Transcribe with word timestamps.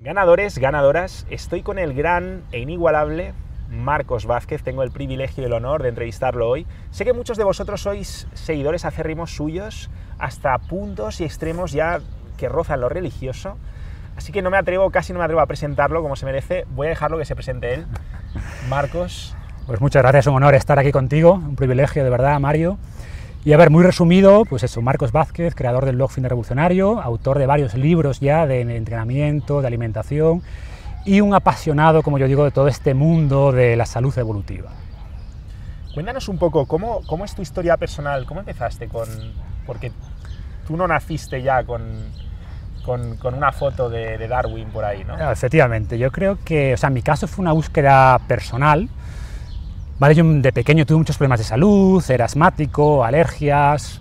Ganadores, 0.00 0.58
ganadoras, 0.58 1.26
estoy 1.28 1.62
con 1.62 1.76
el 1.76 1.92
gran 1.92 2.44
e 2.52 2.60
inigualable 2.60 3.34
Marcos 3.68 4.26
Vázquez, 4.26 4.62
tengo 4.62 4.84
el 4.84 4.92
privilegio 4.92 5.42
y 5.42 5.46
el 5.46 5.52
honor 5.52 5.82
de 5.82 5.88
entrevistarlo 5.88 6.48
hoy. 6.48 6.68
Sé 6.92 7.04
que 7.04 7.12
muchos 7.12 7.36
de 7.36 7.42
vosotros 7.42 7.80
sois 7.82 8.28
seguidores 8.32 8.84
acérrimos 8.84 9.32
suyos, 9.32 9.90
hasta 10.20 10.56
puntos 10.56 11.20
y 11.20 11.24
extremos 11.24 11.72
ya 11.72 11.98
que 12.36 12.48
rozan 12.48 12.80
lo 12.80 12.88
religioso, 12.88 13.56
así 14.16 14.30
que 14.30 14.40
no 14.40 14.50
me 14.50 14.56
atrevo, 14.56 14.88
casi 14.90 15.12
no 15.12 15.18
me 15.18 15.24
atrevo 15.24 15.40
a 15.40 15.46
presentarlo 15.46 16.00
como 16.00 16.14
se 16.14 16.26
merece, 16.26 16.64
voy 16.70 16.86
a 16.86 16.90
dejarlo 16.90 17.18
que 17.18 17.24
se 17.24 17.34
presente 17.34 17.74
él. 17.74 17.86
Marcos. 18.68 19.34
Pues 19.66 19.80
muchas 19.80 20.02
gracias, 20.02 20.28
un 20.28 20.36
honor 20.36 20.54
estar 20.54 20.78
aquí 20.78 20.92
contigo, 20.92 21.32
un 21.32 21.56
privilegio 21.56 22.04
de 22.04 22.10
verdad, 22.10 22.38
Mario. 22.38 22.78
Y 23.48 23.54
a 23.54 23.56
ver, 23.56 23.70
muy 23.70 23.82
resumido, 23.82 24.44
pues 24.44 24.62
eso, 24.62 24.82
Marcos 24.82 25.10
Vázquez, 25.10 25.54
creador 25.54 25.86
del 25.86 25.96
blog 25.96 26.10
Fin 26.10 26.22
Revolucionario, 26.22 27.00
autor 27.00 27.38
de 27.38 27.46
varios 27.46 27.72
libros 27.72 28.20
ya 28.20 28.46
de 28.46 28.60
entrenamiento, 28.60 29.62
de 29.62 29.66
alimentación 29.66 30.42
y 31.06 31.22
un 31.22 31.32
apasionado, 31.32 32.02
como 32.02 32.18
yo 32.18 32.26
digo, 32.26 32.44
de 32.44 32.50
todo 32.50 32.68
este 32.68 32.92
mundo 32.92 33.50
de 33.50 33.74
la 33.74 33.86
salud 33.86 34.12
evolutiva. 34.18 34.70
Cuéntanos 35.94 36.28
un 36.28 36.36
poco, 36.36 36.66
¿cómo, 36.66 37.00
cómo 37.06 37.24
es 37.24 37.34
tu 37.34 37.40
historia 37.40 37.78
personal? 37.78 38.26
¿Cómo 38.26 38.40
empezaste 38.40 38.86
con...? 38.86 39.08
Porque 39.64 39.92
tú 40.66 40.76
no 40.76 40.86
naciste 40.86 41.40
ya 41.40 41.64
con, 41.64 41.80
con, 42.84 43.16
con 43.16 43.32
una 43.32 43.52
foto 43.52 43.88
de, 43.88 44.18
de, 44.18 44.28
Darwin 44.28 44.68
por 44.68 44.84
ahí, 44.84 45.04
¿no? 45.04 45.14
Ah, 45.14 45.32
efectivamente, 45.32 45.96
yo 45.96 46.12
creo 46.12 46.36
que, 46.44 46.74
o 46.74 46.76
sea, 46.76 46.88
en 46.88 46.92
mi 46.92 47.02
caso 47.02 47.26
fue 47.26 47.44
una 47.44 47.52
búsqueda 47.52 48.18
personal, 48.28 48.90
¿vale? 49.98 50.14
Yo 50.14 50.24
de 50.24 50.52
pequeño 50.52 50.86
tuve 50.86 50.98
muchos 50.98 51.16
problemas 51.16 51.40
de 51.40 51.44
salud, 51.44 52.02
era 52.10 52.24
asmático, 52.24 53.04
alergias, 53.04 54.00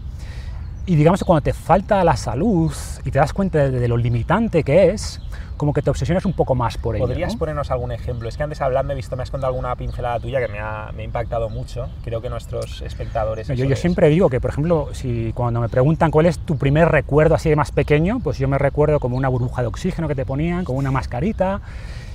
y 0.85 0.95
digamos 0.95 1.19
que 1.19 1.25
cuando 1.25 1.41
te 1.41 1.53
falta 1.53 2.03
la 2.03 2.15
salud 2.15 2.71
y 3.03 3.11
te 3.11 3.19
das 3.19 3.33
cuenta 3.33 3.69
de, 3.69 3.71
de 3.71 3.87
lo 3.87 3.97
limitante 3.97 4.63
que 4.63 4.91
es, 4.91 5.19
como 5.57 5.73
que 5.73 5.81
te 5.81 5.89
obsesionas 5.89 6.23
un 6.23 6.33
poco 6.33 6.55
más 6.55 6.77
por 6.77 6.95
ello. 6.95 7.05
¿Podrías 7.05 7.35
ponernos 7.35 7.71
algún 7.71 7.91
ejemplo? 7.91 8.29
Es 8.29 8.37
que 8.37 8.43
antes 8.43 8.61
hablando 8.61 8.93
he 8.93 8.95
visto, 8.95 9.17
me 9.17 9.23
has 9.23 9.31
contado 9.31 9.51
alguna 9.51 9.75
pincelada 9.75 10.19
tuya 10.19 10.39
que 10.39 10.47
me 10.47 10.59
ha, 10.59 10.91
me 10.95 11.01
ha 11.01 11.05
impactado 11.05 11.49
mucho. 11.49 11.89
Creo 12.03 12.21
que 12.21 12.29
nuestros 12.29 12.81
espectadores... 12.83 13.47
yo, 13.47 13.65
yo 13.65 13.75
siempre 13.75 14.07
digo 14.09 14.29
que, 14.29 14.39
por 14.39 14.51
ejemplo, 14.51 14.89
si 14.93 15.33
cuando 15.33 15.59
me 15.59 15.67
preguntan 15.67 16.11
cuál 16.11 16.27
es 16.27 16.39
tu 16.39 16.57
primer 16.57 16.87
recuerdo 16.89 17.35
así 17.35 17.49
de 17.49 17.55
más 17.55 17.71
pequeño, 17.71 18.19
pues 18.23 18.37
yo 18.37 18.47
me 18.47 18.57
recuerdo 18.57 18.99
como 18.99 19.17
una 19.17 19.27
burbuja 19.27 19.63
de 19.63 19.67
oxígeno 19.67 20.07
que 20.07 20.15
te 20.15 20.25
ponían, 20.25 20.63
como 20.63 20.79
una 20.79 20.91
mascarita, 20.91 21.59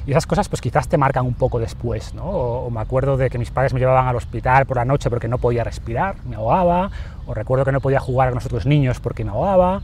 y 0.06 0.10
esas 0.10 0.26
cosas 0.26 0.48
pues 0.48 0.60
quizás 0.60 0.88
te 0.88 0.98
marcan 0.98 1.26
un 1.26 1.34
poco 1.34 1.58
después, 1.58 2.14
¿no? 2.14 2.24
O, 2.24 2.70
me 2.70 2.80
acuerdo 2.80 3.16
de 3.16 3.30
que 3.30 3.38
mis 3.38 3.50
padres 3.50 3.72
me 3.72 3.80
llevaban 3.80 4.06
al 4.06 4.16
hospital 4.16 4.66
por 4.66 4.76
la 4.76 4.84
noche 4.84 5.10
porque 5.10 5.28
no 5.28 5.38
podía 5.38 5.64
respirar, 5.64 6.16
me 6.24 6.36
ahogaba, 6.36 6.90
o 7.26 7.34
recuerdo 7.34 7.64
que 7.64 7.72
no 7.72 7.80
podía 7.80 8.00
jugar 8.00 8.28
con 8.30 8.36
los 8.36 8.46
otros 8.46 8.66
niños 8.66 9.00
porque 9.00 9.24
me 9.24 9.30
ahogaba. 9.30 9.80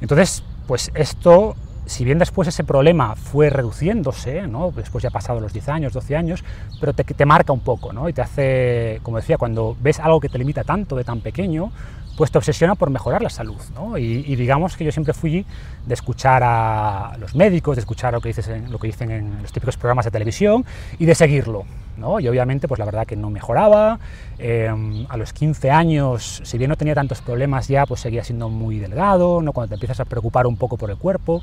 Entonces, 0.00 0.42
pues 0.66 0.90
esto 0.94 1.56
si 1.86 2.04
bien 2.04 2.18
después 2.18 2.48
ese 2.48 2.64
problema 2.64 3.14
fue 3.14 3.50
reduciéndose, 3.50 4.46
¿no? 4.46 4.72
después 4.74 5.02
ya 5.02 5.10
pasado 5.10 5.40
los 5.40 5.52
10 5.52 5.68
años, 5.68 5.92
12 5.92 6.16
años, 6.16 6.44
pero 6.80 6.94
te, 6.94 7.04
te, 7.04 7.26
marca 7.26 7.52
un 7.52 7.60
poco, 7.60 7.92
¿no? 7.92 8.08
Y 8.08 8.12
te 8.12 8.22
hace, 8.22 9.00
como 9.02 9.18
decía, 9.18 9.36
cuando 9.36 9.76
ves 9.80 10.00
algo 10.00 10.20
que 10.20 10.28
te 10.28 10.38
limita 10.38 10.64
tanto 10.64 10.96
de 10.96 11.04
tan 11.04 11.20
pequeño, 11.20 11.70
pues 12.16 12.30
te 12.30 12.38
obsesiona 12.38 12.74
por 12.74 12.90
mejorar 12.90 13.22
la 13.22 13.30
salud, 13.30 13.60
¿no? 13.74 13.98
y, 13.98 14.36
digamos 14.36 14.76
que 14.76 14.84
yo 14.84 14.92
siempre 14.92 15.14
fui 15.14 15.44
de 15.86 15.94
escuchar 15.94 16.42
a 16.44 17.16
los 17.18 17.34
médicos, 17.34 17.76
de 17.76 17.80
escuchar 17.80 18.12
lo 18.12 18.20
que, 18.20 18.34
lo 18.68 18.78
que 18.78 18.86
dicen 18.86 19.10
en 19.10 19.42
los 19.42 19.52
típicos 19.52 19.76
programas 19.76 20.04
de 20.04 20.10
televisión 20.10 20.64
y 20.98 21.04
de 21.04 21.14
seguirlo, 21.14 21.64
¿no? 21.96 22.20
Y 22.20 22.28
obviamente, 22.28 22.68
pues 22.68 22.78
la 22.78 22.84
verdad 22.84 23.06
que 23.06 23.16
no 23.16 23.30
mejoraba, 23.30 23.98
eh, 24.38 24.72
a 25.08 25.16
los 25.16 25.32
15 25.32 25.70
años, 25.70 26.40
si 26.44 26.58
bien 26.58 26.70
no 26.70 26.76
tenía 26.76 26.94
tantos 26.94 27.20
problemas 27.20 27.68
ya, 27.68 27.86
pues 27.86 28.00
seguía 28.00 28.24
siendo 28.24 28.48
muy 28.48 28.78
delgado, 28.78 29.42
¿no? 29.42 29.52
Cuando 29.52 29.68
te 29.68 29.74
empiezas 29.74 30.00
a 30.00 30.04
preocupar 30.04 30.46
un 30.46 30.56
poco 30.56 30.76
por 30.76 30.90
el 30.90 30.96
cuerpo, 30.96 31.42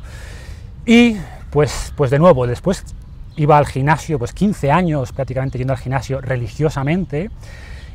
y 0.85 1.17
pues, 1.51 1.93
pues 1.95 2.09
de 2.11 2.19
nuevo, 2.19 2.47
después 2.47 2.83
iba 3.35 3.57
al 3.57 3.65
gimnasio, 3.65 4.19
pues 4.19 4.33
15 4.33 4.71
años 4.71 5.11
prácticamente 5.11 5.57
yendo 5.57 5.73
al 5.73 5.79
gimnasio 5.79 6.21
religiosamente, 6.21 7.29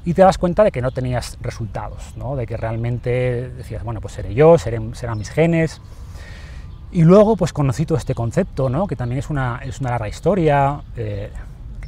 y 0.06 0.14
te 0.14 0.22
das 0.22 0.38
cuenta 0.38 0.62
de 0.62 0.70
que 0.70 0.80
no 0.80 0.92
tenías 0.92 1.36
resultados, 1.42 2.14
¿no? 2.16 2.36
de 2.36 2.46
que 2.46 2.56
realmente 2.56 3.50
decías, 3.50 3.82
bueno, 3.82 4.00
pues 4.00 4.14
seré 4.14 4.34
yo, 4.34 4.56
serán 4.56 5.18
mis 5.18 5.30
genes. 5.30 5.82
Y 6.92 7.02
luego 7.02 7.36
pues 7.36 7.52
conocí 7.52 7.84
todo 7.84 7.98
este 7.98 8.14
concepto, 8.14 8.68
¿no? 8.68 8.86
que 8.86 8.94
también 8.94 9.18
es 9.18 9.30
una, 9.30 9.60
es 9.64 9.80
una 9.80 9.90
larga 9.90 10.08
historia, 10.08 10.80
eh, 10.96 11.32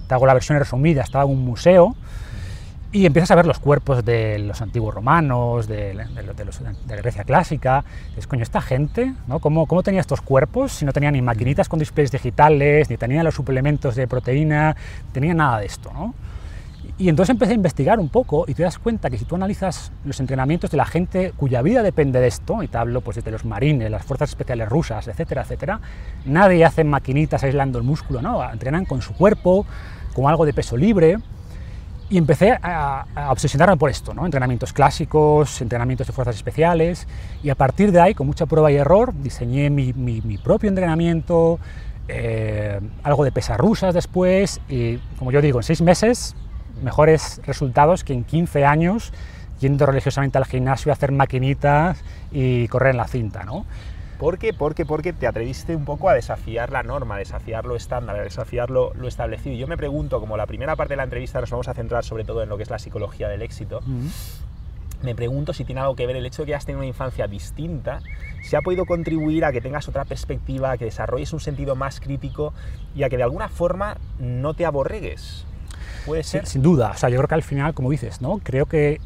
te 0.08 0.14
hago 0.14 0.26
la 0.26 0.34
versión 0.34 0.58
resumida, 0.58 1.02
estaba 1.02 1.24
en 1.24 1.30
un 1.30 1.44
museo, 1.44 1.94
y 2.90 3.06
empiezas 3.06 3.30
a 3.30 3.36
ver 3.36 3.46
los 3.46 3.60
cuerpos 3.60 4.04
de 4.04 4.40
los 4.40 4.60
antiguos 4.62 4.92
romanos, 4.92 5.68
de, 5.68 5.94
de 5.94 6.96
la 6.96 6.96
Grecia 6.96 7.22
clásica. 7.22 7.84
Es 8.16 8.26
coño, 8.26 8.42
esta 8.42 8.62
gente, 8.62 9.12
¿no? 9.26 9.40
¿Cómo, 9.40 9.66
¿Cómo, 9.66 9.82
tenía 9.82 10.00
estos 10.00 10.22
cuerpos 10.22 10.72
si 10.72 10.86
no 10.86 10.92
tenía 10.92 11.10
ni 11.10 11.20
maquinitas 11.20 11.68
con 11.68 11.78
displays 11.78 12.10
digitales, 12.10 12.88
ni 12.88 12.96
tenía 12.96 13.22
los 13.22 13.34
suplementos 13.34 13.94
de 13.94 14.08
proteína, 14.08 14.74
tenía 15.12 15.34
nada 15.34 15.60
de 15.60 15.66
esto, 15.66 15.92
¿no? 15.92 16.14
Y 17.00 17.08
entonces 17.08 17.30
empecé 17.30 17.52
a 17.52 17.54
investigar 17.54 18.00
un 18.00 18.08
poco 18.08 18.44
y 18.48 18.54
te 18.54 18.64
das 18.64 18.76
cuenta 18.78 19.08
que 19.08 19.18
si 19.18 19.24
tú 19.24 19.36
analizas 19.36 19.92
los 20.04 20.18
entrenamientos 20.18 20.72
de 20.72 20.76
la 20.76 20.84
gente 20.84 21.32
cuya 21.36 21.62
vida 21.62 21.84
depende 21.84 22.18
de 22.18 22.26
esto, 22.26 22.60
y 22.60 22.66
te 22.66 22.76
hablo 22.76 23.02
pues 23.02 23.22
de 23.22 23.30
los 23.30 23.44
marines, 23.44 23.88
las 23.88 24.04
fuerzas 24.04 24.30
especiales 24.30 24.68
rusas, 24.68 25.06
etcétera, 25.06 25.42
etcétera, 25.42 25.80
nadie 26.24 26.64
hace 26.64 26.82
maquinitas 26.82 27.44
aislando 27.44 27.78
el 27.78 27.84
músculo, 27.84 28.20
¿no? 28.20 28.42
Entrenan 28.50 28.84
con 28.84 29.00
su 29.00 29.14
cuerpo, 29.14 29.64
con 30.12 30.26
algo 30.26 30.44
de 30.44 30.52
peso 30.52 30.76
libre, 30.76 31.18
y 32.10 32.18
empecé 32.18 32.58
a, 32.60 33.04
a, 33.14 33.30
obsesionarme 33.30 33.76
por 33.76 33.90
esto, 33.90 34.14
¿no? 34.14 34.24
entrenamientos 34.24 34.72
clásicos, 34.72 35.60
entrenamientos 35.60 36.06
de 36.06 36.12
fuerzas 36.12 36.34
especiales, 36.34 37.06
y 37.42 37.50
a 37.50 37.54
partir 37.54 37.92
de 37.92 38.00
ahí, 38.00 38.14
con 38.14 38.26
mucha 38.26 38.46
prueba 38.46 38.72
y 38.72 38.76
error, 38.76 39.12
diseñé 39.14 39.70
mi, 39.70 39.92
mi, 39.92 40.20
mi 40.22 40.38
propio 40.38 40.68
entrenamiento, 40.68 41.60
eh, 42.08 42.80
algo 43.02 43.24
de 43.24 43.30
pesas 43.30 43.58
rusas 43.58 43.94
después, 43.94 44.60
y 44.68 44.96
como 45.18 45.30
yo 45.30 45.42
digo, 45.42 45.58
en 45.58 45.64
seis 45.64 45.82
meses, 45.82 46.34
mejores 46.82 47.40
resultados 47.44 48.04
que 48.04 48.12
en 48.12 48.24
15 48.24 48.64
años 48.64 49.12
yendo 49.60 49.86
religiosamente 49.86 50.38
al 50.38 50.44
gimnasio 50.44 50.92
a 50.92 50.94
hacer 50.94 51.12
maquinitas 51.12 52.02
y 52.30 52.68
correr 52.68 52.92
en 52.92 52.96
la 52.98 53.08
cinta, 53.08 53.44
¿no? 53.44 53.66
¿Por 54.18 54.38
qué? 54.38 54.52
Porque, 54.52 54.84
porque 54.84 55.12
te 55.12 55.28
atreviste 55.28 55.76
un 55.76 55.84
poco 55.84 56.08
a 56.08 56.14
desafiar 56.14 56.72
la 56.72 56.82
norma, 56.82 57.14
a 57.14 57.18
desafiar 57.18 57.66
lo 57.66 57.76
estándar, 57.76 58.16
a 58.16 58.22
desafiar 58.22 58.68
lo, 58.68 58.92
lo, 58.94 59.06
establecido. 59.06 59.54
Y 59.54 59.58
yo 59.58 59.68
me 59.68 59.76
pregunto, 59.76 60.18
como 60.18 60.36
la 60.36 60.46
primera 60.46 60.74
parte 60.74 60.94
de 60.94 60.96
la 60.96 61.04
entrevista 61.04 61.40
nos 61.40 61.50
vamos 61.50 61.68
a 61.68 61.74
centrar 61.74 62.04
sobre 62.04 62.24
todo 62.24 62.42
en 62.42 62.48
lo 62.48 62.56
que 62.56 62.64
es 62.64 62.70
la 62.70 62.80
psicología 62.80 63.28
del 63.28 63.42
éxito, 63.42 63.80
mm 63.86 64.06
-hmm. 64.06 64.10
me 65.02 65.14
pregunto 65.14 65.52
si 65.52 65.64
tiene 65.64 65.82
algo 65.82 65.94
que 65.94 66.04
ver 66.04 66.16
el 66.16 66.26
hecho 66.26 66.42
de 66.42 66.46
que 66.46 66.54
has 66.56 66.66
tenido 66.66 66.80
una 66.80 66.88
infancia 66.88 67.28
distinta, 67.28 68.00
si 68.42 68.56
ha 68.56 68.60
podido 68.60 68.86
contribuir 68.86 69.44
a 69.44 69.52
que 69.52 69.60
tengas 69.60 69.88
otra 69.88 70.04
perspectiva, 70.04 70.72
a 70.72 70.78
que 70.78 70.86
desarrolles 70.86 71.32
un 71.32 71.40
sentido 71.40 71.76
más 71.76 72.00
crítico 72.00 72.52
y 72.96 73.04
a 73.04 73.08
que 73.08 73.18
de 73.18 73.22
alguna 73.22 73.48
forma 73.48 73.98
no 74.18 74.54
te 74.54 74.66
aborregues. 74.66 75.46
¿Puede 76.06 76.22
ser? 76.22 76.42
Sin, 76.46 76.52
sin 76.52 76.62
duda, 76.62 76.92
o 76.94 76.98
sea, 76.98 77.08
yo 77.08 77.16
creo 77.18 77.28
que 77.28 77.34
al 77.34 77.42
final, 77.42 77.74
como 77.74 77.90
dices, 77.90 78.20
¿no? 78.20 78.38
creo 78.42 78.66
que 78.66 79.00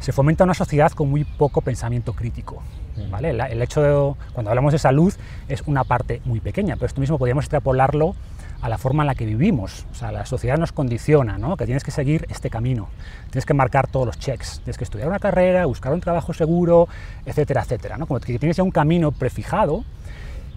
se 0.00 0.12
fomenta 0.12 0.44
una 0.44 0.54
sociedad 0.54 0.92
con 0.92 1.08
muy 1.08 1.24
poco 1.24 1.60
pensamiento 1.60 2.12
crítico. 2.12 2.62
¿vale? 3.10 3.30
El, 3.30 3.62
hecho 3.62 3.82
de, 3.82 4.14
cuando 4.32 4.50
hablamos 4.50 4.72
de 4.72 4.78
salud, 4.78 5.12
es 5.48 5.62
una 5.66 5.84
parte 5.84 6.20
muy 6.24 6.40
pequeña, 6.40 6.76
pero 6.76 6.86
esto 6.86 7.00
mismo 7.00 7.18
podríamos 7.18 7.44
extrapolarlo 7.44 8.14
a 8.62 8.68
la 8.68 8.78
forma 8.78 9.02
en 9.02 9.08
la 9.08 9.14
que 9.14 9.26
vivimos. 9.26 9.86
O 9.92 9.94
sea, 9.94 10.12
la 10.12 10.24
sociedad 10.26 10.58
nos 10.58 10.72
condiciona, 10.72 11.38
¿no? 11.38 11.56
que 11.56 11.66
tienes 11.66 11.84
que 11.84 11.90
seguir 11.90 12.26
este 12.30 12.50
camino, 12.50 12.88
tienes 13.30 13.46
que 13.46 13.54
marcar 13.54 13.86
todos 13.86 14.06
los 14.06 14.18
checks, 14.18 14.60
tienes 14.60 14.78
que 14.78 14.84
estudiar 14.84 15.08
una 15.08 15.18
carrera, 15.18 15.66
buscar 15.66 15.92
un 15.92 16.00
trabajo 16.00 16.32
seguro, 16.32 16.88
etcétera, 17.24 17.62
etcétera. 17.62 17.98
¿no? 17.98 18.06
Como 18.06 18.20
que 18.20 18.38
tienes 18.38 18.56
ya 18.56 18.62
un 18.62 18.70
camino 18.70 19.12
prefijado 19.12 19.84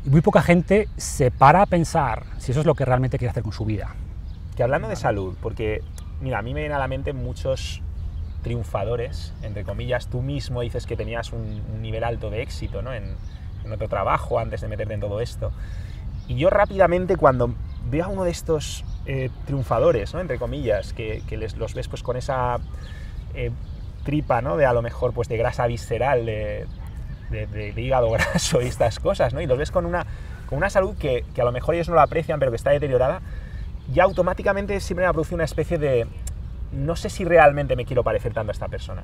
y 0.06 0.09
muy 0.09 0.22
poca 0.22 0.42
gente 0.42 0.88
se 0.98 1.30
para 1.31 1.62
a 1.62 1.66
pensar 1.66 2.24
si 2.38 2.52
eso 2.52 2.62
es 2.62 2.66
lo 2.66 2.75
que 2.75 2.86
realmente 2.86 3.18
quiere 3.18 3.31
hacer 3.31 3.44
con 3.44 3.52
su 3.52 3.66
vida. 3.66 3.96
Que 4.59 4.64
hablando 4.64 4.90
de 4.90 4.97
salud, 4.97 5.38
porque, 5.42 5.81
mira, 6.20 6.40
a 6.40 6.42
mí 6.42 6.53
me 6.53 6.59
viene 6.59 6.75
a 6.75 6.80
la 6.80 6.90
mente 6.90 7.14
muchos 7.14 7.81
triunfadores, 8.44 9.34
entre 9.42 9.64
comillas, 9.64 10.08
tú 10.08 10.22
mismo 10.22 10.59
dices 10.59 10.86
que 10.86 10.97
tenías 10.97 11.31
un, 11.31 11.81
nivel 11.81 12.03
alto 12.03 12.30
de 12.30 12.42
éxito 12.42 12.81
¿no? 12.81 12.94
en, 12.94 13.16
otro 13.72 13.88
trabajo 13.88 14.38
antes 14.38 14.59
de 14.59 14.68
meterte 14.68 14.96
en 14.96 15.00
todo 15.00 15.22
esto. 15.22 15.53
Y 16.28 16.36
yo 16.36 16.50
rápidamente 16.50 17.16
cuando 17.16 17.56
veo 17.89 18.04
a 18.04 18.07
uno 18.10 18.25
de 18.25 18.31
estos 18.31 18.84
eh, 19.06 19.30
triunfadores, 19.45 20.13
¿no? 20.13 20.19
entre 20.19 20.38
comillas, 20.38 20.92
que, 20.92 21.24
les, 21.38 21.56
los 21.56 21.74
ves 21.74 21.88
pues 21.88 22.04
con 22.04 22.18
esa 22.18 22.57
eh, 23.36 23.51
tripa 24.04 24.42
¿no? 24.42 24.57
de 24.57 24.66
a 24.66 24.74
lo 24.74 24.81
mejor 24.81 25.13
pues 25.13 25.30
de 25.30 25.38
grasa 25.38 25.68
visceral, 25.68 26.25
de, 26.25 27.74
hígado 27.78 28.12
graso 28.12 28.62
y 28.62 28.66
estas 28.66 29.00
cosas, 29.00 29.34
¿no? 29.34 29.39
y 29.39 29.48
los 29.48 29.57
ves 29.57 29.72
con 29.72 29.86
una, 29.86 30.06
con 30.48 30.57
una 30.57 30.69
salud 30.69 30.98
que, 30.98 31.24
que 31.34 31.42
a 31.42 31.45
lo 31.45 31.54
mejor 31.54 31.75
ellos 31.75 31.88
no 31.88 31.95
la 31.95 32.04
aprecian 32.04 32.39
pero 32.39 32.51
que 32.51 32.57
está 32.57 32.72
deteriorada, 32.72 33.22
ya 33.94 34.03
automáticamente 34.03 34.80
siempre 34.80 35.06
me 35.06 35.12
produce 35.12 35.36
una 35.36 35.44
especie 35.44 35.77
de, 35.77 36.07
no 36.71 36.95
sé 36.95 37.09
si 37.09 37.25
realmente 37.25 37.75
me 37.75 37.86
quiero 37.86 38.03
parecer 38.03 38.33
tanto 38.33 38.51
a 38.51 38.53
esta 38.53 38.68
persona. 38.68 39.03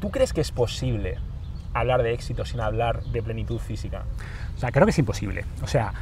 ¿Tú 0.00 0.10
crees 0.10 0.32
que 0.32 0.40
es 0.40 0.50
posible 0.50 1.18
hablar 1.72 2.02
de 2.02 2.12
éxito 2.12 2.44
sin 2.44 2.60
hablar 2.60 3.02
de 3.04 3.22
plenitud 3.22 3.58
física? 3.58 4.04
O 4.56 4.58
sea, 4.60 4.70
creo 4.70 4.86
que 4.86 4.90
es 4.90 4.98
imposible. 4.98 5.44
O 5.62 5.66
sea, 5.66 5.92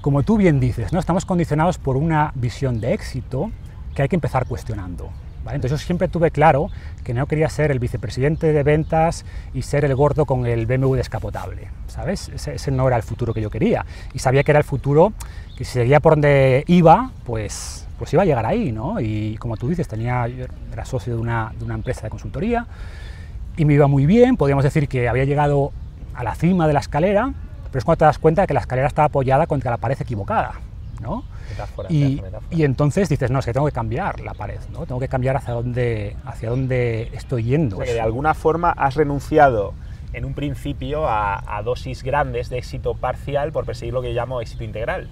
como 0.00 0.22
tú 0.22 0.36
bien 0.36 0.60
dices, 0.60 0.92
¿no? 0.92 1.00
estamos 1.00 1.24
condicionados 1.24 1.78
por 1.78 1.96
una 1.96 2.32
visión 2.34 2.80
de 2.80 2.92
éxito 2.92 3.50
que 3.94 4.02
hay 4.02 4.08
que 4.08 4.16
empezar 4.16 4.46
cuestionando. 4.46 5.10
Entonces 5.54 5.80
yo 5.80 5.86
siempre 5.86 6.08
tuve 6.08 6.30
claro 6.30 6.70
que 7.04 7.14
no 7.14 7.26
quería 7.26 7.48
ser 7.48 7.70
el 7.70 7.78
vicepresidente 7.78 8.52
de 8.52 8.62
ventas 8.62 9.24
y 9.54 9.62
ser 9.62 9.84
el 9.84 9.94
gordo 9.94 10.26
con 10.26 10.46
el 10.46 10.66
BMW 10.66 10.94
descapotable, 10.94 11.68
¿sabes? 11.86 12.28
Ese, 12.28 12.70
no 12.70 12.86
era 12.86 12.96
el 12.96 13.02
futuro 13.02 13.32
que 13.32 13.40
yo 13.40 13.50
quería. 13.50 13.86
Y 14.12 14.18
sabía 14.18 14.42
que 14.42 14.52
era 14.52 14.58
el 14.58 14.64
futuro 14.64 15.12
que 15.58 15.64
si 15.64 15.72
seguía 15.72 15.98
por 15.98 16.12
donde 16.12 16.62
iba, 16.68 17.10
pues, 17.24 17.84
pues 17.98 18.12
iba 18.12 18.22
a 18.22 18.24
llegar 18.24 18.46
ahí, 18.46 18.70
¿no? 18.70 19.00
Y 19.00 19.36
como 19.38 19.56
tú 19.56 19.68
dices, 19.68 19.88
tenía, 19.88 20.24
era 20.72 20.84
socio 20.84 21.16
de 21.16 21.20
una, 21.20 21.52
de 21.58 21.64
una 21.64 21.74
empresa 21.74 22.02
de 22.02 22.10
consultoría 22.10 22.64
y 23.56 23.64
me 23.64 23.74
iba 23.74 23.88
muy 23.88 24.06
bien, 24.06 24.36
podríamos 24.36 24.62
decir 24.62 24.86
que 24.86 25.08
había 25.08 25.24
llegado 25.24 25.72
a 26.14 26.22
la 26.22 26.36
cima 26.36 26.68
de 26.68 26.74
la 26.74 26.78
escalera, 26.78 27.32
pero 27.72 27.80
es 27.80 27.84
cuando 27.84 27.98
te 27.98 28.04
das 28.04 28.20
cuenta 28.20 28.42
de 28.42 28.46
que 28.46 28.54
la 28.54 28.60
escalera 28.60 28.86
está 28.86 29.02
apoyada 29.02 29.48
contra 29.48 29.72
la 29.72 29.78
pared 29.78 30.00
equivocada, 30.00 30.52
¿no? 31.00 31.24
y, 31.88 32.22
y, 32.52 32.62
entonces 32.62 33.08
dices, 33.08 33.32
no, 33.32 33.40
es 33.40 33.44
que 33.44 33.52
tengo 33.52 33.66
que 33.66 33.72
cambiar 33.72 34.20
la 34.20 34.34
pared, 34.34 34.60
¿no? 34.72 34.86
Tengo 34.86 35.00
que 35.00 35.08
cambiar 35.08 35.38
hacia 35.38 35.54
dónde, 35.54 36.14
hacia 36.24 36.50
dónde 36.50 37.10
estoy 37.14 37.42
yendo. 37.42 37.78
de 37.78 38.00
alguna 38.00 38.34
forma 38.34 38.70
has 38.70 38.94
renunciado 38.94 39.74
en 40.12 40.24
un 40.24 40.34
principio 40.34 41.08
a, 41.08 41.60
dosis 41.64 42.02
grandes 42.02 42.48
de 42.48 42.58
éxito 42.58 42.94
parcial 42.94 43.52
por 43.52 43.64
perseguir 43.64 43.94
lo 43.94 44.02
que 44.02 44.12
llamo 44.12 44.40
éxito 44.40 44.64
integral. 44.64 45.08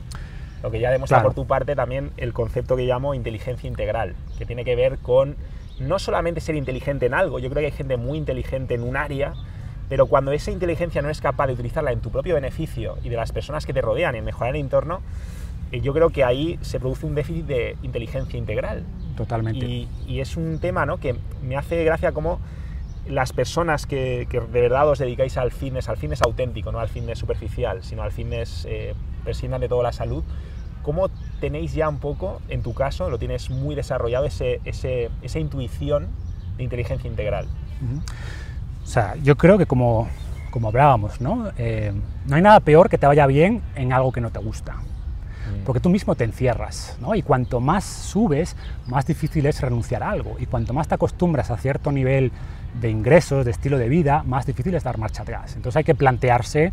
Lo 0.63 0.71
que 0.71 0.81
ya 0.81 0.91
demuestra 0.91 1.23
por 1.23 1.35
tu 1.35 1.47
parte 1.47 1.77
también 1.77 2.11
el 2.17 2.33
concepto 2.33 2.77
que 2.77 2.85
llamo 2.85 3.15
inteligencia 3.15 3.69
integral, 3.69 4.15
que 4.39 4.47
tiene 4.47 4.65
que 4.65 4.75
ver 4.75 4.99
con 4.99 5.37
no 5.79 5.99
solamente 5.99 6.41
ser 6.41 6.55
inteligente 6.55 7.07
en 7.07 7.15
algo, 7.15 7.39
yo 7.39 7.51
creo 7.51 7.61
que 7.61 7.67
hay 7.67 7.73
gente 7.73 7.97
muy 7.97 8.19
inteligente 8.19 8.75
en 8.75 8.83
un 8.83 8.97
área, 8.97 9.35
pero 9.89 10.07
cuando 10.07 10.33
esa 10.33 10.51
inteligencia 10.51 11.03
no 11.03 11.11
es 11.11 11.21
capaz 11.21 11.47
de 11.47 11.53
utilizarla 11.53 11.93
en 11.93 12.01
tu 12.01 12.11
propio 12.11 12.35
beneficio 12.35 12.99
y 13.05 13.09
de 13.09 13.17
las 13.17 13.33
personas 13.33 13.67
que 13.67 13.73
te 13.73 13.83
rodean 13.83 14.15
y 14.15 14.19
en 14.19 14.25
mejorar 14.25 14.55
el 14.55 14.61
entorno, 14.61 15.01
eh, 15.73 15.81
yo 15.81 15.93
creo 15.93 16.11
que 16.11 16.25
ahí 16.25 16.59
se 16.63 16.81
produce 16.81 17.07
un 17.07 17.15
déficit 17.15 17.47
de 17.47 17.77
inteligencia 17.83 18.39
integral. 18.39 18.85
Totalmente. 19.17 19.67
Y, 19.67 20.21
es 20.21 20.37
un 20.37 20.59
tema 20.59 20.87
¿no? 20.87 20.99
que 20.99 21.15
me 21.43 21.57
hace 21.57 21.85
gracia 21.85 22.13
como 22.13 22.41
las 23.09 23.33
personas 23.33 23.87
que, 23.87 24.27
de 24.31 24.61
verdad 24.61 24.89
os 24.89 24.99
dedicáis 24.99 25.37
al 25.37 25.53
fitness, 25.53 25.89
al 25.89 25.97
fitness 25.97 26.23
auténtico, 26.23 26.73
no 26.73 26.81
al 26.81 26.89
fitness 26.89 27.19
superficial, 27.19 27.83
sino 27.83 28.03
al 28.03 28.13
fitness 28.13 28.67
eh, 28.69 28.95
de 29.27 29.69
toda 29.69 29.83
la 29.83 29.93
salud, 29.93 30.23
¿cómo 30.83 31.09
tenéis 31.41 31.75
ya 31.75 31.89
un 31.89 31.99
poco, 31.99 32.41
en 32.49 32.63
tu 32.63 32.75
caso, 32.75 33.11
lo 33.11 33.19
tienes 33.19 33.51
muy 33.51 33.75
desarrollado, 33.75 34.25
ese, 34.25 34.61
esa 34.65 35.39
intuición 35.39 36.07
de 36.57 36.65
inteligencia 36.65 37.09
integral? 37.11 37.47
O 38.83 38.87
sea, 38.87 39.17
yo 39.23 39.37
creo 39.37 39.59
que 39.59 39.67
como, 39.67 40.09
como 40.51 40.69
hablábamos, 40.69 41.21
¿no? 41.21 41.51
Eh, 41.59 41.93
no 42.27 42.37
hay 42.37 42.43
nada 42.43 42.61
peor 42.61 42.89
que 42.89 42.99
te 42.99 43.07
vaya 43.07 43.27
bien 43.27 43.63
en 43.75 43.93
algo 43.93 44.13
que 44.13 44.21
no 44.21 44.31
te 44.31 44.39
gusta. 44.39 44.75
Mm. 44.75 45.65
Porque 45.65 45.81
tú 45.81 45.91
mismo 45.91 46.15
te 46.15 46.25
encierras, 46.25 46.97
¿no? 47.01 47.15
Y 47.15 47.23
cuanto 47.23 47.61
más 47.61 47.85
subes, 47.85 48.57
más 48.87 49.07
difícil 49.07 49.45
es 49.47 49.61
renunciar 49.61 50.03
a 50.03 50.11
algo. 50.11 50.37
Y 50.39 50.47
cuanto 50.47 50.73
más 50.73 50.89
te 50.89 50.95
acostumbras 50.95 51.51
a 51.51 51.57
cierto 51.57 51.91
nivel 51.91 52.33
de 52.81 52.91
ingresos, 52.91 53.45
de 53.45 53.51
estilo 53.51 53.77
de 53.79 53.89
vida, 53.89 54.23
más 54.25 54.47
difícil 54.47 54.75
es 54.75 54.85
dar 54.85 54.99
marcha 54.99 55.23
atrás. 55.23 55.57
Entonces 55.57 55.77
hay 55.77 55.85
que 55.85 55.95
plantearse, 55.95 56.73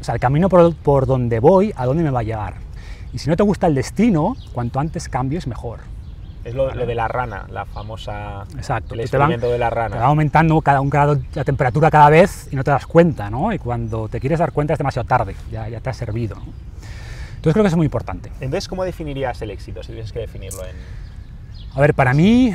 o 0.00 0.04
sea, 0.04 0.14
el 0.14 0.20
camino 0.20 0.48
por, 0.48 0.74
por 0.74 1.06
donde 1.06 1.40
voy, 1.40 1.72
a 1.76 1.86
dónde 1.86 2.02
me 2.02 2.10
va 2.10 2.20
a 2.20 2.24
llevar. 2.24 2.54
Y 3.12 3.18
si 3.18 3.28
no 3.30 3.36
te 3.36 3.42
gusta 3.42 3.66
el 3.66 3.74
destino, 3.74 4.36
cuanto 4.52 4.80
antes 4.80 5.08
cambies, 5.08 5.46
mejor. 5.46 5.80
Es 6.44 6.54
lo, 6.54 6.68
de 6.70 6.94
la 6.94 7.08
rana, 7.08 7.46
la 7.50 7.66
famosa. 7.66 8.44
Exacto. 8.56 8.94
El 8.94 9.00
experimento 9.00 9.50
de 9.50 9.58
la 9.58 9.70
rana. 9.70 9.96
Te 9.96 10.00
va 10.00 10.06
aumentando 10.06 10.60
cada 10.62 10.80
un 10.80 10.88
grado 10.88 11.20
la 11.34 11.44
temperatura 11.44 11.90
cada 11.90 12.08
vez 12.08 12.48
y 12.50 12.56
no 12.56 12.64
te 12.64 12.70
das 12.70 12.86
cuenta, 12.86 13.28
¿no? 13.28 13.52
Y 13.52 13.58
cuando 13.58 14.08
te 14.08 14.20
quieres 14.20 14.38
dar 14.38 14.52
cuenta 14.52 14.72
es 14.72 14.78
demasiado 14.78 15.06
tarde, 15.06 15.34
ya, 15.50 15.68
ya 15.68 15.80
te 15.80 15.90
ha 15.90 15.92
servido. 15.92 16.36
Entonces 16.36 17.52
creo 17.52 17.62
que 17.62 17.68
es 17.68 17.76
muy 17.76 17.84
importante. 17.84 18.30
Entonces, 18.40 18.66
¿cómo 18.66 18.84
definirías 18.84 19.40
el 19.42 19.50
éxito 19.50 19.82
si 19.82 19.92
tuvieses 19.92 20.12
que 20.12 20.20
definirlo 20.20 20.64
en...? 20.64 20.76
A 21.74 21.80
ver, 21.80 21.92
para 21.94 22.14
mí, 22.14 22.54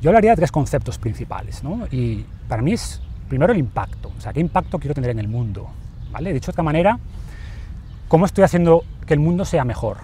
yo 0.00 0.10
hablaría 0.10 0.30
de 0.30 0.36
tres 0.36 0.50
conceptos 0.50 0.98
principales, 0.98 1.62
¿no? 1.62 1.86
Y 1.90 2.26
para 2.48 2.62
mí 2.62 2.72
es, 2.72 3.00
primero, 3.28 3.52
el 3.52 3.58
impacto. 3.58 4.10
O 4.16 4.20
sea, 4.20 4.32
¿qué 4.32 4.40
impacto 4.40 4.78
quiero 4.78 4.94
tener 4.94 5.10
en 5.10 5.20
el 5.20 5.28
mundo? 5.28 5.70
¿Vale? 6.16 6.32
Dicho 6.32 6.46
de 6.46 6.52
otra 6.52 6.62
manera, 6.62 6.98
¿cómo 8.08 8.24
estoy 8.24 8.42
haciendo 8.42 8.84
que 9.06 9.12
el 9.12 9.20
mundo 9.20 9.44
sea 9.44 9.66
mejor? 9.66 9.98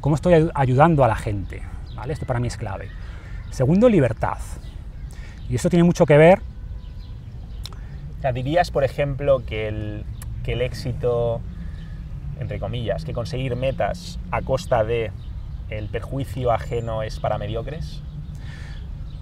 cómo 0.00 0.14
estoy 0.14 0.48
ayudando 0.54 1.02
a 1.02 1.08
la 1.08 1.16
gente. 1.16 1.62
¿vale? 1.96 2.12
Esto 2.12 2.26
para 2.26 2.38
mí 2.38 2.46
es 2.46 2.56
clave. 2.56 2.90
Segundo, 3.50 3.88
libertad. 3.88 4.38
Y 5.50 5.56
esto 5.56 5.68
tiene 5.68 5.82
mucho 5.82 6.06
que 6.06 6.16
ver... 6.16 6.40
O 8.22 8.32
dirías, 8.32 8.70
por 8.70 8.84
ejemplo, 8.84 9.44
que 9.44 9.66
el, 9.66 10.04
que 10.44 10.52
el 10.52 10.62
éxito, 10.62 11.40
entre 12.38 12.60
comillas, 12.60 13.04
que 13.04 13.12
conseguir 13.12 13.56
metas 13.56 14.20
a 14.30 14.42
costa 14.42 14.84
de 14.84 15.10
el 15.70 15.88
perjuicio 15.88 16.52
ajeno 16.52 17.02
es 17.02 17.18
para 17.18 17.36
mediocres? 17.36 18.00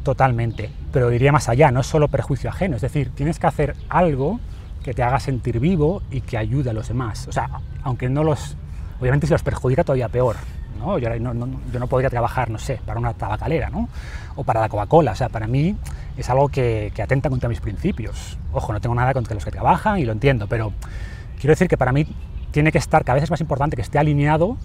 Totalmente, 0.02 0.68
pero 0.92 1.08
diría 1.08 1.32
más 1.32 1.48
allá, 1.48 1.70
no 1.70 1.80
es 1.80 1.86
solo 1.86 2.08
perjuicio 2.08 2.50
ajeno, 2.50 2.76
es 2.76 2.82
decir, 2.82 3.10
tienes 3.14 3.38
que 3.38 3.46
hacer 3.46 3.75
algo 3.88 4.38
que 4.82 4.94
te 4.94 5.02
haga 5.02 5.20
sentir 5.20 5.61
vivo 5.61 6.02
y 6.11 6.20
que 6.20 6.37
ayude 6.37 6.70
a 6.70 6.73
los 6.73 6.88
demás. 6.88 7.26
O 7.29 7.32
sea, 7.32 7.49
aunque 7.82 8.08
no 8.08 8.25
los, 8.25 8.56
obviamente 9.00 9.26
si 9.26 9.32
los 9.32 9.43
perjudica 9.43 9.84
todavía 9.84 10.08
peor, 10.08 10.37
yo, 11.00 11.79
no, 11.79 11.87
podría 11.87 12.11
trabajar, 12.11 12.50
no 12.50 12.58
sé, 12.58 12.81
para 12.84 12.99
una 12.99 13.14
tabacalera, 13.14 13.70
¿no? 13.70 13.88
O 14.37 14.44
para 14.44 14.61
la 14.61 14.69
Coca-Cola, 14.69 15.12
o 15.12 15.14
sea, 15.14 15.29
para 15.29 15.46
mí 15.46 15.76
es 16.17 16.29
algo 16.31 16.49
que, 16.49 16.93
atenta 17.02 17.31
contra 17.31 17.49
mis 17.49 17.61
principios. 17.61 18.38
Ojo, 18.52 18.73
no 18.73 18.81
tengo 18.81 18.94
nada 18.94 19.12
contra 19.12 19.34
los 19.34 19.44
que 19.44 19.50
trabajan 19.50 19.99
y 19.99 20.05
lo 20.05 20.12
entiendo, 20.12 20.46
pero 20.49 20.73
quiero 21.38 21.52
decir 21.52 21.69
que 21.69 21.76
para 21.76 21.93
mí 21.93 22.06
tiene 22.50 22.73
que 22.73 22.78
estar, 22.78 23.05
cada 23.05 23.14
vez 23.14 23.25
es 23.25 23.31
más 23.31 23.40
importante 23.40 23.76
que 23.76 23.82
esté 23.82 23.99
alineado 23.99 24.56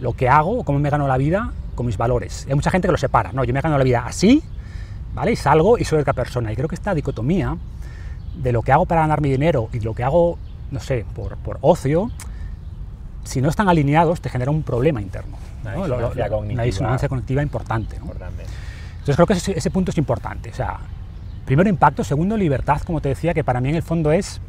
lo 0.00 0.14
que 0.14 0.28
hago, 0.28 0.64
cómo 0.64 0.78
me 0.78 0.90
gano 0.90 1.06
la 1.06 1.16
vida 1.16 1.52
con 1.74 1.86
mis 1.86 1.96
valores. 1.96 2.46
hay 2.48 2.54
mucha 2.54 2.70
gente 2.70 2.88
que 2.88 2.92
lo 2.92 2.98
separa, 2.98 3.32
no, 3.32 3.44
yo 3.44 3.54
me 3.54 3.60
gano 3.60 3.78
la 3.78 3.84
vida 3.84 4.04
así, 4.04 4.42
¿vale? 5.14 5.32
Y 5.32 5.36
salgo 5.36 5.78
y 5.78 5.84
soy 5.84 6.00
otra 6.00 6.12
persona. 6.12 6.52
Y 6.52 6.56
creo 6.56 6.68
que 6.68 6.74
esta 6.74 6.94
dicotomía 6.94 7.56
de 8.34 8.52
lo 8.52 8.62
que 8.62 8.72
hago 8.72 8.86
para 8.86 9.02
ganar 9.02 9.20
mi 9.20 9.30
dinero 9.30 9.68
y 9.72 9.80
lo 9.80 9.94
que 9.94 10.04
hago, 10.04 10.38
no 10.70 10.80
sé, 10.80 11.04
por, 11.14 11.36
por 11.38 11.58
ocio, 11.60 12.10
si 13.24 13.40
no 13.40 13.48
están 13.48 13.68
alineados, 13.68 14.20
te 14.20 14.28
genera 14.28 14.50
un 14.50 14.62
problema 14.62 15.00
interno. 15.00 15.36
Una 15.62 16.62
disonancia, 16.64 17.08
cognitiva. 17.08 17.42
importante. 17.42 17.96
Entonces 17.96 19.16
creo 19.16 19.26
que 19.26 19.34
ese, 19.34 19.70
punto 19.70 19.90
es 19.90 19.98
importante. 19.98 20.50
O 20.50 20.54
sea, 20.54 20.78
primero 21.44 21.68
impacto, 21.68 22.04
segundo 22.04 22.36
libertad, 22.36 22.80
como 22.82 23.00
te 23.00 23.08
decía, 23.08 23.34
que 23.34 23.44
para 23.44 23.60
mí 23.60 23.68
en 23.68 23.76
el 23.76 23.82
fondo 23.82 24.12
es 24.12 24.40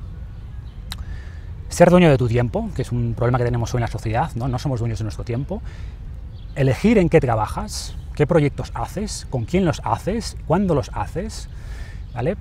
ser 1.70 1.90
dueño 1.90 2.10
de 2.10 2.18
tu 2.18 2.28
tiempo, 2.28 2.70
que 2.76 2.84
es 2.84 2.92
un 2.92 3.14
problema 3.16 3.38
que 3.38 3.46
tenemos 3.46 3.74
hoy 3.74 3.80
en 3.80 3.82
la 3.82 3.88
sociedad, 3.88 4.32
¿no? 4.36 4.48
no 4.48 4.60
somos 4.60 4.80
dueños 4.80 5.00
de 5.00 5.04
nuestro 5.04 5.24
tiempo. 5.24 5.62
Elegir 6.56 6.98
en 6.98 7.10
qué 7.10 7.20
trabajas, 7.20 7.96
qué 8.16 8.28
proyectos 8.28 8.72
haces, 8.76 9.28
con 9.30 9.46
quién 9.46 9.66
los 9.66 9.82
haces, 9.84 10.38
cuándo 10.46 10.76
los 10.76 10.92
haces, 10.94 11.50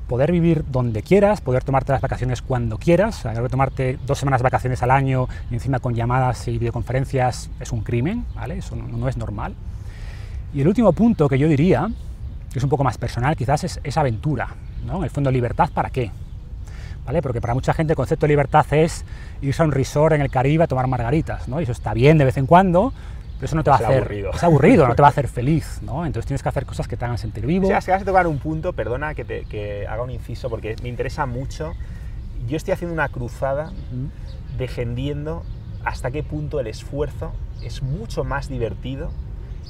Poder 0.07 0.33
vivir 0.33 0.65
donde 0.71 1.03
quieras, 1.03 1.41
poder 1.41 1.65
tomarte 1.65 1.93
las 1.93 2.03
vacaciones 2.03 2.43
cuando 2.43 2.77
quieras, 2.77 3.25
o 3.25 3.49
tomarte 3.49 3.99
dos 4.07 4.19
semanas 4.19 4.41
de 4.41 4.43
vacaciones 4.43 4.83
al 4.83 4.91
año 4.91 5.29
y 5.51 5.55
encima 5.55 5.79
con 5.79 5.95
llamadas 5.95 6.47
y 6.47 6.59
videoconferencias 6.59 7.49
es 7.59 7.73
un 7.73 7.81
crimen, 7.81 8.27
¿vale? 8.35 8.58
Eso 8.58 8.77
no, 8.77 9.08
es 9.08 9.17
normal. 9.17 9.55
Y 10.53 10.61
el 10.61 10.69
último 10.69 10.93
punto 10.93 11.27
que 11.27 11.39
yo 11.39 11.49
diría, 11.49 11.89
que 12.53 12.58
es 12.58 12.63
un 12.63 12.69
poco 12.69 12.85
más 12.85 12.99
personal, 12.99 13.35
quizás 13.35 13.65
es, 13.65 13.81
esa 13.82 14.01
aventura, 14.01 14.49
¿no? 14.87 14.99
En 14.99 15.05
el 15.05 15.11
fondo, 15.11 15.31
libertad, 15.31 15.70
¿para 15.73 15.89
qué? 15.89 16.11
¿Vale? 17.06 17.23
Porque 17.23 17.41
para 17.41 17.55
mucha 17.55 17.73
gente 17.73 17.94
el 17.94 17.96
concepto 17.96 18.27
de 18.27 18.32
libertad 18.32 18.67
es 18.73 19.06
irse 19.41 19.63
a 19.63 19.65
un 19.65 19.73
resort 19.73 20.15
en 20.15 20.20
el 20.20 20.31
Caribe 20.31 20.65
a 20.65 20.67
tomar 20.67 20.87
margaritas, 20.87 21.49
¿no? 21.49 21.61
Y 21.61 21.63
eso 21.63 21.73
está 21.73 21.94
bien 21.94 22.19
de 22.19 22.27
vez 22.27 22.37
en 22.37 22.44
cuando, 22.44 22.93
eso 23.44 23.56
no 23.56 23.65
te 23.65 23.70
va 23.70 23.77
a 23.77 23.79
hacer. 23.81 23.99
Aburrido. 23.99 24.31
Es 24.32 24.43
aburrido, 24.43 24.87
no 24.87 24.94
te 24.94 25.03
va 25.03 25.08
a 25.08 25.11
hacer 25.11 25.29
feliz, 25.41 25.81
¿no? 25.82 26.06
Entonces 26.06 26.27
tienes 26.27 26.43
que 26.43 26.49
hacer 26.49 26.67
cosas 26.67 26.89
que 26.89 26.96
te 26.96 27.05
hagan 27.05 27.19
sentir 27.19 27.46
vivo. 27.46 27.67
Si 27.67 27.91
vas 27.91 28.03
a 28.03 28.05
tocar 28.05 28.27
un 28.27 28.39
punto, 28.39 28.72
perdona 28.72 29.15
que, 29.15 29.25
te, 29.25 29.44
que 29.44 29.87
haga 29.87 30.03
un 30.03 30.11
inciso 30.11 30.49
porque 30.49 30.77
me 30.82 30.89
interesa 30.89 31.27
mucho. 31.27 31.72
Yo 32.46 32.56
estoy 32.56 32.72
haciendo 32.72 32.93
una 32.93 33.08
cruzada 33.08 33.72
defendiendo 34.58 35.43
hasta 35.84 36.11
qué 36.11 36.22
punto 36.22 36.61
el 36.61 36.67
esfuerzo 36.67 37.32
es 37.63 37.82
mucho 37.82 38.25
más 38.25 38.49
divertido 38.49 39.11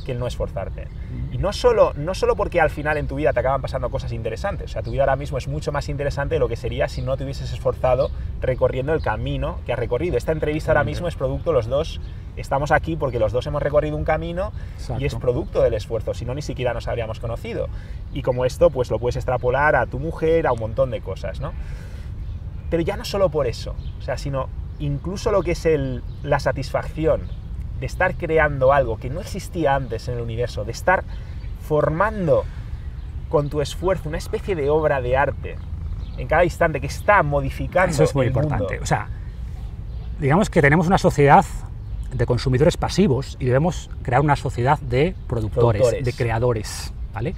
que 0.05 0.13
el 0.13 0.19
no 0.19 0.27
esforzarte. 0.27 0.89
Y 1.31 1.39
no 1.39 1.53
solo, 1.53 1.93
no 1.95 2.15
solo 2.15 2.37
porque 2.37 2.61
al 2.61 2.71
final 2.71 2.97
en 2.97 3.07
tu 3.07 3.17
vida 3.17 3.33
te 3.33 3.41
acaban 3.41 3.63
pasando 3.63 3.91
cosas 3.91 4.13
interesantes, 4.13 4.71
o 4.71 4.73
sea, 4.73 4.83
tu 4.83 4.91
vida 4.91 5.03
ahora 5.03 5.17
mismo 5.17 5.39
es 5.39 5.49
mucho 5.49 5.73
más 5.73 5.89
interesante 5.89 6.35
de 6.35 6.39
lo 6.39 6.49
que 6.49 6.57
sería 6.57 6.89
si 6.89 7.03
no 7.03 7.17
te 7.17 7.25
hubieses 7.25 7.53
esforzado 7.53 8.11
recorriendo 8.41 8.93
el 8.93 9.03
camino 9.03 9.59
que 9.65 9.73
has 9.73 9.79
recorrido. 9.79 10.17
Esta 10.17 10.33
entrevista 10.33 10.73
ahora 10.73 10.85
mismo 10.85 11.09
es 11.09 11.17
producto, 11.17 11.53
los 11.53 11.67
dos 11.67 12.01
estamos 12.37 12.71
aquí 12.71 12.97
porque 12.97 13.19
los 13.19 13.33
dos 13.33 13.47
hemos 13.47 13.63
recorrido 13.63 13.97
un 13.97 14.05
camino 14.05 14.53
y 14.99 15.05
es 15.05 15.15
producto 15.15 15.63
del 15.63 15.75
esfuerzo, 15.75 16.15
si 16.15 16.25
no 16.25 16.35
ni 16.35 16.43
siquiera 16.43 16.75
nos 16.75 16.89
habríamos 16.89 17.21
conocido. 17.21 17.69
Y 18.13 18.23
como 18.23 18.45
esto, 18.45 18.71
pues 18.71 18.91
lo 18.91 18.99
puedes 18.99 19.17
extrapolar 19.17 19.77
a 19.77 19.87
tu 19.87 19.99
mujer, 19.99 20.47
a 20.47 20.53
un 20.53 20.61
montón 20.61 20.91
de 20.91 21.01
cosas, 21.01 21.41
¿no? 21.41 21.53
Pero 22.71 22.83
ya 22.83 22.97
no 22.97 23.05
solo 23.05 23.29
por 23.29 23.47
eso, 23.47 23.75
o 23.99 24.03
sea, 24.03 24.17
sino 24.17 24.49
incluso 24.79 25.31
lo 25.31 25.43
que 25.43 25.53
es 25.53 25.67
el, 25.67 26.03
la 26.23 26.41
satisfacción 26.41 27.21
de 27.83 27.87
estar 27.87 28.15
creando 28.15 28.73
algo 28.73 28.97
que 28.97 29.11
no 29.11 29.21
existía 29.21 29.75
antes 29.75 30.07
en 30.07 30.15
el 30.15 30.21
universo, 30.21 30.65
de 30.65 30.71
estar 30.71 31.03
formando 31.67 32.45
con 33.29 33.51
tu 33.51 33.61
esfuerzo 33.61 34.09
una 34.09 34.19
especie 34.19 34.55
de 34.55 34.71
obra 34.71 35.01
de 35.01 35.17
arte 35.17 35.57
en 36.17 36.29
cada 36.29 36.45
instante 36.45 36.81
que 36.81 36.87
está 36.87 37.25
modificando. 37.25 37.93
Eso 37.93 38.05
es 38.05 38.15
muy 38.15 38.29
importante. 38.29 38.79
O 38.79 38.87
sea, 38.87 39.09
digamos 40.21 40.49
que 40.49 40.63
tenemos 40.63 40.87
una 40.87 40.99
sociedad 40.99 41.45
de 42.15 42.25
consumidores 42.25 42.77
pasivos 42.77 43.37
y 43.41 43.47
debemos 43.47 43.91
crear 44.03 44.21
una 44.21 44.37
sociedad 44.37 44.79
de 44.79 45.17
productores, 45.27 45.81
Productores. 45.83 46.05
de 46.05 46.13
creadores, 46.13 46.93
¿vale? 47.13 47.35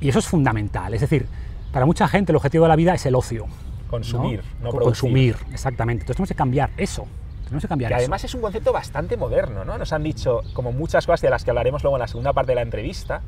Y 0.00 0.10
eso 0.10 0.18
es 0.18 0.26
fundamental. 0.26 0.92
Es 0.92 1.00
decir, 1.00 1.26
para 1.72 1.86
mucha 1.86 2.06
gente 2.08 2.32
el 2.32 2.36
objetivo 2.36 2.64
de 2.64 2.68
la 2.68 2.76
vida 2.76 2.92
es 2.92 3.06
el 3.06 3.14
ocio. 3.14 3.46
Consumir, 3.88 4.42
no, 4.60 4.68
producir. 4.68 4.82
consumir, 4.82 5.36
exactamente. 5.50 6.02
Entonces 6.02 6.16
tenemos 6.16 6.28
que 6.28 6.34
cambiar 6.34 6.70
eso. 6.76 7.06
Tenemos 7.48 7.62
que 7.62 7.68
cambiar 7.68 7.88
Que 7.90 7.94
eso. 7.94 8.00
además 8.02 8.24
es 8.24 8.34
un 8.34 8.40
concepto 8.42 8.72
bastante 8.72 9.16
moderno, 9.16 9.64
¿no? 9.64 9.78
Nos 9.78 9.92
han 9.92 10.02
dicho, 10.02 10.42
como 10.52 10.70
muchas 10.72 11.06
cosas 11.06 11.22
de 11.22 11.30
las 11.30 11.44
que 11.44 11.50
hablaremos 11.50 11.82
luego 11.82 11.96
en 11.96 12.00
la 12.00 12.06
segunda 12.08 12.32
parte 12.34 12.52
de 12.52 12.56
la 12.56 12.62
entrevista, 12.62 13.22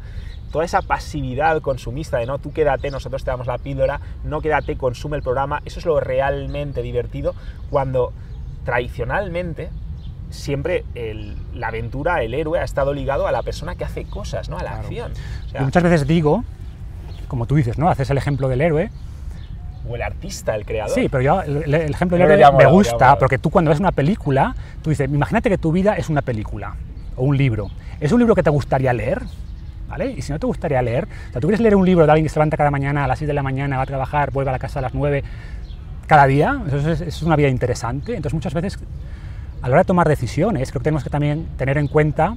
toda 0.52 0.64
esa 0.64 0.82
pasividad 0.82 1.60
consumista 1.62 2.18
de 2.18 2.26
no, 2.26 2.38
tú 2.38 2.52
quédate, 2.52 2.90
nosotros 2.90 3.24
te 3.24 3.30
damos 3.30 3.46
la 3.46 3.56
píldora, 3.58 4.00
no 4.24 4.40
quédate, 4.42 4.76
consume 4.76 5.16
el 5.16 5.22
programa, 5.22 5.62
eso 5.64 5.78
es 5.78 5.86
lo 5.86 6.00
realmente 6.00 6.82
divertido, 6.82 7.34
cuando 7.70 8.12
tradicionalmente 8.64 9.70
siempre 10.30 10.84
el- 10.94 11.36
la 11.54 11.68
aventura, 11.68 12.22
el 12.22 12.34
héroe 12.34 12.58
ha 12.60 12.64
estado 12.64 12.92
ligado 12.92 13.26
a 13.26 13.32
la 13.32 13.42
persona 13.42 13.74
que 13.74 13.84
hace 13.84 14.04
cosas, 14.04 14.48
¿no? 14.48 14.58
A 14.58 14.62
la 14.62 14.70
Claro. 14.72 14.86
acción. 14.86 15.12
O, 15.12 15.48
sea, 15.50 15.60
Yo 15.60 15.64
muchas 15.66 15.82
veces 15.82 16.06
digo, 16.06 16.44
como 17.26 17.46
tú 17.46 17.56
dices, 17.56 17.78
¿no? 17.78 17.88
Haces 17.88 18.10
el 18.10 18.18
ejemplo 18.18 18.48
del 18.48 18.60
héroe. 18.60 18.90
O 19.90 19.96
el 19.96 20.02
artista, 20.02 20.54
el 20.54 20.64
creador. 20.64 20.94
Sí, 20.94 21.08
pero 21.08 21.22
yo 21.22 21.42
el, 21.42 21.74
el 21.74 21.90
ejemplo 21.90 22.16
ha 22.16 22.26
me 22.26 22.36
molado, 22.36 22.70
gusta 22.70 23.18
porque 23.18 23.38
tú 23.38 23.50
cuando 23.50 23.70
ves 23.70 23.80
una 23.80 23.92
película, 23.92 24.54
tú 24.82 24.90
dices, 24.90 25.10
imagínate 25.10 25.50
que 25.50 25.58
tu 25.58 25.72
vida 25.72 25.94
es 25.96 26.08
una 26.08 26.22
película 26.22 26.74
o 27.16 27.24
un 27.24 27.36
libro. 27.36 27.68
¿Es 27.98 28.12
un 28.12 28.20
libro 28.20 28.34
que 28.34 28.42
te 28.42 28.50
gustaría 28.50 28.92
leer? 28.92 29.22
¿Vale? 29.88 30.12
Y 30.12 30.22
si 30.22 30.30
no 30.30 30.38
te 30.38 30.46
gustaría 30.46 30.80
leer, 30.80 31.04
o 31.04 31.32
sea, 31.32 31.40
tú 31.40 31.48
quieres 31.48 31.60
leer 31.60 31.74
un 31.74 31.84
libro 31.84 32.06
de 32.06 32.12
alguien 32.12 32.24
que 32.24 32.28
se 32.28 32.38
levanta 32.38 32.56
cada 32.56 32.70
mañana 32.70 33.04
a 33.04 33.08
las 33.08 33.18
6 33.18 33.26
de 33.26 33.34
la 33.34 33.42
mañana, 33.42 33.76
va 33.76 33.82
a 33.82 33.86
trabajar, 33.86 34.30
vuelve 34.30 34.50
a 34.50 34.52
la 34.52 34.60
casa 34.60 34.78
a 34.78 34.82
las 34.82 34.94
9, 34.94 35.24
cada 36.06 36.26
día, 36.26 36.62
eso 36.68 36.78
es, 36.78 36.86
eso 36.86 37.04
es 37.04 37.22
una 37.22 37.34
vida 37.34 37.48
interesante. 37.48 38.14
Entonces 38.14 38.34
muchas 38.34 38.54
veces 38.54 38.78
a 39.62 39.68
la 39.68 39.72
hora 39.72 39.82
de 39.82 39.86
tomar 39.86 40.08
decisiones, 40.08 40.70
creo 40.70 40.80
que 40.80 40.84
tenemos 40.84 41.02
que 41.02 41.10
también 41.10 41.48
tener 41.58 41.76
en 41.76 41.88
cuenta 41.88 42.36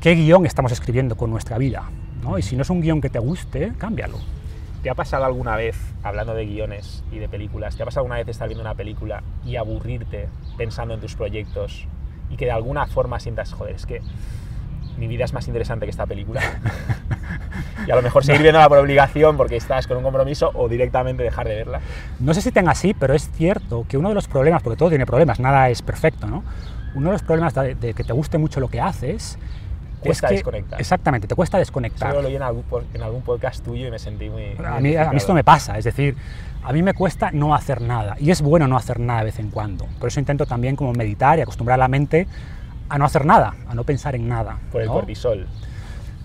qué 0.00 0.14
guion 0.14 0.46
estamos 0.46 0.72
escribiendo 0.72 1.16
con 1.16 1.30
nuestra 1.30 1.58
vida. 1.58 1.84
¿no? 2.22 2.38
Y 2.38 2.42
si 2.42 2.56
no 2.56 2.62
es 2.62 2.70
un 2.70 2.80
guion 2.80 3.02
que 3.02 3.10
te 3.10 3.18
guste, 3.18 3.72
cámbialo. 3.78 4.18
¿Te 4.86 4.90
ha 4.90 4.94
pasado 4.94 5.24
alguna 5.24 5.56
vez, 5.56 5.76
hablando 6.04 6.32
de 6.32 6.46
guiones 6.46 7.02
y 7.10 7.18
de 7.18 7.28
películas, 7.28 7.74
te 7.74 7.82
ha 7.82 7.86
pasado 7.86 8.02
alguna 8.02 8.18
vez 8.18 8.28
estar 8.28 8.46
viendo 8.46 8.62
una 8.62 8.76
película 8.76 9.20
y 9.44 9.56
aburrirte 9.56 10.28
pensando 10.56 10.94
en 10.94 11.00
tus 11.00 11.16
proyectos 11.16 11.88
y 12.30 12.36
que 12.36 12.44
de 12.44 12.52
alguna 12.52 12.86
forma 12.86 13.18
sientas, 13.18 13.52
joder, 13.52 13.74
es 13.74 13.84
que 13.84 14.00
mi 14.96 15.08
vida 15.08 15.24
es 15.24 15.32
más 15.32 15.48
interesante 15.48 15.86
que 15.86 15.90
esta 15.90 16.06
película? 16.06 16.40
y 17.88 17.90
a 17.90 17.96
lo 17.96 18.02
mejor 18.02 18.24
seguir 18.24 18.42
viéndola 18.42 18.68
por 18.68 18.78
obligación 18.78 19.36
porque 19.36 19.56
estás 19.56 19.88
con 19.88 19.96
un 19.96 20.04
compromiso 20.04 20.52
o 20.54 20.68
directamente 20.68 21.24
dejar 21.24 21.48
de 21.48 21.56
verla. 21.56 21.80
No 22.20 22.32
sé 22.32 22.40
si 22.40 22.52
tenga 22.52 22.70
así, 22.70 22.94
pero 22.94 23.12
es 23.12 23.28
cierto 23.32 23.86
que 23.88 23.98
uno 23.98 24.10
de 24.10 24.14
los 24.14 24.28
problemas, 24.28 24.62
porque 24.62 24.76
todo 24.76 24.90
tiene 24.90 25.04
problemas, 25.04 25.40
nada 25.40 25.68
es 25.68 25.82
perfecto, 25.82 26.28
¿no? 26.28 26.44
Uno 26.94 27.06
de 27.06 27.14
los 27.14 27.22
problemas 27.24 27.54
de, 27.54 27.74
de 27.74 27.92
que 27.92 28.04
te 28.04 28.12
guste 28.12 28.38
mucho 28.38 28.60
lo 28.60 28.68
que 28.68 28.80
haces 28.80 29.36
Cuesta 30.06 30.26
es 30.26 30.30
que, 30.30 30.34
desconectar. 30.36 30.80
Exactamente, 30.80 31.26
te 31.26 31.34
cuesta 31.34 31.58
desconectar. 31.58 32.10
Solo 32.10 32.22
lo 32.22 32.28
oí 32.28 32.36
en 32.36 32.42
algún, 32.42 32.64
en 32.94 33.02
algún 33.02 33.22
podcast 33.22 33.64
tuyo 33.64 33.86
y 33.86 33.90
me 33.90 33.98
sentí 33.98 34.30
muy... 34.30 34.56
A 34.64 34.80
mí, 34.80 34.96
a 34.96 35.10
mí 35.10 35.16
esto 35.16 35.34
me 35.34 35.44
pasa, 35.44 35.76
es 35.78 35.84
decir, 35.84 36.16
a 36.62 36.72
mí 36.72 36.82
me 36.82 36.94
cuesta 36.94 37.30
no 37.30 37.54
hacer 37.54 37.80
nada 37.80 38.16
y 38.18 38.30
es 38.30 38.42
bueno 38.42 38.66
no 38.66 38.76
hacer 38.76 38.98
nada 38.98 39.20
de 39.20 39.26
vez 39.26 39.38
en 39.38 39.50
cuando. 39.50 39.86
Por 39.98 40.08
eso 40.08 40.20
intento 40.20 40.46
también 40.46 40.76
como 40.76 40.92
meditar 40.92 41.38
y 41.38 41.42
acostumbrar 41.42 41.74
a 41.74 41.84
la 41.84 41.88
mente 41.88 42.26
a 42.88 42.98
no 42.98 43.04
hacer 43.04 43.24
nada, 43.24 43.54
a 43.68 43.74
no 43.74 43.84
pensar 43.84 44.14
en 44.14 44.28
nada. 44.28 44.58
Por 44.72 44.80
el 44.80 44.88
¿no? 44.88 44.94
cortisol. 44.94 45.46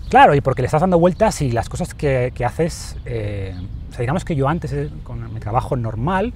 Claro, 0.08 0.34
y 0.34 0.40
porque 0.40 0.62
le 0.62 0.66
estás 0.66 0.82
dando 0.82 0.98
vueltas 0.98 1.40
y 1.42 1.50
las 1.50 1.68
cosas 1.68 1.94
que, 1.94 2.32
que 2.34 2.44
haces, 2.44 2.96
eh, 3.06 3.54
o 3.90 3.92
sea, 3.92 4.00
digamos 4.00 4.24
que 4.24 4.36
yo 4.36 4.48
antes, 4.48 4.72
eh, 4.72 4.90
con 5.04 5.32
mi 5.32 5.40
trabajo 5.40 5.74
normal, 5.76 6.34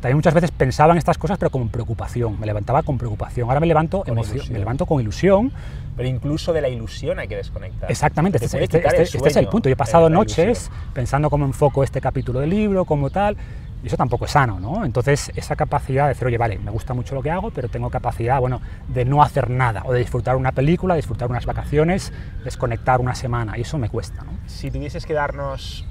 también 0.00 0.16
muchas 0.16 0.32
veces 0.32 0.52
pensaba 0.52 0.92
en 0.92 0.98
estas 0.98 1.18
cosas, 1.18 1.38
pero 1.38 1.50
con 1.50 1.68
preocupación, 1.68 2.38
me 2.38 2.46
levantaba 2.46 2.82
con 2.82 2.98
preocupación. 2.98 3.48
Ahora 3.48 3.60
me 3.60 3.66
levanto, 3.66 4.04
Con 4.04 4.14
me 4.14 4.58
levanto 4.58 4.86
con 4.86 5.00
ilusión. 5.00 5.52
Pero 5.98 6.08
incluso 6.08 6.52
de 6.52 6.60
la 6.62 6.68
ilusión 6.68 7.18
hay 7.18 7.26
que 7.26 7.34
desconectar. 7.36 7.90
Exactamente, 7.90 8.38
Te 8.38 8.44
este, 8.46 8.62
este- 8.62 8.78
este- 8.78 9.02
este 9.02 9.28
es 9.28 9.36
el 9.36 9.48
punto. 9.48 9.68
Yo 9.68 9.72
he 9.72 9.74
eh, 9.74 9.76
pasado 9.76 10.08
noches 10.08 10.70
pensando 10.94 11.28
cómo 11.28 11.44
enfoco 11.44 11.82
este 11.82 12.00
capítulo 12.00 12.38
del 12.38 12.50
libro, 12.50 12.84
cómo 12.84 13.10
tal, 13.10 13.36
y 13.82 13.88
eso 13.88 13.96
tampoco 13.96 14.24
es 14.24 14.30
sano, 14.30 14.60
¿no? 14.60 14.84
Entonces, 14.84 15.32
esa 15.34 15.56
capacidad 15.56 16.04
de 16.04 16.10
decir, 16.10 16.26
oye, 16.26 16.38
vale, 16.38 16.58
me 16.58 16.70
gusta 16.70 16.94
mucho 16.94 17.16
lo 17.16 17.22
que 17.22 17.32
hago, 17.32 17.50
pero 17.50 17.68
tengo 17.68 17.90
capacidad, 17.90 18.38
bueno, 18.40 18.60
de 18.86 19.04
no 19.04 19.22
hacer 19.22 19.50
nada, 19.50 19.82
o 19.84 19.92
de 19.92 19.98
disfrutar 19.98 20.36
una 20.36 20.52
película, 20.52 20.94
disfrutar 20.94 21.28
unas 21.28 21.46
vacaciones, 21.46 22.12
desconectar 22.44 23.00
una 23.00 23.16
semana, 23.16 23.58
y 23.58 23.62
eso 23.62 23.76
me 23.76 23.88
cuesta, 23.88 24.22
¿no? 24.22 24.32
si 24.46 24.70
tuvieses 24.70 25.04
que 25.04 25.14
darnos 25.14 25.84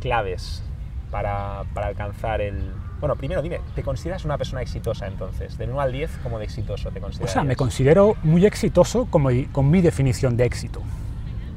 claves 0.00 0.62
para, 1.10 1.64
para 1.74 1.88
alcanzar 1.88 2.40
el... 2.40 2.72
Bueno, 3.00 3.16
primero 3.16 3.40
dime, 3.40 3.60
¿te 3.74 3.82
consideras 3.82 4.24
una 4.26 4.36
persona 4.36 4.60
exitosa 4.60 5.06
entonces? 5.06 5.56
Del 5.56 5.70
1 5.70 5.80
al 5.80 5.90
10, 5.92 6.10
como 6.22 6.38
de 6.38 6.44
exitoso 6.44 6.90
te 6.90 6.98
O 6.98 7.02
consideras? 7.02 7.32
sea, 7.32 7.44
me 7.44 7.56
considero 7.56 8.14
muy 8.22 8.44
exitoso 8.44 9.06
como, 9.08 9.30
con 9.52 9.70
mi 9.70 9.80
definición 9.80 10.36
de 10.36 10.44
éxito. 10.44 10.82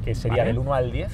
Que 0.04 0.14
sería 0.14 0.38
Vale. 0.38 0.48
del 0.48 0.58
1 0.58 0.74
al 0.74 0.90
10, 0.92 1.12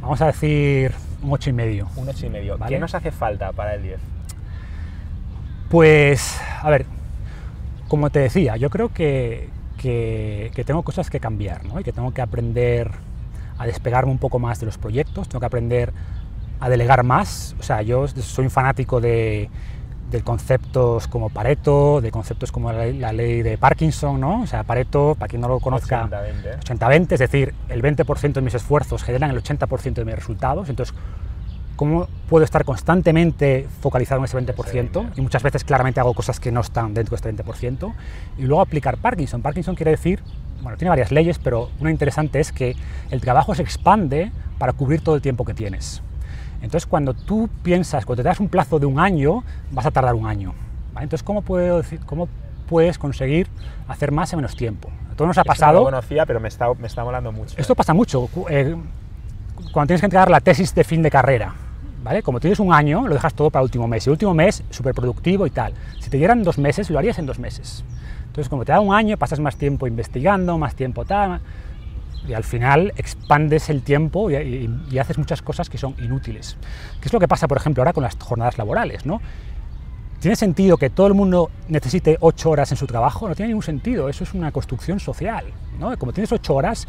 Vamos 0.00 0.20
a 0.20 0.26
decir 0.26 0.92
un 1.22 1.32
ocho 1.32 1.48
y 1.48 1.52
medio. 1.54 1.88
un 1.96 2.08
8 2.08 2.26
y 2.26 2.28
medio. 2.28 2.58
Vale. 2.58 2.74
¿Qué 2.74 2.78
nos 2.80 2.94
hace 2.94 3.10
falta 3.10 3.52
para 3.52 3.74
el 3.74 3.82
10? 3.84 4.00
Pues, 5.70 6.38
a 6.62 6.68
ver, 6.70 6.84
como 7.88 8.10
te 8.10 8.18
decía, 8.18 8.56
yo 8.56 8.68
creo 8.70 8.92
que, 8.92 9.48
que- 9.78 10.50
que 10.54 10.64
tengo 10.64 10.82
cosas 10.82 11.08
que 11.10 11.20
cambiar, 11.20 11.64
¿no? 11.64 11.80
Y 11.80 11.84
que 11.84 11.92
tengo 11.92 12.12
que 12.12 12.20
aprender 12.20 12.90
a 13.58 13.66
despegarme 13.66 14.10
un 14.12 14.18
poco 14.18 14.38
más 14.38 14.60
de 14.60 14.66
los 14.66 14.76
proyectos, 14.78 15.28
tengo 15.28 15.40
que 15.40 15.46
aprender 15.46 15.92
a 16.60 16.68
delegar 16.68 17.02
más. 17.04 17.54
O 17.58 17.62
sea, 17.62 17.82
yo 17.82 18.06
soy 18.08 18.44
un 18.46 18.50
fanático 18.50 19.00
de, 19.00 19.50
de 20.10 20.22
conceptos 20.22 21.08
como 21.08 21.28
Pareto, 21.30 22.00
de 22.00 22.10
conceptos 22.10 22.52
como 22.52 22.72
la, 22.72 22.78
ley- 22.86 22.98
la 22.98 23.12
ley 23.12 23.42
de 23.42 23.58
Parkinson, 23.58 24.20
¿no? 24.20 24.42
O 24.42 24.46
sea, 24.46 24.62
Pareto, 24.64 25.14
para 25.18 25.28
quien 25.28 25.40
no 25.42 25.48
lo 25.48 25.60
conozca, 25.60 26.04
80, 26.04 26.20
20, 26.20 26.48
¿eh? 26.50 26.56
80-20, 26.64 27.12
es 27.12 27.18
decir, 27.20 27.54
el 27.68 27.82
20% 27.82 28.32
de 28.32 28.40
mis 28.40 28.54
esfuerzos 28.54 29.02
generan 29.02 29.30
el 29.30 29.42
80% 29.42 29.94
de 29.94 30.04
mis 30.04 30.14
resultados. 30.14 30.68
Entonces, 30.68 30.94
¿cómo 31.76 32.06
puedo 32.28 32.44
estar 32.44 32.64
constantemente 32.64 33.66
focalizado 33.80 34.20
en 34.20 34.24
ese 34.26 34.38
20%? 34.38 35.10
Y 35.16 35.20
muchas 35.20 35.42
veces 35.42 35.64
claramente 35.64 36.00
hago 36.00 36.14
cosas 36.14 36.38
que 36.40 36.52
no 36.52 36.60
están 36.60 36.94
dentro 36.94 37.16
de 37.16 37.28
este 37.30 37.42
20%. 37.44 37.92
Y 38.38 38.42
luego 38.42 38.62
aplicar 38.62 38.96
Parkinson. 38.98 39.42
Parkinson 39.42 39.74
quiere 39.74 39.90
decir, 39.90 40.22
bueno, 40.62 40.78
tiene 40.78 40.90
varias 40.90 41.10
leyes, 41.10 41.38
pero 41.38 41.70
una 41.80 41.90
interesante 41.90 42.38
es 42.40 42.52
que 42.52 42.76
el 43.10 43.20
trabajo 43.20 43.54
se 43.54 43.62
expande 43.62 44.30
para 44.58 44.72
cubrir 44.72 45.02
todo 45.02 45.16
el 45.16 45.20
tiempo 45.22 45.44
que 45.44 45.52
tienes. 45.52 46.00
Entonces, 46.64 46.86
cuando 46.86 47.14
tú 47.14 47.48
piensas, 47.62 48.06
cuando 48.06 48.22
te 48.22 48.28
das 48.28 48.40
un 48.40 48.48
plazo 48.48 48.78
de 48.78 48.86
un 48.86 48.98
año, 48.98 49.44
vas 49.70 49.86
a 49.86 49.90
tardar 49.90 50.14
un 50.14 50.26
año. 50.26 50.54
¿vale? 50.92 51.04
Entonces, 51.04 51.22
¿cómo, 51.22 51.42
puedo 51.42 51.76
decir, 51.76 52.00
¿cómo 52.06 52.28
puedes 52.68 52.98
conseguir 52.98 53.48
hacer 53.86 54.10
más 54.10 54.32
en 54.32 54.38
menos 54.38 54.56
tiempo? 54.56 54.88
A 55.12 55.14
todos 55.14 55.28
nos 55.28 55.38
ha 55.38 55.42
Eso 55.42 55.48
no 55.48 55.52
pasado. 55.52 55.78
lo 55.80 55.84
conocía, 55.84 56.26
pero 56.26 56.40
me 56.40 56.48
está, 56.48 56.72
me 56.74 56.86
está 56.86 57.04
molando 57.04 57.32
mucho. 57.32 57.54
Esto 57.58 57.74
pasa 57.74 57.92
mucho. 57.92 58.28
eh, 58.48 58.74
cuando 59.72 59.88
tienes 59.88 60.00
que 60.00 60.06
entregar 60.06 60.30
la 60.30 60.40
tesis 60.40 60.74
de 60.74 60.84
fin 60.84 61.02
de 61.02 61.10
carrera, 61.10 61.54
¿vale? 62.02 62.22
Como 62.22 62.40
tienes 62.40 62.58
un 62.58 62.72
año, 62.72 63.06
lo 63.06 63.14
dejas 63.14 63.34
todo 63.34 63.50
para 63.50 63.60
el 63.62 63.66
último 63.66 63.86
mes. 63.86 64.06
Y 64.06 64.10
el 64.10 64.12
último 64.12 64.34
mes, 64.34 64.64
súper 64.70 64.94
productivo 64.94 65.46
y 65.46 65.50
tal. 65.50 65.74
Si 66.00 66.10
te 66.10 66.16
dieran 66.16 66.42
dos 66.42 66.58
meses, 66.58 66.90
lo 66.90 66.98
harías 66.98 67.18
en 67.18 67.26
dos 67.26 67.38
meses. 67.38 67.84
Entonces, 68.26 68.48
como 68.48 68.64
te 68.64 68.72
da 68.72 68.80
un 68.80 68.94
año, 68.94 69.16
pasas 69.16 69.38
más 69.38 69.56
tiempo 69.56 69.86
investigando, 69.86 70.58
más 70.58 70.74
tiempo 70.74 71.04
tal, 71.04 71.40
y 72.26 72.32
al 72.34 72.44
final 72.44 72.92
expandes 72.96 73.68
el 73.70 73.82
tiempo 73.82 74.30
y, 74.30 74.36
y- 74.36 74.70
y 74.90 74.98
haces 74.98 75.18
muchas 75.18 75.42
cosas 75.42 75.68
que 75.68 75.78
son 75.78 75.94
inútiles. 76.02 76.56
¿Qué 77.00 77.08
es 77.08 77.12
lo 77.12 77.20
que 77.20 77.28
pasa, 77.28 77.46
por 77.48 77.58
ejemplo, 77.58 77.82
ahora 77.82 77.92
con 77.92 78.02
las 78.02 78.16
jornadas 78.16 78.56
laborales, 78.58 79.04
no? 79.06 79.20
¿Tiene 80.20 80.36
sentido 80.36 80.78
que 80.78 80.88
todo 80.88 81.06
el 81.06 81.12
mundo 81.14 81.50
necesite 81.68 82.16
ocho 82.20 82.48
horas 82.50 82.70
en 82.70 82.78
su 82.78 82.86
trabajo? 82.86 83.28
No 83.28 83.34
tiene 83.34 83.48
ningún 83.48 83.62
sentido, 83.62 84.08
eso 84.08 84.24
es 84.24 84.32
una 84.32 84.52
construcción 84.52 84.98
social. 84.98 85.44
¿no? 85.78 85.94
Como 85.98 86.12
tienes 86.14 86.32
ocho 86.32 86.54
horas, 86.54 86.88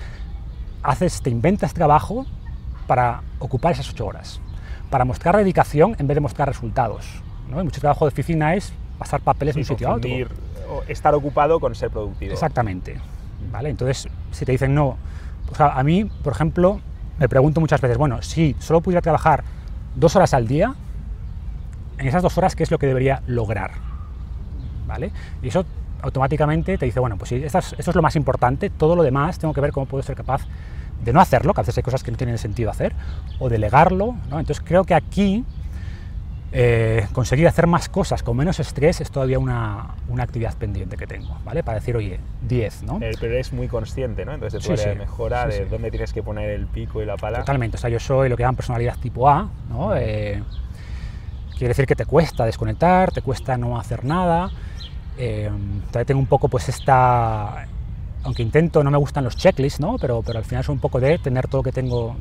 haces, 0.84 1.22
te 1.22 1.30
inventas 1.30 1.74
trabajo 1.74 2.26
para 2.88 3.22
ocupar 3.40 3.74
esas 3.74 3.90
ocho 3.90 4.06
horas, 4.06 4.40
para 4.90 5.04
mostrar 5.04 5.36
dedicación 5.36 5.96
en 6.00 6.08
vez 6.08 6.16
de 6.16 6.22
mostrar 6.22 6.48
resultados. 6.48 7.06
¿no? 7.50 7.60
Y 7.60 7.64
mucho 7.66 7.82
trabajo 7.82 8.06
de 8.06 8.10
oficina 8.14 8.54
es 8.56 8.72
pasar 8.98 9.20
papeles 9.20 9.54
Sí, 9.56 9.60
de 9.60 9.62
un 9.64 9.66
sitio 9.68 9.90
a 9.90 9.96
otro. 9.96 10.10
estar 10.88 11.14
ocupado 11.14 11.60
con 11.60 11.76
ser 11.76 11.90
productivo. 11.90 12.32
Exactamente. 12.32 13.02
¿vale? 13.52 13.68
Entonces, 13.70 14.08
si 14.32 14.46
te 14.46 14.54
dicen 14.54 14.74
no, 14.74 14.98
o 15.52 15.56
sea, 15.56 15.78
a 15.78 15.84
mí, 15.84 16.06
por 16.06 16.34
ejemplo, 16.34 16.80
me 17.20 17.30
pregunto 17.30 17.62
muchas 17.62 17.82
veces, 17.82 17.98
bueno, 17.98 18.22
si 18.22 18.56
solo 18.60 18.82
pudiera 18.82 19.02
trabajar 19.02 19.44
dos 19.96 20.16
horas 20.16 20.34
al 20.34 20.48
día, 20.48 20.76
en 21.98 22.08
esas 22.08 22.22
dos 22.22 22.38
horas, 22.38 22.56
¿qué 22.56 22.64
es 22.64 22.72
lo 22.72 22.78
que 22.78 22.88
debería 22.88 23.22
lograr? 23.28 23.72
¿Vale? 24.88 25.12
Y 25.42 25.48
eso 25.48 25.66
automáticamente 26.02 26.78
te 26.78 26.86
dice, 26.86 27.00
bueno, 27.00 27.18
pues 27.18 27.32
es, 27.32 27.56
esto 27.56 27.92
es 27.92 27.96
lo 27.96 28.02
más 28.02 28.16
importante, 28.16 28.70
todo 28.70 28.96
lo 28.96 29.04
demás 29.04 29.40
tengo 29.40 29.54
que 29.54 29.62
ver 29.62 29.72
cómo 29.72 29.86
puedo 29.86 30.04
ser 30.04 30.16
capaz 30.16 30.42
de 31.04 31.14
no 31.14 31.20
hacerlo, 31.20 31.54
que 31.54 31.62
a 31.62 31.64
veces 31.64 31.78
hay 31.78 31.84
cosas 31.84 32.04
que 32.04 32.12
no 32.12 32.18
tienen 32.18 32.38
sentido 32.38 32.70
hacer, 32.70 32.94
o 33.40 33.50
delegarlo, 33.50 34.16
¿no? 34.30 34.40
Entonces 34.40 34.64
creo 34.66 34.84
que 34.84 34.94
aquí 34.94 35.46
eh, 36.52 37.08
conseguir 37.12 37.48
hacer 37.48 37.68
más 37.68 37.90
cosas 37.90 38.24
con 38.24 38.38
menos 38.38 38.60
estrés 38.60 39.02
es 39.02 39.12
todavía 39.12 39.40
una, 39.40 39.96
una 40.08 40.24
actividad 40.24 40.54
pendiente 40.56 40.96
que 40.96 41.06
tengo, 41.08 41.38
¿vale? 41.44 41.64
Para 41.64 41.80
decir, 41.80 41.96
oye, 41.98 42.20
10, 42.48 42.84
¿no? 42.84 42.98
Eh, 43.02 43.12
pero 43.20 43.34
eres 43.34 43.52
muy 43.52 43.68
consciente, 43.68 44.24
¿no? 44.26 44.34
Entonces 44.34 44.64
tu 44.64 44.76
Sí, 44.78 44.84
sí, 44.84 44.90
mejora, 44.98 45.44
sí, 45.52 45.58
de 45.60 45.64
sí. 45.66 45.70
dónde 45.70 45.92
tienes 45.92 46.14
que 46.14 46.24
poner 46.24 46.52
el 46.52 46.68
pico 46.68 47.02
y 47.02 47.06
la 47.06 47.18
pala. 47.18 47.40
Totalmente, 47.40 47.76
o 47.78 47.80
sea, 47.80 47.90
yo 47.90 48.00
soy 48.00 48.30
lo 48.30 48.38
que 48.38 48.44
llaman 48.44 48.56
personalidad 48.56 48.96
tipo 48.98 49.28
A, 49.30 49.50
¿no? 49.70 49.96
Eh, 49.96 50.42
quiere 51.52 51.70
decir 51.70 51.86
que 51.86 51.96
te 51.96 52.06
cuesta 52.06 52.46
desconectar, 52.46 53.12
te 53.12 53.22
cuesta 53.22 53.58
no 53.58 53.78
hacer 53.80 54.04
nada, 54.06 54.50
Eh, 55.18 55.50
todavía 55.88 56.06
tengo 56.06 56.20
un 56.20 56.26
poco 56.28 56.50
pues 56.50 56.68
esta, 56.68 57.66
aunque 58.24 58.44
intento, 58.44 58.84
no 58.84 58.92
me 58.92 58.98
gustan 58.98 59.24
los 59.24 59.38
checklists, 59.38 59.80
¿no? 59.80 59.98
pero, 59.98 60.22
pero 60.24 60.40
al 60.40 60.44
final 60.46 60.60
es 60.62 60.68
un 60.68 60.80
poco 60.80 61.00
de 61.00 61.18
tener 61.20 61.48
todo 61.48 61.60
lo 61.60 61.64
que 61.64 61.72
tengo, 61.72 62.18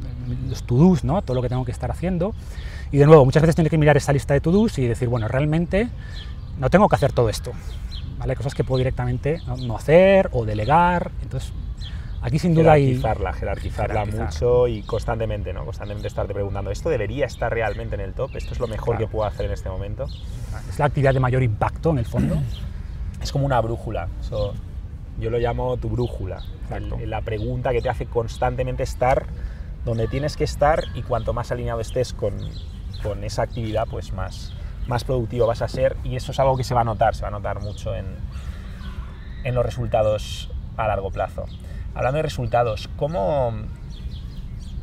los 0.48 0.62
to-dos, 0.62 1.02
¿no? 1.02 1.20
todo 1.22 1.34
lo 1.34 1.42
que 1.42 1.48
tengo 1.48 1.64
que 1.64 1.72
estar 1.72 1.90
haciendo. 1.90 2.34
Y 2.94 2.98
de 2.98 3.06
nuevo, 3.06 3.24
muchas 3.24 3.42
veces 3.42 3.56
tengo 3.56 3.68
que 3.68 3.76
mirar 3.76 3.96
esa 3.96 4.12
lista 4.12 4.34
de 4.34 4.40
to-dos 4.40 4.78
y 4.78 4.86
decir, 4.86 5.08
bueno, 5.08 5.26
realmente 5.26 5.88
no 6.60 6.70
tengo 6.70 6.88
que 6.88 6.94
hacer 6.94 7.12
todo 7.12 7.28
esto. 7.28 7.50
¿vale? 8.18 8.36
Cosas 8.36 8.54
que 8.54 8.62
puedo 8.62 8.78
directamente 8.78 9.40
no, 9.66 9.76
hacer 9.76 10.30
o 10.30 10.44
delegar. 10.44 11.10
Entonces, 11.20 11.52
aquí 12.22 12.38
sin 12.38 12.54
duda 12.54 12.74
hay... 12.74 12.94
Jerarquizarla, 12.94 13.32
jerarquizarla 13.32 14.04
mucho 14.04 14.68
y 14.68 14.82
constantemente, 14.82 15.52
¿no? 15.52 15.64
Constantemente 15.64 16.06
estarte 16.06 16.34
preguntando, 16.34 16.70
¿esto 16.70 16.88
debería 16.88 17.26
estar 17.26 17.52
realmente 17.52 17.96
en 17.96 18.00
el 18.00 18.12
top? 18.12 18.36
¿Esto 18.36 18.52
es 18.52 18.60
lo 18.60 18.68
mejor 18.68 18.96
que 18.96 19.08
puedo 19.08 19.24
hacer 19.24 19.46
en 19.46 19.52
este 19.54 19.68
momento? 19.68 20.06
Es 20.68 20.78
la 20.78 20.84
actividad 20.84 21.14
de 21.14 21.18
mayor 21.18 21.42
impacto, 21.42 21.90
en 21.90 21.98
el 21.98 22.06
fondo. 22.06 22.36
Es 23.20 23.32
como 23.32 23.44
una 23.44 23.60
brújula. 23.60 24.06
yo 25.18 25.30
lo 25.30 25.38
llamo 25.38 25.78
tu 25.78 25.88
brújula. 25.88 26.44
la 27.04 27.22
pregunta 27.22 27.72
que 27.72 27.82
te 27.82 27.88
hace 27.88 28.06
constantemente 28.06 28.84
estar 28.84 29.26
donde 29.84 30.06
tienes 30.06 30.36
que 30.36 30.44
estar 30.44 30.84
y 30.94 31.02
cuanto 31.02 31.32
más 31.32 31.50
alineado 31.50 31.80
estés 31.80 32.12
con, 32.12 32.34
con 33.04 33.22
esa 33.22 33.42
actividad, 33.42 33.86
pues 33.88 34.12
más, 34.12 34.52
más 34.88 35.04
productivo 35.04 35.46
vas 35.46 35.62
a 35.62 35.68
ser 35.68 35.96
y 36.02 36.16
eso 36.16 36.32
es 36.32 36.40
algo 36.40 36.56
que 36.56 36.64
se 36.64 36.74
va 36.74 36.80
a 36.80 36.84
notar, 36.84 37.14
se 37.14 37.22
va 37.22 37.28
a 37.28 37.30
notar 37.30 37.60
mucho 37.60 37.94
en, 37.94 38.06
en 39.44 39.54
los 39.54 39.64
resultados 39.64 40.50
a 40.76 40.88
largo 40.88 41.10
plazo. 41.10 41.44
Hablando 41.94 42.16
de 42.16 42.22
resultados, 42.22 42.88
¿cómo, 42.96 43.52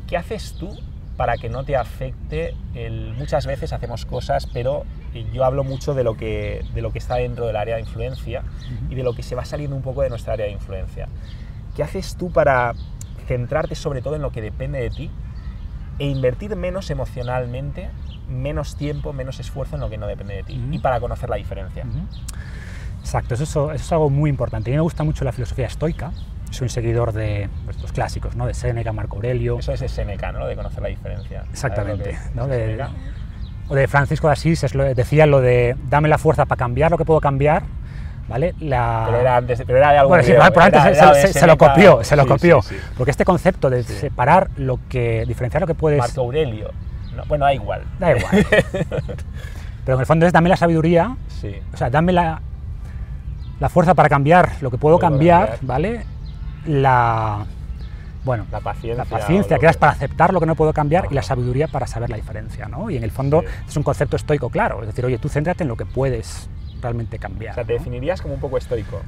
¿qué 0.06 0.16
haces 0.16 0.54
tú 0.58 0.78
para 1.16 1.36
que 1.36 1.50
no 1.50 1.64
te 1.64 1.76
afecte 1.76 2.54
el, 2.74 3.12
muchas 3.18 3.46
veces 3.46 3.72
hacemos 3.72 4.06
cosas, 4.06 4.46
pero 4.46 4.84
yo 5.32 5.44
hablo 5.44 5.62
mucho 5.62 5.92
de 5.94 6.04
lo 6.04 6.16
que, 6.16 6.64
de 6.74 6.80
lo 6.80 6.90
que 6.90 6.98
está 6.98 7.16
dentro 7.16 7.46
del 7.46 7.56
área 7.56 7.74
de 7.74 7.82
influencia 7.82 8.44
y 8.88 8.94
de 8.94 9.02
lo 9.02 9.14
que 9.14 9.22
se 9.22 9.34
va 9.34 9.44
saliendo 9.44 9.76
un 9.76 9.82
poco 9.82 10.02
de 10.02 10.08
nuestra 10.08 10.32
área 10.32 10.46
de 10.46 10.52
influencia. 10.52 11.08
¿Qué 11.76 11.82
haces 11.82 12.16
tú 12.16 12.30
para 12.30 12.72
centrarte 13.26 13.74
sobre 13.74 14.00
todo 14.00 14.16
en 14.16 14.22
lo 14.22 14.32
que 14.32 14.40
depende 14.40 14.80
de 14.80 14.90
ti 14.90 15.10
e 15.98 16.06
invertir 16.06 16.56
menos 16.56 16.90
emocionalmente 16.90 17.90
menos 18.32 18.76
tiempo, 18.76 19.12
menos 19.12 19.38
esfuerzo 19.40 19.76
en 19.76 19.82
lo 19.82 19.90
que 19.90 19.98
no 19.98 20.06
depende 20.06 20.34
de 20.34 20.42
ti 20.42 20.60
y 20.70 20.78
para 20.78 21.00
conocer 21.00 21.30
la 21.30 21.36
diferencia. 21.36 21.84
Exacto, 23.00 23.34
eso, 23.34 23.44
eso, 23.44 23.72
es 23.72 23.92
algo 23.92 24.10
muy 24.10 24.30
importante. 24.30 24.70
A 24.70 24.72
mí 24.72 24.76
me 24.76 24.82
gusta 24.82 25.04
mucho 25.04 25.24
la 25.24 25.32
filosofía 25.32 25.66
estoica. 25.66 26.12
Soy 26.50 26.66
un 26.66 26.68
seguidor 26.70 27.12
de 27.12 27.48
pues, 27.64 27.80
los 27.80 27.92
clásicos, 27.92 28.36
¿no? 28.36 28.46
de 28.46 28.54
Séneca, 28.54 28.92
Marco 28.92 29.16
Aurelio. 29.16 29.58
Eso 29.58 29.72
es 29.72 29.80
de 29.80 29.88
Séneca, 29.88 30.32
¿no? 30.32 30.40
Lo 30.40 30.46
de 30.46 30.56
conocer 30.56 30.82
la 30.82 30.88
diferencia. 30.88 31.44
Exactamente. 31.50 32.18
¿no? 32.34 32.46
De, 32.46 32.84
o 33.68 33.74
de 33.74 33.88
Francisco 33.88 34.26
de 34.26 34.34
Asís 34.34 34.62
es 34.64 34.74
lo, 34.74 34.84
decía 34.94 35.26
lo 35.26 35.40
de 35.40 35.76
dame 35.88 36.08
la 36.08 36.18
fuerza 36.18 36.44
para 36.44 36.58
cambiar 36.58 36.90
lo 36.90 36.98
que 36.98 37.04
puedo 37.04 37.20
cambiar 37.20 37.62
¿vale? 38.28 38.54
La... 38.60 39.04
Pero 39.06 39.20
era 39.20 39.36
antes, 39.36 39.62
pero 39.66 39.78
era 39.78 39.92
de 39.92 39.98
algo 39.98 40.08
bueno, 40.10 40.24
sí, 40.24 40.32
antes 40.32 41.32
se, 41.32 41.46
lo 41.46 41.56
copió, 41.56 42.02
se 42.02 42.16
lo 42.16 42.26
copió, 42.26 42.60
porque 42.96 43.10
este 43.10 43.24
concepto 43.24 43.70
de 43.70 43.82
separar 43.82 44.50
lo 44.56 44.78
que, 44.88 45.24
diferenciar 45.26 45.60
lo 45.60 45.66
que 45.66 45.74
puedes... 45.74 45.98
Marco 45.98 46.22
Aurelio, 46.22 46.70
bueno, 47.28 47.44
da 47.44 47.54
igual. 47.54 47.82
Da 47.98 48.16
igual. 48.16 48.46
Pero 49.84 49.96
en 49.96 50.00
el 50.00 50.06
fondo 50.06 50.26
es 50.26 50.32
dame 50.32 50.48
la 50.48 50.56
sabiduría, 50.56 51.16
o 51.72 51.76
sea, 51.76 51.90
dame 51.90 52.12
la, 52.12 52.40
la 53.58 53.68
fuerza 53.68 53.94
para 53.94 54.08
cambiar 54.08 54.52
lo 54.60 54.70
que 54.70 54.78
puedo, 54.78 54.98
cambiar, 54.98 55.58
¿vale? 55.62 56.06
La, 56.66 57.44
bueno, 58.24 58.46
la 58.52 58.60
paciencia, 58.60 59.04
la 59.04 59.10
paciencia 59.10 59.58
que 59.58 59.66
das 59.66 59.76
para 59.76 59.92
aceptar 59.92 60.32
lo 60.32 60.38
que 60.38 60.46
no 60.46 60.54
puedo 60.54 60.72
cambiar 60.72 61.08
y 61.10 61.14
la 61.14 61.22
sabiduría 61.22 61.66
para 61.66 61.88
saber 61.88 62.10
la 62.10 62.16
diferencia, 62.16 62.66
¿no? 62.66 62.90
Y 62.90 62.96
en 62.96 63.02
el 63.02 63.10
fondo 63.10 63.42
es 63.66 63.76
un 63.76 63.82
concepto 63.82 64.16
estoico 64.16 64.48
claro, 64.48 64.80
es 64.82 64.86
decir, 64.86 65.04
oye, 65.04 65.18
tú 65.18 65.28
céntrate 65.28 65.64
en 65.64 65.68
lo 65.68 65.76
que 65.76 65.86
puedes 65.86 66.48
realmente 66.80 67.18
cambiar. 67.18 67.52
O 67.52 67.54
sea, 67.56 67.64
te 67.64 67.72
definirías 67.72 68.22
como 68.22 68.34
un 68.34 68.40
poco 68.40 68.58
estoico. 68.58 69.00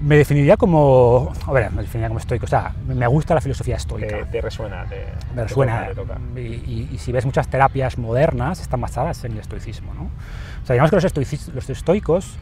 Me 0.00 0.16
definiría 0.16 0.56
como, 0.56 1.32
a 1.46 1.52
ver, 1.52 1.72
me 1.72 1.82
definiría 1.82 2.08
como 2.08 2.18
estoico, 2.18 2.44
o 2.44 2.48
sea, 2.48 2.74
me 2.86 3.06
gusta 3.06 3.34
la 3.34 3.40
filosofía 3.40 3.76
estoica. 3.76 4.26
Te, 4.30 4.40
resuena, 4.42 4.84
te, 4.84 5.06
me 5.34 5.44
resuena. 5.44 5.88
Y, 6.36 6.98
si 6.98 7.12
ves 7.12 7.24
muchas 7.24 7.48
terapias 7.48 7.96
modernas, 7.96 8.60
están 8.60 8.80
basadas 8.80 9.24
en 9.24 9.32
el 9.32 9.38
estoicismo, 9.38 9.94
¿no? 9.94 10.10
O 10.62 10.66
sea, 10.66 10.74
digamos 10.74 10.90
que 10.90 10.96
los, 10.96 11.54
los 11.54 11.70
estoicos 11.70 12.36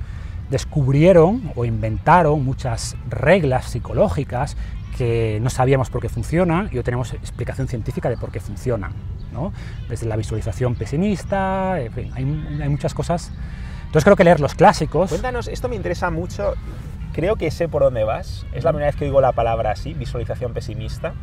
descubrieron 0.51 1.53
o 1.55 1.65
inventaron 1.65 2.45
muchas 2.45 2.97
reglas 3.09 3.67
psicológicas 3.67 4.57
que 4.97 5.39
no 5.43 5.51
sabíamos 5.51 5.91
por 5.91 6.01
qué 6.01 6.09
funcionan 6.09 6.71
y 6.73 6.79
hoy 6.79 6.85
tenemos 6.85 7.13
explicación 7.15 7.69
científica 7.69 8.09
de 8.09 8.17
por 8.17 8.31
qué 8.31 8.41
funcionan, 8.41 8.93
¿no? 9.33 9.53
Desde 9.89 10.07
la 10.07 10.17
visualización 10.17 10.75
pesimista, 10.75 11.81
en 11.81 11.93
fin, 11.93 12.11
hay, 12.15 12.25
hay 12.63 12.69
muchas 12.69 12.95
cosas. 12.95 13.33
Entonces 13.87 14.05
creo 14.05 14.17
que 14.17 14.25
leer 14.25 14.41
los 14.41 14.55
clásicos... 14.55 15.11
Cuéntanos, 15.11 15.47
esto 15.49 15.69
me 15.69 15.77
interesa 15.77 16.11
mucho 16.11 16.55
creo 17.15 17.37
que 17.37 17.51
sé 17.51 17.69
por 17.69 17.83
dónde 17.83 18.05
vas. 18.05 18.45
Es 18.53 18.65
la 18.65 18.73
primera 18.73 18.89
vez 18.91 18.97
que 18.97 19.07
oigo 19.07 19.21
la 19.21 19.33
palabra 19.33 19.71
así, 19.71 19.95
visualización 19.95 20.53
pesimista. 20.53 21.15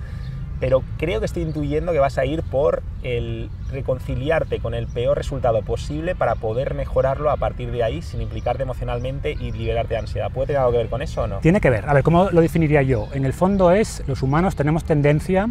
Pero 0.59 0.83
creo 0.97 1.19
que 1.19 1.25
estoy 1.25 1.41
intuyendo 1.41 1.91
que 1.91 1.97
vas 1.97 2.19
a 2.19 2.25
ir 2.25 2.43
por 2.43 2.83
el 3.01 3.49
reconciliarte 3.71 4.59
con 4.59 4.75
el 4.75 4.85
peor 4.85 5.17
resultado 5.17 5.63
posible 5.63 6.13
para 6.13 6.35
poder 6.35 6.75
mejorarlo 6.75 7.31
a 7.31 7.37
partir 7.37 7.71
de 7.71 7.83
ahí 7.83 8.03
sin 8.03 8.21
implicarte 8.21 8.61
emocionalmente 8.61 9.31
y 9.31 9.51
liberarte 9.51 9.95
de 9.95 9.99
ansiedad. 10.01 10.31
¿Puede 10.31 10.47
tener 10.47 10.59
algo 10.59 10.71
que 10.71 10.77
ver 10.77 10.89
con 10.89 11.01
eso 11.01 11.23
o 11.23 11.27
no? 11.27 11.39
Tiene 11.39 11.59
que 11.61 11.71
ver. 11.71 11.89
A 11.89 11.93
ver, 11.93 12.03
¿cómo 12.03 12.29
lo 12.29 12.41
definiría 12.41 12.83
yo? 12.83 13.07
En 13.13 13.25
el 13.25 13.33
fondo 13.33 13.71
es, 13.71 14.03
los 14.05 14.21
humanos 14.21 14.55
tenemos 14.55 14.83
tendencia 14.83 15.49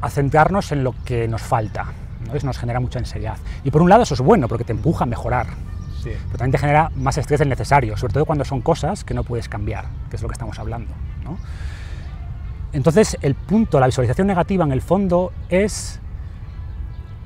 a 0.00 0.08
centrarnos 0.08 0.72
en 0.72 0.84
lo 0.84 0.94
que 1.04 1.28
nos 1.28 1.42
falta. 1.42 1.92
¿no? 2.26 2.34
Eso 2.34 2.46
nos 2.46 2.56
genera 2.56 2.80
mucha 2.80 2.98
ansiedad. 2.98 3.36
Y 3.62 3.70
por 3.70 3.82
un 3.82 3.90
lado 3.90 4.04
eso 4.04 4.14
es 4.14 4.20
bueno 4.20 4.48
porque 4.48 4.64
te 4.64 4.72
empuja 4.72 5.04
a 5.04 5.06
mejorar 5.06 5.48
pero 6.02 6.38
también 6.38 6.52
te 6.52 6.58
genera 6.58 6.90
más 6.96 7.18
estrés 7.18 7.38
del 7.38 7.48
necesario, 7.48 7.96
sobre 7.96 8.14
todo 8.14 8.24
cuando 8.24 8.44
son 8.44 8.60
cosas 8.60 9.04
que 9.04 9.14
no 9.14 9.24
puedes 9.24 9.48
cambiar, 9.48 9.86
que 10.10 10.16
es 10.16 10.22
lo 10.22 10.28
que 10.28 10.34
estamos 10.34 10.58
hablando. 10.58 10.92
Entonces, 12.72 13.18
el 13.20 13.34
punto, 13.34 13.78
la 13.80 13.86
visualización 13.86 14.26
negativa 14.26 14.64
en 14.64 14.72
el 14.72 14.80
fondo 14.80 15.32
es 15.48 16.00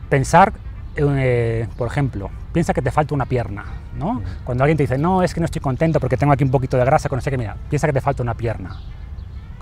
pensar, 0.08 0.52
eh, 0.96 1.68
por 1.76 1.88
ejemplo, 1.88 2.30
piensa 2.52 2.74
que 2.74 2.82
te 2.82 2.90
falta 2.90 3.14
una 3.14 3.26
pierna, 3.26 3.64
¿no? 3.96 4.22
Cuando 4.44 4.64
alguien 4.64 4.76
te 4.76 4.82
dice, 4.82 4.98
no, 4.98 5.22
es 5.22 5.34
que 5.34 5.40
no 5.40 5.46
estoy 5.46 5.60
contento 5.60 6.00
porque 6.00 6.16
tengo 6.16 6.32
aquí 6.32 6.42
un 6.42 6.50
poquito 6.50 6.76
de 6.76 6.84
grasa, 6.84 7.08
con 7.08 7.18
no 7.18 7.22
sé 7.22 7.30
qué, 7.30 7.38
mira, 7.38 7.56
piensa 7.68 7.86
que 7.86 7.92
te 7.92 8.00
falta 8.00 8.22
una 8.22 8.34
pierna. 8.34 8.80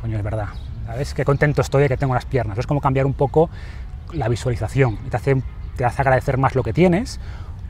Coño, 0.01 0.17
es 0.17 0.25
verdad. 0.25 0.49
¿Sabes? 0.87 1.15
Qué 1.15 1.25
contento 1.25 1.63
estoy 1.63 1.83
de 1.83 1.89
que 1.89 1.97
tengo 1.97 2.15
las 2.15 2.27
piernas. 2.27 2.59
Es 2.59 2.67
como 2.67 2.81
cambiar 2.81 3.07
un 3.07 3.15
poco 3.15 3.49
la 4.13 4.29
visualización 4.29 4.99
y 5.07 5.11
te 5.11 5.17
hace, 5.17 5.43
te 5.77 5.85
hace 5.85 6.03
agradecer 6.03 6.37
más 6.39 6.55
lo 6.55 6.63
que 6.63 6.73
tienes 6.73 7.21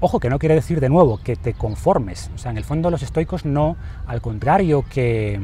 Ojo, 0.04 0.20
que 0.20 0.28
no 0.28 0.38
quiere 0.38 0.54
decir 0.54 0.80
de 0.80 0.90
nuevo 0.90 1.18
que 1.24 1.34
te 1.34 1.54
conformes. 1.54 2.30
O 2.34 2.38
sea, 2.38 2.50
en 2.50 2.58
el 2.58 2.64
fondo 2.64 2.90
los 2.90 3.02
estoicos 3.02 3.46
no, 3.46 3.74
al 4.06 4.20
contrario 4.20 4.84
que, 4.86 5.40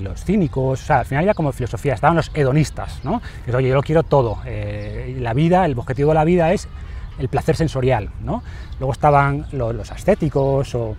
los 0.00 0.22
cínicos, 0.22 0.80
o 0.80 0.86
sea, 0.86 1.00
al 1.00 1.06
final 1.06 1.24
ya 1.24 1.34
como 1.34 1.50
filosofía 1.50 1.94
estaban 1.94 2.14
los 2.14 2.30
hedonistas, 2.32 3.00
¿no? 3.02 3.20
Que 3.44 3.50
es, 3.50 3.56
oye, 3.56 3.66
yo 3.66 3.74
lo 3.74 3.82
quiero 3.82 4.04
todo. 4.04 4.38
Eh, 4.44 5.16
la 5.18 5.34
vida, 5.34 5.64
el 5.64 5.76
objetivo 5.76 6.10
de 6.10 6.14
la 6.14 6.22
vida 6.22 6.52
es 6.52 6.68
el 7.18 7.28
placer 7.28 7.56
sensorial, 7.56 8.10
¿no? 8.20 8.44
Luego 8.78 8.92
estaban 8.92 9.48
los, 9.50 9.90
ascéticos 9.90 10.72
o, 10.76 10.94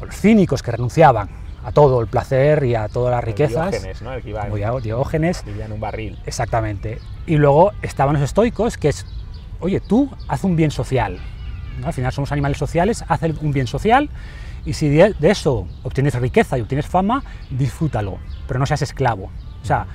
los 0.00 0.14
cínicos 0.14 0.62
que 0.62 0.70
renunciaban 0.70 1.30
a 1.64 1.72
todo 1.72 2.00
el 2.00 2.06
placer 2.06 2.62
y 2.62 2.76
a 2.76 2.86
todas 2.86 3.10
las 3.16 3.24
riquezas. 3.24 3.72
Diógenes, 3.72 4.00
¿no? 4.00 4.12
El 4.12 4.22
que 4.22 4.30
iba 4.30 4.46
en, 4.46 4.80
Diógenes. 4.80 5.44
Vivía 5.44 5.64
en 5.64 5.72
un 5.72 5.80
barril. 5.80 6.20
Exactamente. 6.24 7.00
Y 7.26 7.34
luego 7.34 7.72
estaban 7.82 8.14
los 8.14 8.22
estoicos, 8.22 8.78
que 8.78 8.90
es, 8.90 9.04
oye, 9.58 9.80
tú 9.80 10.08
haz 10.28 10.44
un 10.44 10.54
bien 10.54 10.70
social, 10.70 11.18
al 11.84 11.92
final 11.92 12.12
somos 12.12 12.32
animales 12.32 12.58
sociales, 12.58 13.04
haz 13.08 13.22
un 13.40 13.52
bien 13.52 13.66
social 13.66 14.10
y 14.66 14.72
si 14.72 14.88
de, 14.88 15.14
eso 15.22 15.66
obtienes 15.82 16.14
riqueza 16.14 16.56
y 16.56 16.62
obtienes 16.62 16.86
fama, 16.86 17.22
disfrútalo, 17.50 18.18
pero 18.46 18.58
no 18.58 18.66
seas 18.66 18.82
esclavo. 18.82 19.30
O 19.62 19.64
sea, 19.64 19.86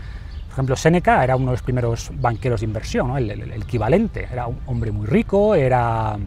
por 0.46 0.54
ejemplo, 0.54 0.76
Séneca 0.76 1.24
era 1.24 1.36
uno 1.36 1.48
de 1.48 1.52
los 1.54 1.62
primeros 1.62 2.12
banqueros 2.20 2.62
de 2.62 2.66
inversión, 2.66 3.16
el, 3.18 3.52
equivalente. 3.54 4.28
Era 4.32 4.48
un 4.48 4.60
hombre 4.68 4.92
muy 4.92 5.08
rico, 5.08 5.56
era 5.56 6.18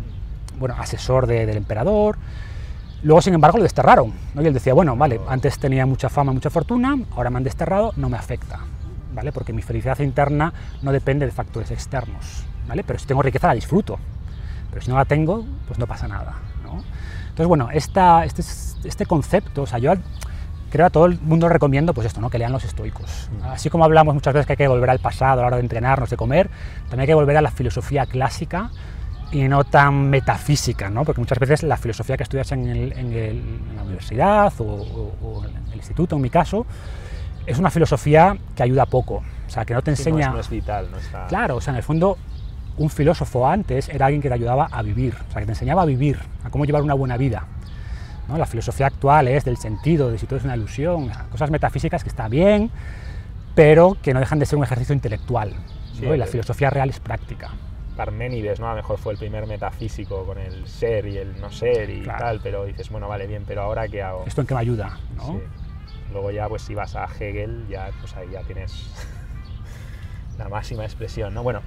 bueno, 0.58 0.74
asesor 0.78 1.26
del 1.26 1.56
emperador. 1.56 2.16
Luego, 3.02 3.20
sin 3.20 3.34
embargo, 3.34 3.58
lo 3.58 3.64
desterraron. 3.64 4.12
Y 4.34 4.46
él 4.46 4.54
decía, 4.54 4.74
bueno, 4.74 4.96
vale, 4.96 5.20
antes 5.28 5.58
tenía 5.58 5.86
mucha 5.86 6.08
fama, 6.08 6.32
mucha 6.32 6.50
fortuna, 6.50 6.96
ahora 7.16 7.30
me 7.30 7.38
han 7.38 7.44
desterrado, 7.44 7.92
no 7.96 8.08
me 8.08 8.16
afecta, 8.16 8.60
¿vale? 9.14 9.32
Porque 9.32 9.52
mi 9.52 9.62
felicidad 9.62 9.98
interna 10.00 10.52
no 10.82 10.92
depende 10.92 11.26
de 11.26 11.32
factores 11.32 11.70
externos, 11.70 12.44
¿vale? 12.66 12.84
Pero 12.84 12.98
si 12.98 13.06
tengo 13.06 13.22
riqueza 13.22 13.48
la 13.48 13.54
disfruto, 13.54 13.98
pero 14.72 14.82
si 14.82 14.90
no 14.90 14.96
la 14.96 15.04
tengo, 15.04 15.44
pues 15.68 15.78
no 15.78 15.86
pasa 15.86 16.08
nada. 16.08 16.34
¿no? 16.64 16.82
Entonces, 17.24 17.46
bueno, 17.46 17.68
esta, 17.70 18.24
este, 18.24 18.42
este 18.88 19.06
concepto, 19.06 19.62
o 19.62 19.66
sea, 19.66 19.78
yo 19.78 19.92
creo 20.70 20.86
a 20.86 20.90
todo 20.90 21.04
el 21.04 21.20
mundo 21.20 21.50
recomiendo 21.50 21.92
pues 21.92 22.06
esto, 22.06 22.22
¿no? 22.22 22.30
que 22.30 22.38
lean 22.38 22.50
los 22.50 22.64
estoicos. 22.64 23.28
Mm. 23.30 23.44
Así 23.48 23.68
como 23.68 23.84
hablamos 23.84 24.14
muchas 24.14 24.32
veces 24.32 24.46
que 24.46 24.54
hay 24.54 24.56
que 24.56 24.68
volver 24.68 24.88
al 24.88 25.00
pasado 25.00 25.40
a 25.40 25.42
la 25.42 25.46
hora 25.48 25.56
de 25.56 25.62
entrenarnos, 25.62 26.08
de 26.08 26.16
comer, 26.16 26.48
también 26.84 27.00
hay 27.00 27.06
que 27.08 27.14
volver 27.14 27.36
a 27.36 27.42
la 27.42 27.50
filosofía 27.50 28.06
clásica 28.06 28.70
y 29.30 29.48
no 29.48 29.64
tan 29.64 30.08
metafísica, 30.08 30.88
¿no? 30.88 31.04
porque 31.04 31.20
muchas 31.20 31.38
veces 31.38 31.62
la 31.62 31.76
filosofía 31.76 32.16
que 32.16 32.22
estudias 32.22 32.52
en, 32.52 32.68
en, 32.68 33.76
la 33.76 33.82
universidad 33.82 34.52
o, 34.58 35.44
en 35.46 35.72
el 35.72 35.76
instituto, 35.76 36.16
en 36.16 36.22
mi 36.22 36.30
caso, 36.30 36.66
es 37.46 37.58
una 37.58 37.70
filosofía 37.70 38.36
que 38.56 38.62
ayuda 38.62 38.86
poco, 38.86 39.16
o 39.16 39.50
sea, 39.50 39.66
que 39.66 39.74
no 39.74 39.82
te 39.82 39.90
enseña... 39.90 40.30
no, 40.30 40.40
es, 40.40 40.48
vital, 40.48 40.90
no 40.90 40.96
está... 40.96 41.26
Claro, 41.26 41.56
o 41.56 41.60
sea, 41.60 41.72
en 41.72 41.78
el 41.78 41.82
fondo 41.82 42.16
un 42.76 42.90
filósofo 42.90 43.46
antes 43.46 43.88
era 43.88 44.06
alguien 44.06 44.22
que 44.22 44.28
te 44.28 44.34
ayudaba 44.34 44.66
a 44.70 44.82
vivir, 44.82 45.14
o 45.14 45.32
sea, 45.32 45.40
que 45.40 45.46
te 45.46 45.52
enseñaba 45.52 45.82
a 45.82 45.84
vivir, 45.84 46.18
a 46.44 46.50
cómo 46.50 46.64
llevar 46.64 46.82
una 46.82 46.94
buena 46.94 47.16
vida. 47.16 47.46
¿no? 48.28 48.38
La 48.38 48.46
filosofía 48.46 48.86
actual 48.86 49.28
es 49.28 49.44
del 49.44 49.56
sentido, 49.58 50.10
de 50.10 50.18
si 50.18 50.26
todo 50.26 50.38
es 50.38 50.44
una 50.44 50.56
ilusión, 50.56 51.10
cosas 51.30 51.50
metafísicas 51.50 52.02
que 52.02 52.08
está 52.08 52.28
bien, 52.28 52.70
pero 53.54 53.96
que 54.02 54.14
no 54.14 54.20
dejan 54.20 54.38
de 54.38 54.46
ser 54.46 54.58
un 54.58 54.64
ejercicio 54.64 54.94
intelectual. 54.94 55.52
Sí, 55.94 56.06
¿no? 56.06 56.14
Y 56.14 56.18
la 56.18 56.26
filosofía 56.26 56.70
real 56.70 56.88
es 56.88 57.00
práctica. 57.00 57.50
Parménides, 57.96 58.58
¿no? 58.58 58.66
A 58.68 58.70
lo 58.70 58.76
mejor 58.76 58.96
fue 58.98 59.12
el 59.12 59.18
primer 59.18 59.46
metafísico 59.46 60.24
con 60.24 60.38
el 60.38 60.66
ser 60.66 61.06
y 61.06 61.18
el 61.18 61.38
no 61.38 61.50
ser 61.50 61.90
y 61.90 62.00
Claro. 62.02 62.18
tal, 62.24 62.40
pero 62.42 62.64
dices, 62.64 62.88
bueno, 62.88 63.08
vale, 63.08 63.26
bien, 63.26 63.44
pero 63.46 63.60
ahora 63.62 63.86
qué 63.88 64.02
hago. 64.02 64.24
¿Esto 64.26 64.40
en 64.40 64.46
qué 64.46 64.54
me 64.54 64.60
ayuda? 64.60 64.98
¿no? 65.16 65.24
Sí. 65.34 65.38
Luego 66.12 66.30
ya, 66.30 66.48
pues 66.48 66.62
si 66.62 66.74
vas 66.74 66.96
a 66.96 67.04
Hegel, 67.04 67.66
ya, 67.68 67.90
pues 68.00 68.16
ahí 68.16 68.28
ya 68.32 68.40
tienes 68.44 68.72
la 70.38 70.48
máxima 70.48 70.84
expresión, 70.84 71.34
¿no? 71.34 71.42
Bueno, 71.42 71.60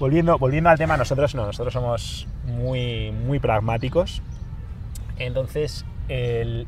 volviendo, 0.00 0.36
volviendo 0.38 0.70
al 0.70 0.78
tema, 0.78 0.96
nosotros 0.96 1.34
no, 1.36 1.46
nosotros 1.46 1.72
somos 1.72 2.26
muy, 2.46 3.12
muy 3.12 3.38
pragmáticos. 3.38 4.22
Entonces, 5.18 5.84
el- 6.08 6.66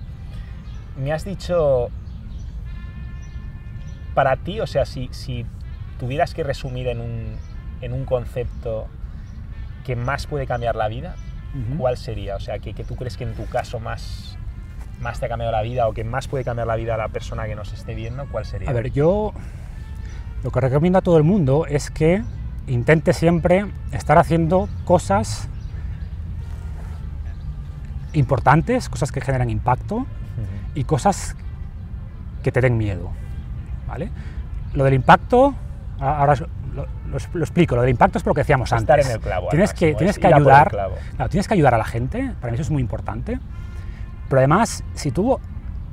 me 0.97 1.13
has 1.13 1.25
dicho, 1.25 1.89
para 4.15 4.37
ti, 4.37 4.61
o 4.61 4.67
sea, 4.67 4.85
si, 4.85 5.09
si 5.11 5.47
tuvieras 5.99 6.35
que 6.35 6.45
resumir 6.45 6.87
en 6.89 7.01
un, 7.01 7.37
en 7.81 7.93
un 7.95 8.05
concepto 8.05 8.87
que 9.85 9.97
más 9.97 10.27
puede 10.27 10.47
cambiar 10.47 10.77
la 10.77 10.89
vida, 10.89 11.17
Ujú. 11.55 11.79
¿cuál 11.79 11.97
sería? 11.97 12.37
O 12.37 12.41
sea, 12.41 12.59
que, 12.59 12.75
que 12.75 12.85
tú 12.85 12.95
crees 12.97 13.17
que 13.17 13.25
en 13.25 13.35
tu 13.35 13.47
caso 13.47 13.81
más, 13.81 14.37
más 15.01 15.19
te 15.19 15.27
ha 15.27 15.29
cambiado 15.31 15.51
la 15.53 15.63
vida 15.63 15.89
o 15.89 15.95
que 15.95 16.05
más 16.05 16.29
puede 16.29 16.45
cambiar 16.45 16.67
la 16.67 16.77
vida 16.77 16.95
a 16.95 16.99
la 16.99 17.09
persona 17.09 17.47
que 17.47 17.55
nos 17.57 17.73
esté 17.73 17.95
viendo, 17.95 18.27
¿cuál 18.31 18.45
sería? 18.45 18.69
A 18.69 18.73
ver, 18.75 18.93
yo 18.93 19.33
lo 20.45 20.51
que 20.51 20.61
recomiendo 20.61 20.99
a 20.99 21.03
todo 21.03 21.17
el 21.17 21.25
mundo 21.25 21.65
es 21.67 21.91
que 21.91 22.23
intente 22.67 23.13
siempre 23.13 23.67
estar 23.93 24.19
haciendo 24.19 24.69
cosas 24.85 25.49
importantes, 28.13 28.89
cosas 28.89 29.11
que 29.13 29.21
generan 29.21 29.51
impacto 29.51 30.07
y 30.75 30.85
cosas 30.85 31.37
que 32.43 32.53
te 32.53 32.61
den 32.61 32.77
miedo. 32.77 33.11
¿vale? 33.87 34.11
Lo 34.75 34.85
del 34.85 34.95
impacto, 34.95 35.55
ahora 35.99 36.35
lo, 36.75 36.87
lo- 37.11 37.19
lo 37.35 37.41
explico, 37.45 37.75
lo 37.77 37.83
del 37.83 37.91
impacto 37.91 38.19
es 38.19 38.25
lo 38.27 38.33
que 38.35 38.41
decíamos 38.41 38.73
Estar 38.73 38.99
antes. 38.99 39.07
en 39.07 39.17
el 39.17 39.21
clavo, 39.21 39.49
Tienes 39.51 39.75
que, 39.75 39.95
tienes 39.95 40.17
es 40.17 40.21
que 40.23 40.33
ayudar, 40.33 40.69
claro, 40.71 40.95
tienes 41.29 41.47
que 41.49 41.55
ayudar 41.55 41.75
a 41.75 41.79
la 41.79 41.85
gente, 41.85 42.33
para 42.41 42.51
mí 42.51 42.55
eso 42.55 42.63
es 42.63 42.71
muy 42.71 42.81
importante. 42.83 43.39
Pero 44.29 44.39
además, 44.41 44.83
si 44.95 45.11
tú 45.11 45.39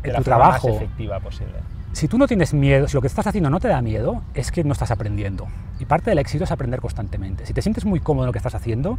en 0.04 0.16
tu 0.16 0.24
forma 0.24 0.40
más 0.46 0.62
trabajo, 0.62 0.70
efectiva 0.70 1.20
posible. 1.20 1.56
Si 2.00 2.08
tú 2.08 2.18
no 2.18 2.28
tienes 2.28 2.54
miedo, 2.54 2.88
si 2.88 2.96
lo 2.96 3.02
que 3.02 3.08
estás 3.08 3.28
haciendo 3.28 3.50
no 3.50 3.60
te 3.60 3.68
da 3.68 3.82
miedo, 3.82 4.24
es 4.34 4.52
que 4.52 4.64
no 4.64 4.72
estás 4.74 4.90
aprendiendo. 4.92 5.48
Y 5.80 5.86
parte 5.86 6.10
del 6.12 6.20
éxito 6.20 6.46
es 6.46 6.52
aprender 6.52 6.80
constantemente. 6.82 7.46
Si 7.46 7.54
te 7.54 7.62
sientes 7.62 7.84
muy 7.86 8.00
cómodo 8.00 8.24
en 8.24 8.28
lo 8.28 8.32
que 8.32 8.40
estás 8.40 8.56
haciendo, 8.56 8.98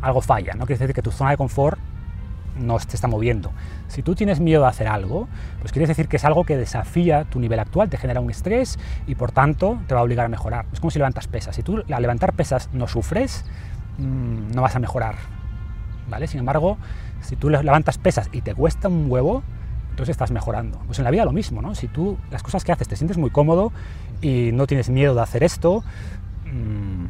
algo 0.00 0.20
falla. 0.20 0.54
No 0.54 0.66
quiere 0.66 0.80
decir 0.80 0.94
que 0.94 1.02
tu 1.02 1.12
zona 1.12 1.30
de 1.30 1.36
confort 1.36 1.78
no 2.58 2.78
te 2.78 2.96
está 2.96 3.06
moviendo. 3.08 3.52
Si 3.88 4.02
tú 4.02 4.14
tienes 4.14 4.40
miedo 4.40 4.66
a 4.66 4.68
hacer 4.70 4.88
algo, 4.88 5.28
pues 5.60 5.72
quiere 5.72 5.86
decir 5.86 6.08
que 6.08 6.16
es 6.16 6.24
algo 6.24 6.44
que 6.44 6.56
desafía 6.56 7.24
tu 7.24 7.38
nivel 7.40 7.58
actual, 7.60 7.88
te 7.88 7.96
genera 7.96 8.20
un 8.20 8.30
estrés 8.30 8.78
y 9.06 9.14
por 9.14 9.32
tanto 9.32 9.78
te 9.86 9.94
va 9.94 10.00
a 10.00 10.04
obligar 10.04 10.26
a 10.26 10.28
mejorar. 10.28 10.66
Es 10.72 10.80
como 10.80 10.90
si 10.90 10.98
levantas 10.98 11.28
pesas. 11.28 11.54
Si 11.56 11.62
tú 11.62 11.82
al 11.90 12.02
levantar 12.02 12.34
pesas 12.34 12.68
no 12.72 12.88
sufres, 12.88 13.44
mm, 13.98 14.50
no 14.54 14.62
vas 14.62 14.76
a 14.76 14.80
mejorar. 14.80 15.14
¿Vale? 16.10 16.26
Sin 16.26 16.40
embargo, 16.40 16.76
si 17.20 17.36
tú 17.36 17.48
le- 17.48 17.62
levantas 17.62 17.98
pesas 17.98 18.28
y 18.32 18.42
te 18.42 18.54
cuesta 18.54 18.88
un 18.88 19.06
huevo, 19.08 19.42
entonces 19.92 20.14
estás 20.14 20.30
mejorando. 20.30 20.78
Pues 20.86 20.98
en 20.98 21.04
la 21.04 21.10
vida 21.10 21.24
lo 21.24 21.32
mismo, 21.32 21.62
¿no? 21.62 21.74
Si 21.74 21.86
tú 21.88 22.18
las 22.30 22.42
cosas 22.42 22.64
que 22.64 22.72
haces 22.72 22.88
te 22.88 22.96
sientes 22.96 23.16
muy 23.18 23.30
cómodo 23.30 23.72
y 24.20 24.50
no 24.52 24.66
tienes 24.66 24.88
miedo 24.90 25.14
de 25.14 25.20
hacer 25.22 25.42
esto, 25.44 25.84
mm, 26.46 27.04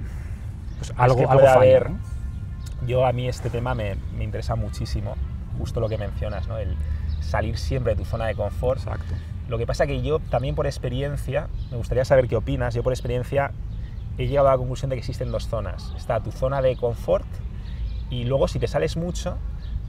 pues 0.78 0.92
algo, 0.96 1.16
que 1.16 1.24
algo 1.24 1.40
falla. 1.40 1.54
haber- 1.54 1.90
¿no? 1.90 1.98
Yo 2.86 3.06
a 3.06 3.12
mí 3.12 3.28
este 3.28 3.48
tema 3.50 3.74
me, 3.74 3.96
me 4.18 4.24
interesa 4.24 4.56
muchísimo, 4.56 5.14
justo 5.58 5.80
lo 5.80 5.88
que 5.88 5.98
mencionas, 5.98 6.48
¿no? 6.48 6.58
El 6.58 6.76
salir 7.20 7.56
siempre 7.56 7.94
de 7.94 8.02
tu 8.02 8.04
zona 8.04 8.26
de 8.26 8.34
confort. 8.34 8.78
Exacto. 8.80 9.14
Lo 9.48 9.58
que 9.58 9.66
pasa 9.66 9.86
que 9.86 10.02
yo 10.02 10.18
también 10.18 10.54
por 10.54 10.66
experiencia, 10.66 11.48
me 11.70 11.76
gustaría 11.76 12.04
saber 12.04 12.26
qué 12.28 12.36
opinas, 12.36 12.74
yo 12.74 12.82
por 12.82 12.92
experiencia 12.92 13.52
he 14.18 14.26
llegado 14.26 14.48
a 14.48 14.52
la 14.52 14.58
conclusión 14.58 14.90
de 14.90 14.96
que 14.96 15.00
existen 15.00 15.30
dos 15.30 15.46
zonas. 15.46 15.92
Está 15.96 16.20
tu 16.20 16.32
zona 16.32 16.60
de 16.62 16.76
confort 16.76 17.26
y 18.10 18.24
luego 18.24 18.48
si 18.48 18.58
te 18.58 18.66
sales 18.66 18.96
mucho, 18.96 19.36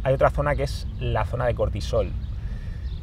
hay 0.03 0.13
otra 0.13 0.29
zona 0.29 0.55
que 0.55 0.63
es 0.63 0.85
la 0.99 1.25
zona 1.25 1.45
de 1.45 1.55
cortisol, 1.55 2.11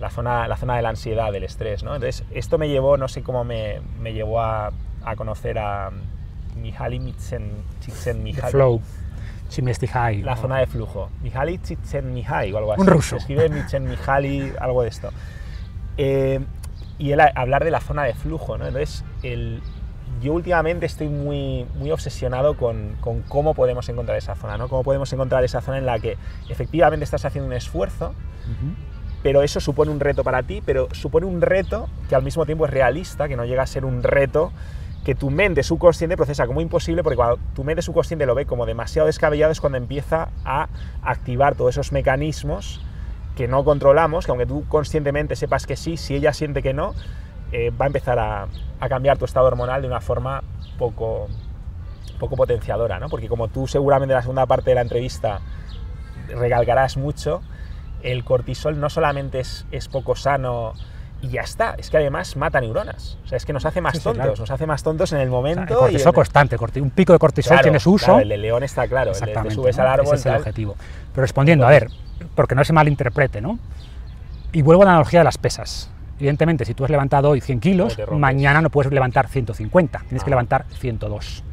la 0.00 0.10
zona, 0.10 0.48
la 0.48 0.56
zona 0.56 0.76
de 0.76 0.82
la 0.82 0.88
ansiedad, 0.88 1.30
del 1.30 1.44
estrés. 1.44 1.82
¿no? 1.84 1.94
Entonces, 1.94 2.24
esto 2.32 2.58
me 2.58 2.68
llevó, 2.68 2.96
no 2.96 3.06
sé 3.08 3.22
cómo 3.22 3.44
me, 3.44 3.80
me 4.00 4.12
llevó 4.12 4.40
a, 4.40 4.72
a 5.04 5.16
conocer 5.16 5.58
a 5.58 5.90
Mihaly 6.56 7.14
Csikszentmihalyi. 7.80 8.50
Flow. 8.50 8.80
Chimestihai. 9.48 10.22
La 10.22 10.36
zona 10.36 10.58
de 10.58 10.66
flujo. 10.66 11.10
Mihaly 11.22 11.58
Csikszentmihalyi 11.58 12.52
o 12.52 12.58
algo 12.58 12.72
así. 12.72 12.80
Un 12.82 12.86
ruso. 12.86 13.16
Se 13.16 13.16
escribe 13.18 13.50
Csikszentmihalyi, 13.50 14.52
algo 14.60 14.82
de 14.82 14.88
esto. 14.88 15.10
Eh, 15.96 16.40
y 16.98 17.12
él 17.12 17.20
a- 17.20 17.32
hablar 17.34 17.64
de 17.64 17.70
la 17.70 17.80
zona 17.80 18.04
de 18.04 18.14
flujo, 18.14 18.56
¿no? 18.58 18.66
Entonces, 18.66 19.04
el, 19.22 19.60
yo 20.22 20.32
últimamente 20.34 20.86
estoy 20.86 21.08
muy, 21.08 21.66
muy 21.78 21.90
obsesionado 21.90 22.56
con, 22.56 22.96
con 23.00 23.22
cómo 23.22 23.54
podemos 23.54 23.88
encontrar 23.88 24.16
esa 24.18 24.34
zona, 24.34 24.56
¿no? 24.56 24.68
Cómo 24.68 24.82
podemos 24.84 25.12
encontrar 25.12 25.42
esa 25.44 25.60
zona 25.60 25.78
en 25.78 25.86
la 25.86 25.98
que 25.98 26.16
efectivamente 26.48 27.04
estás 27.04 27.24
haciendo 27.24 27.46
un 27.48 27.54
esfuerzo, 27.54 28.08
Ujú. 28.44 28.74
Pero 29.22 29.42
eso 29.42 29.60
supone 29.60 29.90
un 29.90 30.00
reto 30.00 30.24
para 30.24 30.42
ti, 30.42 30.62
pero 30.64 30.88
supone 30.92 31.26
un 31.26 31.42
reto 31.42 31.88
que 32.08 32.14
al 32.14 32.22
mismo 32.22 32.46
tiempo 32.46 32.64
es 32.66 32.70
realista, 32.70 33.28
que 33.28 33.36
no 33.36 33.44
llega 33.44 33.62
a 33.62 33.66
ser 33.66 33.84
un 33.84 34.02
reto 34.02 34.52
que 35.04 35.14
tu 35.14 35.30
mente 35.30 35.62
subconsciente 35.62 36.16
procesa 36.16 36.46
como 36.46 36.60
imposible, 36.60 37.02
porque 37.02 37.16
cuando 37.16 37.38
tu 37.54 37.64
mente 37.64 37.82
subconsciente 37.82 38.26
lo 38.26 38.34
ve 38.34 38.44
como 38.44 38.66
demasiado 38.66 39.06
descabellado 39.06 39.52
es 39.52 39.60
cuando 39.60 39.78
empieza 39.78 40.28
a 40.44 40.68
activar 41.02 41.54
todos 41.54 41.70
esos 41.74 41.92
mecanismos 41.92 42.82
que 43.36 43.48
no 43.48 43.64
controlamos, 43.64 44.26
que 44.26 44.32
aunque 44.32 44.46
tú 44.46 44.64
conscientemente 44.68 45.36
sepas 45.36 45.66
que 45.66 45.76
sí, 45.76 45.96
si 45.96 46.14
ella 46.14 46.32
siente 46.32 46.62
que 46.62 46.74
no, 46.74 46.94
eh, 47.52 47.70
va 47.70 47.86
a 47.86 47.88
empezar 47.88 48.18
a, 48.18 48.48
cambiar 48.88 49.18
tu 49.18 49.24
estado 49.24 49.46
hormonal 49.46 49.82
de 49.82 49.88
una 49.88 50.00
forma 50.00 50.42
poco, 50.78 51.28
poco 52.18 52.36
potenciadora, 52.36 52.98
¿no? 52.98 53.08
Porque 53.08 53.28
como 53.28 53.48
tú 53.48 53.66
seguramente 53.66 54.12
en 54.12 54.16
la 54.16 54.22
segunda 54.22 54.46
parte 54.46 54.70
de 54.70 54.74
la 54.74 54.80
entrevista 54.82 55.40
recalcarás 56.28 56.96
mucho, 56.96 57.42
el 58.02 58.24
cortisol 58.24 58.78
no 58.80 58.90
solamente 58.90 59.40
es, 59.40 59.66
es 59.70 59.88
poco 59.88 60.16
sano 60.16 60.72
y 61.22 61.28
ya 61.28 61.42
está, 61.42 61.74
es 61.76 61.90
que 61.90 61.98
además 61.98 62.34
mata 62.36 62.60
neuronas. 62.60 63.18
O 63.24 63.28
sea, 63.28 63.36
es 63.36 63.44
que 63.44 63.52
nos 63.52 63.66
hace 63.66 63.80
más 63.82 63.92
Sí, 63.92 63.98
sí, 63.98 64.04
tontos, 64.04 64.24
claro. 64.24 64.34
nos 64.40 64.50
hace 64.50 64.66
más 64.66 64.82
tontos 64.82 65.12
en 65.12 65.18
el 65.20 65.28
O 65.28 65.30
sea, 65.30 65.36
momento. 65.38 65.74
y 65.74 65.76
cortisol 65.76 66.08
en- 66.08 66.14
constante, 66.14 66.56
un 66.80 66.90
pico 66.90 67.12
de 67.12 67.18
cortisol 67.18 67.50
Claro, 67.50 67.62
tiene 67.64 67.78
su 67.80 67.92
uso. 67.92 68.06
claro, 68.06 68.20
el 68.20 68.28
de 68.30 68.38
león 68.38 68.62
está 68.62 68.88
claro, 68.88 69.10
el 69.10 69.14
de 69.14 69.20
te 69.20 69.24
Exactamente. 69.26 69.54
subes 69.54 69.76
¿no? 69.76 69.82
al 69.82 69.88
árbol. 69.90 70.06
Ese 70.06 70.14
es 70.14 70.26
el 70.26 70.32
tal. 70.32 70.40
objetivo. 70.40 70.76
Pero 71.12 71.22
respondiendo, 71.22 71.66
a 71.66 71.70
ver, 71.70 71.88
porque 72.34 72.54
no 72.54 72.64
se 72.64 72.72
malinterprete, 72.72 73.40
¿no? 73.42 73.58
Y 74.52 74.62
vuelvo 74.62 74.82
a 74.82 74.86
la 74.86 74.90
analogía 74.92 75.20
de 75.20 75.24
las 75.24 75.36
pesas. 75.38 75.90
Evidentemente, 76.18 76.64
si 76.64 76.74
tú 76.74 76.84
has 76.84 76.90
levantado 76.90 77.30
hoy 77.30 77.40
100 77.40 77.60
kilos, 77.60 77.96
mañana 78.10 78.60
no 78.62 78.70
puedes 78.70 78.90
levantar 78.92 79.28
150, 79.28 80.00
tienes 80.00 80.22
que 80.24 80.28
Ah. 80.30 80.32
levantar 80.32 80.64
102. 80.78 81.44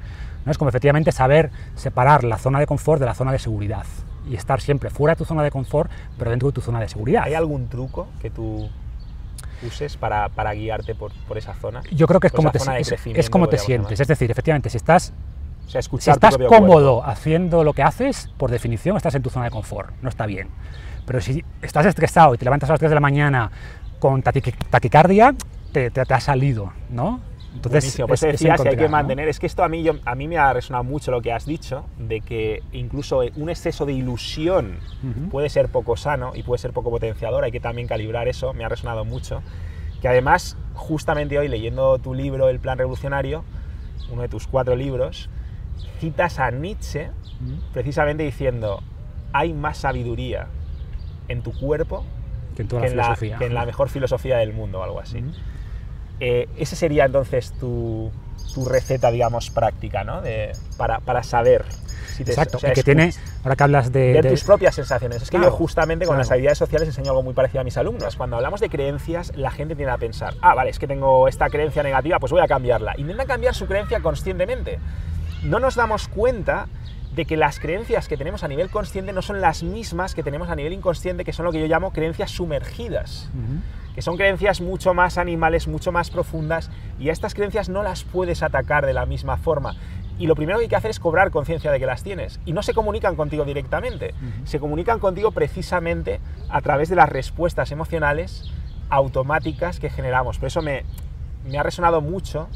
¿no? 0.45 0.51
Es 0.51 0.57
como 0.57 0.69
efectivamente 0.69 1.11
saber 1.11 1.51
separar 1.75 2.23
la 2.23 2.37
zona 2.37 2.59
de 2.59 2.67
confort 2.67 2.99
de 3.01 3.05
la 3.05 3.13
zona 3.13 3.33
de 3.33 3.39
seguridad 3.39 3.83
y 4.29 4.35
estar 4.35 4.61
siempre 4.61 4.89
fuera 4.89 5.13
de 5.15 5.17
tu 5.17 5.25
zona 5.25 5.43
de 5.43 5.51
confort, 5.51 5.89
pero 6.17 6.31
dentro 6.31 6.49
de 6.49 6.53
tu 6.53 6.61
zona 6.61 6.79
de 6.79 6.87
seguridad. 6.89 7.23
¿Hay 7.23 7.33
algún 7.33 7.67
truco 7.67 8.07
que 8.21 8.29
tú 8.29 8.69
uses 9.65 9.97
para, 9.97 10.29
para 10.29 10.53
guiarte 10.53 10.95
por, 10.95 11.11
por 11.27 11.37
esa 11.37 11.53
zona? 11.55 11.81
Yo 11.91 12.07
creo 12.07 12.19
que 12.19 12.27
es 12.27 12.33
como, 12.33 12.51
te, 12.51 12.57
es, 12.79 12.91
es 13.05 13.29
como 13.29 13.47
te 13.47 13.57
sientes. 13.57 13.99
Es 13.99 14.07
decir, 14.07 14.29
efectivamente, 14.31 14.69
si 14.69 14.77
estás, 14.77 15.13
O 15.65 15.69
sea, 15.69 15.81
si 15.81 16.09
estás 16.11 16.37
cómodo 16.37 16.95
cuerpo. 17.01 17.03
haciendo 17.09 17.63
lo 17.63 17.73
que 17.73 17.83
haces, 17.83 18.29
por 18.37 18.51
definición 18.51 18.97
estás 18.97 19.15
en 19.15 19.21
tu 19.23 19.29
zona 19.29 19.45
de 19.45 19.51
confort. 19.51 19.91
No 20.01 20.09
está 20.09 20.25
bien. 20.25 20.49
Pero 21.05 21.21
si 21.21 21.43
estás 21.61 21.85
estresado 21.85 22.35
y 22.35 22.37
te 22.37 22.45
levantas 22.45 22.69
a 22.69 22.73
las 22.73 22.79
3 22.79 22.89
de 22.91 22.95
la 22.95 22.99
mañana 23.01 23.49
con 23.99 24.21
taqui- 24.21 24.53
taquicardia, 24.69 25.33
te, 25.71 25.89
te, 25.89 26.05
te 26.05 26.13
ha 26.13 26.19
salido, 26.19 26.73
¿no? 26.89 27.21
Entonces, 27.57 27.83
Buenísimo, 27.83 28.07
pues 28.07 28.21
es- 28.23 28.29
te 28.29 28.35
es 28.35 28.39
decía 28.39 28.55
si 28.57 28.61
hay 28.61 28.63
que 28.63 28.69
encontrar, 28.69 28.89
¿no? 28.89 28.97
mantener. 28.97 29.27
Es 29.27 29.39
que 29.39 29.47
esto 29.47 29.63
a 29.63 29.69
mí, 29.69 29.83
yo- 29.83 29.95
a 30.05 30.15
mí 30.15 30.27
me 30.27 30.37
ha 30.37 30.53
resonado 30.53 30.83
mucho 30.83 31.11
lo 31.11 31.21
que 31.21 31.33
has 31.33 31.45
dicho, 31.45 31.85
de 31.97 32.21
que 32.21 32.63
incluso 32.71 33.21
un 33.35 33.49
exceso 33.49 33.85
de 33.85 33.93
ilusión 33.93 34.77
Ujú. 35.03 35.29
puede 35.29 35.49
ser 35.49 35.69
poco 35.69 35.97
sano 35.97 36.33
y 36.35 36.43
puede 36.43 36.59
ser 36.59 36.71
poco 36.71 36.89
potenciador. 36.89 37.43
Hay 37.43 37.51
que 37.51 37.59
también 37.59 37.87
calibrar 37.87 38.27
eso, 38.27 38.53
me 38.53 38.63
ha 38.63 38.69
resonado 38.69 39.05
mucho. 39.05 39.41
Que 40.01 40.07
además, 40.07 40.55
justamente 40.75 41.37
hoy 41.39 41.47
leyendo 41.47 41.97
tu 41.97 42.13
libro 42.13 42.47
El 42.49 42.59
Plan 42.59 42.77
Revolucionario, 42.77 43.43
uno 44.11 44.21
de 44.21 44.29
tus 44.29 44.47
cuatro 44.47 44.75
libros, 44.75 45.29
citas 45.99 46.39
a 46.39 46.51
Nietzsche 46.51 47.09
Ujú. 47.43 47.59
precisamente 47.73 48.23
diciendo: 48.23 48.81
hay 49.33 49.53
más 49.53 49.79
sabiduría 49.79 50.47
en 51.27 51.41
tu 51.41 51.51
cuerpo 51.53 52.05
Que 52.55 52.61
en 52.61 52.67
toda 52.67 52.83
que 52.83 52.89
la 52.95 53.17
en 53.19 53.29
la, 53.31 53.37
que 53.39 53.45
en 53.47 53.53
la 53.55 53.65
mejor 53.65 53.89
filosofía 53.89 54.37
del 54.37 54.53
mundo, 54.53 54.79
o 54.79 54.83
algo 54.83 54.99
así. 54.99 55.17
Ujú. 55.17 55.31
Eh, 56.19 56.47
ese 56.57 56.75
sería 56.75 57.05
entonces 57.05 57.51
tu, 57.59 58.11
tu 58.53 58.65
receta, 58.65 59.11
digamos, 59.11 59.49
práctica, 59.49 60.03
¿no? 60.03 60.21
De- 60.21 60.51
para, 60.77 60.99
para 60.99 61.23
saber 61.23 61.63
si 62.15 62.23
te 62.23 62.31
Exacto, 62.31 62.57
o 62.57 62.59
sea, 62.59 62.71
y 62.71 62.73
que 62.73 62.81
tiene, 62.83 63.13
ahora 63.43 63.55
que 63.55 63.63
hablas 63.63 63.91
de... 63.91 64.13
ver 64.13 64.23
de- 64.23 64.29
tus 64.31 64.43
propias 64.43 64.73
sensaciones. 64.73 65.21
Es 65.21 65.29
que 65.29 65.37
Claro, 65.37 65.51
yo 65.51 65.57
justamente 65.57 66.05
con 66.05 66.13
claro. 66.15 66.21
las 66.23 66.31
habilidades 66.31 66.57
sociales 66.57 66.87
enseño 66.87 67.11
algo 67.11 67.21
muy 67.21 67.33
parecido 67.35 67.61
a 67.61 67.63
mis 67.63 67.77
alumnos. 67.77 68.15
Cuando 68.15 68.35
hablamos 68.37 68.59
de 68.59 68.69
creencias, 68.69 69.31
la 69.35 69.51
gente 69.51 69.75
tiende 69.75 69.91
a 69.93 69.97
pensar, 69.99 70.33
ah, 70.41 70.55
vale, 70.55 70.71
es 70.71 70.79
que 70.79 70.87
tengo 70.87 71.27
esta 71.27 71.49
creencia 71.49 71.83
negativa, 71.83 72.17
pues 72.19 72.31
voy 72.31 72.41
a 72.41 72.47
cambiarla. 72.47 72.95
Intenta 72.97 73.25
cambiar 73.25 73.53
su 73.53 73.67
creencia 73.67 73.99
conscientemente. 73.99 74.79
No 75.43 75.59
nos 75.59 75.75
damos 75.75 76.07
cuenta 76.07 76.65
de 77.17 77.25
que 77.25 77.35
las 77.35 77.59
creencias 77.59 78.07
que 78.07 78.15
tenemos 78.15 78.43
a 78.43 78.47
nivel 78.47 78.69
consciente 78.69 79.11
no 79.11 79.23
son 79.23 79.41
las 79.41 79.63
mismas 79.63 80.13
que 80.13 80.21
tenemos 80.21 80.49
a 80.49 80.55
nivel 80.55 80.71
inconsciente, 80.71 81.25
que 81.25 81.33
son 81.33 81.45
lo 81.45 81.51
que 81.51 81.59
yo 81.59 81.65
llamo 81.65 81.91
creencias 81.91 82.29
sumergidas, 82.29 83.31
que 83.95 84.03
son 84.03 84.17
creencias 84.17 84.61
mucho 84.61 84.93
más 84.93 85.17
animales, 85.17 85.67
mucho 85.67 85.91
más 85.91 86.11
profundas, 86.11 86.69
y 86.99 87.09
a 87.09 87.11
estas 87.11 87.33
creencias 87.33 87.69
no 87.69 87.81
las 87.81 88.03
puedes 88.03 88.43
atacar 88.43 88.85
de 88.85 88.93
la 88.93 89.07
misma 89.07 89.37
forma. 89.37 89.75
Y 90.19 90.27
lo 90.27 90.35
primero 90.35 90.59
que 90.59 90.65
hay 90.65 90.69
que 90.69 90.75
hacer 90.75 90.91
es 90.91 90.99
cobrar 90.99 91.31
conciencia 91.31 91.71
de 91.71 91.79
que 91.79 91.87
las 91.87 92.03
tienes. 92.03 92.39
Y 92.45 92.53
no 92.53 92.61
se 92.61 92.75
comunican 92.75 93.15
contigo 93.15 93.45
directamente, 93.45 94.13
se 94.45 94.59
comunican 94.59 94.99
contigo 94.99 95.31
precisamente 95.31 96.19
a 96.49 96.61
través 96.61 96.87
de 96.87 96.95
las 96.95 97.09
respuestas 97.09 97.71
emocionales 97.71 98.43
automáticas 98.91 99.79
que 99.79 99.89
generamos. 99.89 100.37
Por 100.37 100.47
eso 100.47 100.61
me, 100.61 100.83
me 101.49 101.57
ha 101.57 101.63
resonado 101.63 101.99
mucho, 101.99 102.47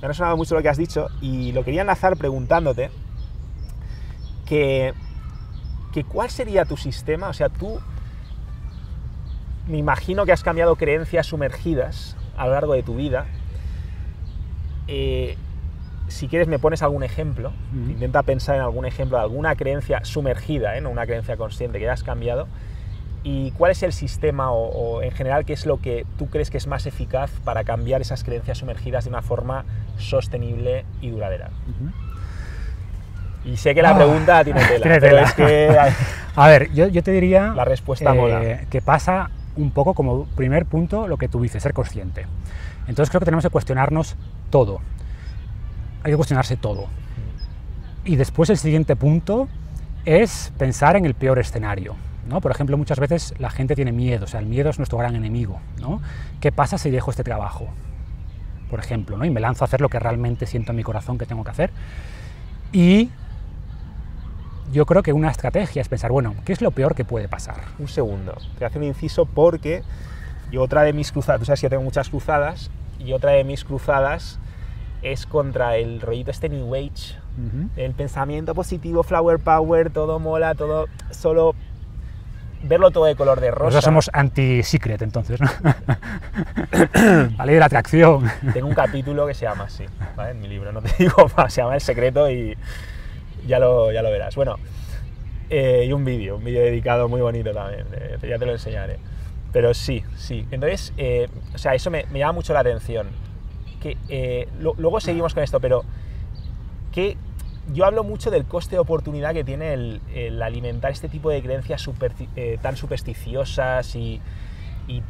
me 0.00 0.06
ha 0.06 0.08
resonado 0.08 0.36
mucho 0.36 0.54
lo 0.54 0.62
que 0.62 0.68
has 0.68 0.78
dicho 0.78 1.08
y 1.20 1.50
lo 1.50 1.64
quería 1.64 1.80
enlazar 1.80 2.16
preguntándote 2.16 2.90
que, 4.46 4.94
que 5.92 6.04
cuál 6.04 6.30
sería 6.30 6.64
tu 6.64 6.76
sistema, 6.76 7.28
o 7.28 7.32
sea, 7.32 7.48
tú 7.48 7.80
me 9.66 9.78
imagino 9.78 10.26
que 10.26 10.32
has 10.32 10.42
cambiado 10.42 10.76
creencias 10.76 11.26
sumergidas 11.26 12.16
a 12.36 12.46
lo 12.46 12.52
largo 12.52 12.74
de 12.74 12.82
tu 12.82 12.96
vida. 12.96 13.26
Eh, 14.88 15.36
si 16.08 16.28
quieres 16.28 16.48
me 16.48 16.58
pones 16.58 16.82
algún 16.82 17.02
ejemplo, 17.02 17.52
intenta 17.72 18.22
pensar 18.22 18.56
en 18.56 18.62
algún 18.62 18.84
ejemplo 18.84 19.16
de 19.16 19.22
alguna 19.22 19.56
creencia 19.56 20.04
sumergida, 20.04 20.76
¿eh? 20.76 20.80
no 20.80 20.90
una 20.90 21.06
creencia 21.06 21.36
consciente 21.36 21.78
que 21.78 21.86
ya 21.86 21.94
has 21.94 22.02
cambiado, 22.02 22.46
y 23.22 23.52
cuál 23.52 23.72
es 23.72 23.82
el 23.82 23.94
sistema 23.94 24.52
o, 24.52 25.00
en 25.00 25.10
general 25.10 25.46
qué 25.46 25.54
es 25.54 25.64
lo 25.64 25.78
que 25.78 26.04
tú 26.18 26.28
crees 26.28 26.50
que 26.50 26.58
es 26.58 26.66
más 26.66 26.84
eficaz 26.84 27.30
para 27.42 27.64
cambiar 27.64 28.02
esas 28.02 28.22
creencias 28.22 28.58
sumergidas 28.58 29.04
de 29.04 29.10
una 29.10 29.22
forma 29.22 29.64
sostenible 29.96 30.84
y 31.00 31.08
duradera. 31.08 31.50
Y 33.44 33.56
sé 33.56 33.74
que 33.74 33.82
la 33.82 33.90
ah, 33.90 33.96
pregunta 33.96 34.44
tiene 34.44 34.60
tela, 34.64 34.96
pero 35.00 35.18
es 35.18 35.32
que... 35.34 35.76
A 36.36 36.48
ver, 36.48 36.72
yo, 36.72 37.02
te 37.02 37.12
diría... 37.12 37.52
La 37.54 37.64
respuesta 37.64 38.12
eh, 38.14 38.66
Que 38.68 38.82
pasa 38.82 39.30
un 39.56 39.70
poco 39.70 39.94
como 39.94 40.24
primer 40.24 40.66
punto 40.66 41.06
lo 41.06 41.16
que 41.16 41.28
tú 41.28 41.40
dices, 41.40 41.62
ser 41.62 41.72
consciente. 41.72 42.26
Entonces 42.88 43.10
creo 43.10 43.20
que 43.20 43.26
tenemos 43.26 43.44
que 43.44 43.50
cuestionarnos 43.50 44.16
todo 44.50 44.80
hay 46.04 46.12
que 46.12 46.16
cuestionarse 46.16 46.56
todo. 46.56 46.86
Y 48.04 48.16
después 48.16 48.50
el 48.50 48.58
siguiente 48.58 48.94
punto 48.94 49.48
es 50.04 50.52
pensar 50.58 50.96
en 50.96 51.06
el 51.06 51.14
peor 51.14 51.38
escenario. 51.38 51.96
¿no? 52.28 52.42
Por 52.42 52.50
ejemplo, 52.50 52.76
muchas 52.76 53.00
veces 53.00 53.34
la 53.38 53.50
gente 53.50 53.74
tiene 53.74 53.90
miedo, 53.90 54.24
o 54.24 54.28
sea, 54.28 54.40
el 54.40 54.46
miedo 54.46 54.68
es 54.68 54.78
nuestro 54.78 54.98
gran 54.98 55.16
enemigo. 55.16 55.60
¿no? 55.80 56.02
¿Qué 56.40 56.52
pasa 56.52 56.76
si 56.76 56.90
dejo 56.90 57.10
este 57.10 57.24
trabajo? 57.24 57.68
Por 58.68 58.80
ejemplo, 58.80 59.16
¿no? 59.16 59.24
y 59.24 59.30
me 59.30 59.40
lanzo 59.40 59.64
a 59.64 59.66
hacer 59.66 59.80
lo 59.80 59.88
que 59.88 59.98
realmente 59.98 60.46
siento 60.46 60.72
en 60.72 60.76
mi 60.76 60.82
corazón 60.82 61.16
que 61.16 61.24
tengo 61.24 61.42
que 61.42 61.50
hacer. 61.50 61.70
Y 62.70 63.10
yo 64.74 64.86
creo 64.86 65.02
que 65.02 65.12
una 65.12 65.30
estrategia 65.30 65.80
es 65.80 65.88
pensar, 65.88 66.10
bueno, 66.10 66.34
¿qué 66.44 66.52
es 66.52 66.60
lo 66.60 66.72
peor 66.72 66.94
que 66.96 67.04
puede 67.04 67.28
pasar? 67.28 67.56
Un 67.78 67.88
segundo, 67.88 68.36
te 68.58 68.64
hace 68.64 68.78
un 68.78 68.84
inciso 68.84 69.24
porque 69.24 69.82
yo 70.50 70.62
otra 70.62 70.82
de 70.82 70.92
mis 70.92 71.12
cruzadas, 71.12 71.40
tú 71.40 71.46
sabes 71.46 71.60
que 71.60 71.66
yo 71.66 71.70
tengo 71.70 71.84
muchas 71.84 72.10
cruzadas, 72.10 72.70
y 72.98 73.12
otra 73.12 73.32
de 73.32 73.44
mis 73.44 73.64
cruzadas 73.64 74.38
es 75.02 75.26
contra 75.26 75.76
el 75.76 76.00
rollito 76.00 76.30
este 76.30 76.48
New 76.48 76.74
Age, 76.74 77.16
el 77.76 77.92
pensamiento 77.92 78.54
positivo, 78.54 79.02
flower 79.02 79.38
power, 79.38 79.90
todo 79.90 80.18
mola, 80.18 80.54
todo 80.54 80.86
solo 81.10 81.54
verlo 82.64 82.90
todo 82.90 83.04
de 83.04 83.14
color 83.14 83.40
de 83.40 83.50
rosa. 83.50 83.64
Nosotros 83.64 83.84
somos 83.84 84.10
anti-secret, 84.12 85.02
entonces, 85.02 85.40
¿no? 85.40 85.48
la 87.36 87.44
ley 87.44 87.54
de 87.54 87.60
la 87.60 87.66
atracción. 87.66 88.30
Tengo 88.52 88.66
un 88.66 88.74
capítulo 88.74 89.26
que 89.26 89.34
se 89.34 89.44
llama 89.44 89.64
así, 89.64 89.84
¿vale? 90.16 90.30
En 90.30 90.40
mi 90.40 90.48
libro, 90.48 90.72
no 90.72 90.80
te 90.80 90.90
digo 90.98 91.30
más, 91.36 91.52
se 91.52 91.60
llama 91.60 91.74
El 91.74 91.80
secreto 91.80 92.30
y 92.30 92.56
ya 93.46 93.58
lo, 93.58 93.92
ya 93.92 94.02
lo 94.02 94.10
verás. 94.10 94.34
Bueno, 94.36 94.56
eh, 95.50 95.84
y 95.86 95.92
un 95.92 96.04
vídeo, 96.04 96.36
un 96.36 96.44
vídeo 96.44 96.62
dedicado 96.62 97.08
muy 97.08 97.20
bonito 97.20 97.52
también, 97.52 97.86
eh, 97.92 98.18
ya 98.28 98.38
te 98.38 98.46
lo 98.46 98.52
enseñaré. 98.52 98.98
Pero 99.52 99.72
sí, 99.72 100.02
sí. 100.16 100.46
Entonces, 100.50 100.92
eh, 100.96 101.28
o 101.54 101.58
sea, 101.58 101.74
eso 101.74 101.90
me, 101.90 102.06
me 102.10 102.18
llama 102.18 102.32
mucho 102.32 102.52
la 102.52 102.60
atención 102.60 103.08
que 103.84 103.98
eh, 104.08 104.48
luego 104.58 104.98
seguimos 104.98 105.34
con 105.34 105.42
esto, 105.42 105.60
pero 105.60 105.84
que 106.90 107.18
yo 107.74 107.84
hablo 107.84 108.02
mucho 108.02 108.30
del 108.30 108.46
coste 108.46 108.76
de 108.76 108.80
oportunidad 108.80 109.34
que 109.34 109.44
tiene 109.44 109.74
el, 109.74 110.42
alimentar 110.42 110.90
este 110.90 111.08
tipo 111.10 111.28
de 111.28 111.42
creencias 111.42 111.86
eh, 112.36 112.58
tan 112.62 112.76
supersticiosas 112.76 113.94
y, 113.94 114.22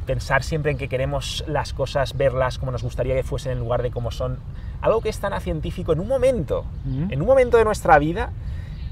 pensar 0.06 0.42
siempre 0.42 0.72
en 0.72 0.78
que 0.78 0.88
queremos 0.88 1.44
las 1.46 1.72
cosas, 1.72 2.16
verlas 2.16 2.58
como 2.58 2.72
nos 2.72 2.82
gustaría 2.82 3.14
que 3.14 3.22
fuesen 3.22 3.52
en 3.52 3.58
lugar 3.58 3.82
de 3.82 3.90
como 3.90 4.10
son. 4.10 4.38
Algo 4.80 5.00
que 5.00 5.08
es 5.08 5.18
tan 5.18 5.38
científico 5.40 5.92
en 5.92 6.00
un 6.00 6.08
momento, 6.08 6.64
en 6.86 7.20
un 7.20 7.26
momento 7.26 7.56
de 7.56 7.64
nuestra 7.64 7.98
vida 7.98 8.30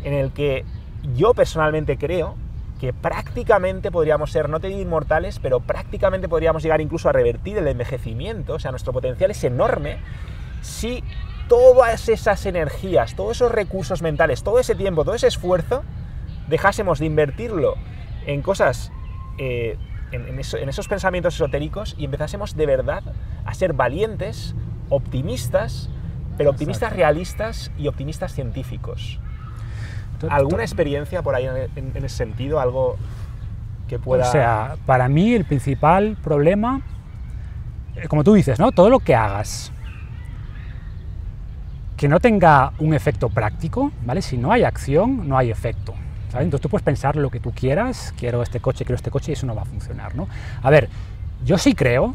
en 0.04 0.14
el 0.14 0.32
que 0.32 0.64
yo 1.14 1.34
personalmente 1.34 1.98
creo 1.98 2.36
que 2.80 2.92
prácticamente 2.92 3.92
podríamos 3.92 4.32
ser, 4.32 4.48
no 4.48 4.58
te 4.58 4.66
digo 4.66 4.80
inmortales, 4.80 5.38
pero 5.38 5.60
prácticamente 5.60 6.28
podríamos 6.28 6.64
llegar 6.64 6.80
incluso 6.80 7.08
a 7.08 7.12
revertir 7.12 7.56
el 7.58 7.68
envejecimiento, 7.68 8.54
o 8.54 8.58
sea, 8.58 8.72
nuestro 8.72 8.92
potencial 8.92 9.30
es 9.30 9.44
enorme. 9.44 9.98
Si 10.62 11.04
todas 11.48 12.08
esas 12.08 12.44
energías, 12.44 13.14
todos 13.14 13.36
esos 13.36 13.52
recursos 13.52 14.02
mentales, 14.02 14.42
todo 14.42 14.58
ese 14.58 14.74
tiempo, 14.74 15.04
todo 15.04 15.14
ese 15.14 15.28
esfuerzo, 15.28 15.84
dejásemos 16.48 16.98
de 16.98 17.06
invertirlo 17.06 17.76
en 18.26 18.42
cosas, 18.42 18.90
eh, 19.38 19.76
en, 20.12 20.38
esos 20.38 20.88
pensamientos 20.88 21.34
esotéricos 21.34 21.94
y 21.98 22.04
empezásemos 22.04 22.56
de 22.56 22.66
verdad 22.66 23.02
a 23.44 23.54
ser 23.54 23.72
valientes, 23.72 24.54
optimistas, 24.88 25.88
pero 26.36 26.50
optimistas 26.50 26.92
realistas 26.92 27.70
y 27.78 27.88
optimistas 27.88 28.32
científicos. 28.32 29.18
¿Alguna 30.28 30.62
experiencia 30.62 31.22
por 31.22 31.34
ahí 31.34 31.46
en, 31.46 31.92
ese 31.96 32.08
sentido? 32.08 32.60
¿Algo 32.60 32.96
que 33.88 33.98
pueda...? 33.98 34.28
O 34.28 34.32
sea, 34.32 34.76
para 34.86 35.08
mí 35.08 35.34
el 35.34 35.44
principal 35.44 36.16
problema, 36.22 36.82
eh, 37.96 38.06
como 38.06 38.22
tú 38.22 38.34
dices, 38.34 38.58
¿no? 38.58 38.70
Todo 38.70 38.88
lo 38.88 39.00
que 39.00 39.16
hagas 39.16 39.72
que 42.02 42.08
no 42.08 42.18
tenga 42.18 42.72
un 42.80 42.94
efecto 42.94 43.28
práctico, 43.28 43.92
¿vale? 44.04 44.22
Si 44.22 44.36
no 44.36 44.50
hay 44.50 44.64
acción, 44.64 45.28
no 45.28 45.38
hay 45.38 45.52
efecto. 45.52 45.94
Entonces 46.34 46.60
tú 46.60 46.68
puedes 46.68 46.84
pensar 46.84 47.16
lo 47.16 47.30
que 47.30 47.40
tú 47.40 47.52
quieras, 47.52 48.14
quiero 48.18 48.42
este 48.42 48.60
coche, 48.60 48.84
quiero 48.84 48.96
este 48.96 49.10
coche, 49.10 49.32
y 49.32 49.34
eso 49.34 49.46
no 49.46 49.54
va 49.54 49.62
a 49.62 49.66
funcionar, 49.66 50.14
¿no? 50.14 50.28
A 50.62 50.70
ver, 50.70 50.88
yo 51.44 51.58
sí 51.58 51.74
creo 51.74 52.14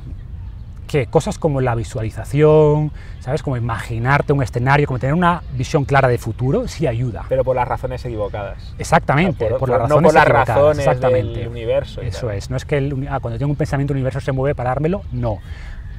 que 0.87 1.07
cosas 1.07 1.37
como 1.37 1.61
la 1.61 1.75
visualización, 1.75 2.91
¿sabes? 3.19 3.43
Como 3.43 3.57
imaginarte 3.57 4.33
un 4.33 4.41
escenario, 4.41 4.87
como 4.87 4.99
tener 4.99 5.13
una 5.13 5.43
visión 5.53 5.85
clara 5.85 6.07
de 6.07 6.17
futuro, 6.17 6.67
sí 6.67 6.87
ayuda. 6.87 7.25
Pero 7.29 7.43
por 7.43 7.55
las 7.55 7.67
razones 7.67 8.03
equivocadas. 8.05 8.73
Exactamente, 8.79 9.47
por, 9.55 9.69
las 9.69 9.81
razones, 9.81 10.01
no 10.01 10.07
por 10.07 10.13
las 10.13 10.27
razones 10.27 10.79
exactamente. 10.79 11.39
del 11.39 11.47
universo. 11.49 12.01
Eso 12.01 12.31
es, 12.31 12.49
no 12.49 12.57
es 12.57 12.65
que 12.65 12.77
ah, 13.09 13.19
cuando 13.19 13.37
tengo 13.37 13.51
un 13.51 13.57
pensamiento 13.57 13.93
el 13.93 13.97
universo 13.97 14.21
se 14.21 14.31
mueve 14.31 14.55
para 14.55 14.69
dármelo, 14.69 15.03
no. 15.11 15.39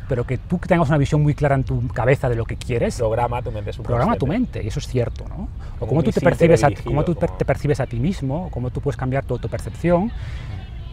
Pero 0.08 0.24
que 0.24 0.38
tú 0.38 0.58
tengas 0.58 0.88
una 0.88 0.98
visión 0.98 1.22
muy 1.22 1.34
clara 1.34 1.54
en 1.54 1.64
tu 1.64 1.86
cabeza 1.88 2.28
de 2.28 2.36
lo 2.36 2.44
que 2.44 2.56
quieres. 2.56 2.96
Programa 2.96 3.42
tu 3.42 3.52
mente. 3.52 3.72
Programa 3.82 4.16
tu 4.16 4.26
mente, 4.26 4.62
y 4.62 4.68
eso 4.68 4.78
es 4.78 4.88
cierto, 4.88 5.26
¿no? 5.28 5.48
O 5.80 5.86
cómo 5.86 6.02
tú, 6.02 6.10
te 6.10 6.20
percibes, 6.20 6.64
a, 6.64 6.70
cómo 6.84 7.04
tú 7.04 7.14
te 7.14 7.44
percibes 7.44 7.80
a 7.80 7.86
ti 7.86 7.98
mismo, 7.98 8.48
cómo 8.50 8.70
tú 8.70 8.80
puedes 8.80 8.96
cambiar 8.96 9.24
tu 9.24 9.34
autopercepción 9.34 10.10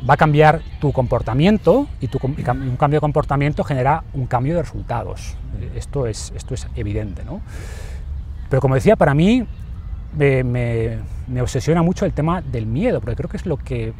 va 0.07 0.15
a 0.15 0.17
cambiar 0.17 0.61
tu 0.79 0.91
comportamiento 0.91 1.87
y, 1.99 2.07
tu, 2.07 2.19
un 2.23 2.77
cambio 2.77 2.97
de 2.97 3.01
comportamiento 3.01 3.63
genera 3.63 4.03
un 4.13 4.27
cambio 4.27 4.55
de 4.55 4.61
resultados. 4.61 5.35
Esto 5.75 6.05
es, 6.05 6.31
esto 6.35 6.53
es 6.53 6.67
evidente. 6.75 7.23
¿no? 7.23 7.41
Pero 8.49 8.61
como 8.61 8.75
decía, 8.75 8.95
para 8.95 9.13
mí 9.13 9.45
me, 10.17 10.43
me, 10.43 11.41
obsesiona 11.41 11.81
mucho 11.81 12.05
el 12.05 12.13
tema 12.13 12.41
del 12.41 12.65
miedo, 12.65 12.99
porque 13.01 13.15
creo 13.15 13.29
que 13.29 13.37
es 13.37 13.45
lo 13.45 13.57
que, 13.57 13.93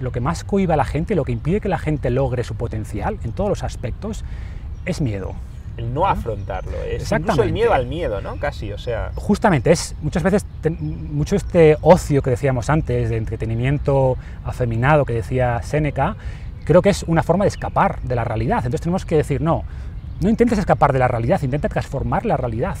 lo 0.00 0.12
que 0.12 0.20
más 0.20 0.44
cohiba 0.44 0.74
a 0.74 0.76
la 0.76 0.84
gente, 0.84 1.14
lo 1.14 1.24
que 1.24 1.32
impide 1.32 1.60
que 1.60 1.68
la 1.68 1.78
gente 1.78 2.10
logre 2.10 2.44
su 2.44 2.54
potencial 2.54 3.18
en 3.24 3.32
todos 3.32 3.50
los 3.50 3.64
aspectos, 3.64 4.24
es 4.84 5.00
miedo 5.00 5.34
el 5.78 5.94
no 5.94 6.06
afrontarlo, 6.06 6.76
es 6.82 7.10
incluso 7.12 7.42
el 7.42 7.52
miedo 7.52 7.72
al 7.72 7.86
miedo, 7.86 8.20
¿no? 8.20 8.36
Casi, 8.36 8.72
o 8.72 8.78
sea... 8.78 9.12
Justamente, 9.14 9.70
es 9.70 9.94
muchas 10.02 10.22
veces, 10.22 10.44
mucho 10.70 11.36
este 11.36 11.76
ocio 11.80 12.20
que 12.20 12.30
decíamos 12.30 12.68
antes, 12.68 13.08
de 13.10 13.16
entretenimiento 13.16 14.16
afeminado 14.44 15.04
que 15.04 15.14
decía 15.14 15.62
Séneca, 15.62 16.16
creo 16.64 16.82
que 16.82 16.90
es 16.90 17.04
una 17.04 17.22
forma 17.22 17.44
de 17.44 17.48
escapar 17.48 18.00
de 18.02 18.14
la 18.16 18.24
realidad. 18.24 18.58
Entonces 18.58 18.80
tenemos 18.80 19.06
que 19.06 19.16
decir, 19.16 19.40
no, 19.40 19.62
no 20.20 20.28
intentes 20.28 20.58
escapar 20.58 20.92
de 20.92 20.98
la 20.98 21.08
realidad, 21.08 21.40
intenta 21.42 21.68
transformar 21.68 22.26
la 22.26 22.36
realidad. 22.36 22.76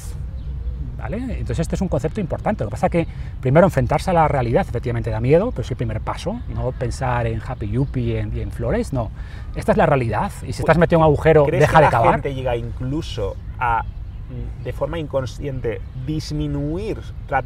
Entonces 1.06 1.60
este 1.60 1.76
es 1.76 1.80
un 1.80 1.88
concepto 1.88 2.20
importante. 2.20 2.64
Lo 2.64 2.70
que 2.70 2.72
pasa 2.72 2.86
es 2.86 2.92
que 2.92 3.06
primero 3.40 3.66
enfrentarse 3.66 4.10
a 4.10 4.12
la 4.12 4.28
realidad 4.28 4.66
efectivamente 4.68 5.10
da 5.10 5.20
miedo, 5.20 5.50
pero 5.50 5.62
es 5.62 5.70
el 5.70 5.76
primer 5.76 6.00
paso, 6.00 6.40
no 6.48 6.72
pensar 6.72 7.26
en 7.26 7.40
Happy 7.46 7.68
Yuppie 7.68 8.02
y 8.02 8.16
en, 8.16 8.36
en, 8.36 8.50
flores, 8.50 8.92
no. 8.92 9.10
Esta 9.58 9.72
es 9.72 9.78
la 9.78 9.86
realidad 9.86 10.32
y 10.46 10.52
si 10.52 10.62
estás 10.62 10.78
metido 10.78 10.98
en 10.98 11.02
un 11.02 11.06
agujero, 11.06 11.46
deja 11.46 11.80
de 11.80 11.88
cavar. 11.88 12.06
la 12.06 12.12
gente 12.12 12.34
llega 12.34 12.56
incluso 12.56 13.36
a 13.58 13.82
mm, 13.82 14.64
de 14.64 14.72
forma 14.72 14.98
inconsciente 14.98 15.80
disminuir, 16.06 17.00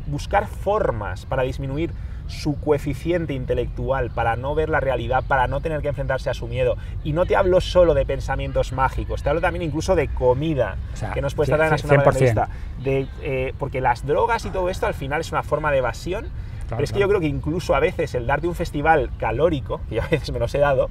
buscar 0.07 0.46
formas 0.46 1.27
para 1.27 1.42
disminuir 1.42 1.92
su 2.33 2.59
coeficiente 2.61 3.35
intelectual, 3.35 4.11
para 4.11 4.37
no 4.37 4.55
ver 4.55 4.68
la 4.68 4.81
realidad, 4.81 5.25
para 5.27 5.46
no 5.46 5.61
tener 5.61 5.83
que 5.83 5.88
enfrentarse 5.88 6.31
a 6.31 6.35
su 6.35 6.48
miedo. 6.48 6.77
Y 7.05 7.12
no 7.12 7.27
te 7.27 7.37
hablo 7.37 7.61
solo 7.61 7.94
de 7.94 8.07
pensamientos 8.07 8.72
mágicos, 8.72 9.22
te 9.22 9.29
hablo 9.29 9.40
también 9.40 9.62
incluso 9.62 9.94
de 9.94 10.09
comida, 10.09 10.77
que 11.14 11.20
nos 11.20 11.35
puede 11.35 11.53
estar 11.53 11.61
en 11.61 11.70
la 11.70 12.11
vista. 12.11 12.48
De, 12.83 13.07
eh, 13.22 13.55
porque 13.59 13.81
las 13.81 14.07
drogas 14.07 14.44
y 14.44 14.51
todo 14.51 14.68
esto 14.70 14.87
al 14.87 14.94
final 14.94 15.20
es 15.20 15.31
una 15.31 15.42
forma 15.42 15.70
de 15.70 15.79
evasión, 15.79 16.27
pero 16.68 16.85
es 16.85 16.92
que 16.92 17.01
yo 17.01 17.09
creo 17.09 17.20
que 17.20 17.27
incluso 17.27 17.75
a 17.75 17.81
veces 17.81 18.14
el 18.14 18.27
darte 18.27 18.46
un 18.46 18.55
festival 18.55 19.11
calórico, 19.18 19.81
que 19.88 19.96
yo 19.96 20.03
a 20.03 20.09
veces 20.09 20.33
me 20.33 20.38
los 20.38 20.55
he 20.55 20.59
dado, 20.59 20.88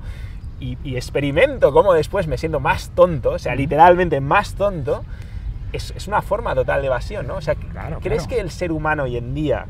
y, 0.62 0.96
experimento 0.96 1.74
cómo 1.74 1.94
después 1.94 2.28
me 2.28 2.38
siento 2.38 2.60
más 2.60 2.92
tonto, 2.92 3.32
o 3.32 3.40
sea, 3.40 3.56
literalmente 3.56 4.22
más 4.22 4.54
tonto, 4.54 5.04
es, 5.74 6.08
una 6.08 6.22
forma 6.22 6.54
total 6.54 6.82
de 6.82 6.88
evasión, 6.88 7.28
¿no? 7.28 7.36
O 7.36 7.42
sea, 7.42 7.56
¿crees 8.02 8.28
que 8.28 8.40
el 8.40 8.52
ser 8.52 8.72
humano 8.72 9.04
hoy 9.04 9.18
en 9.18 9.34
día 9.34 9.66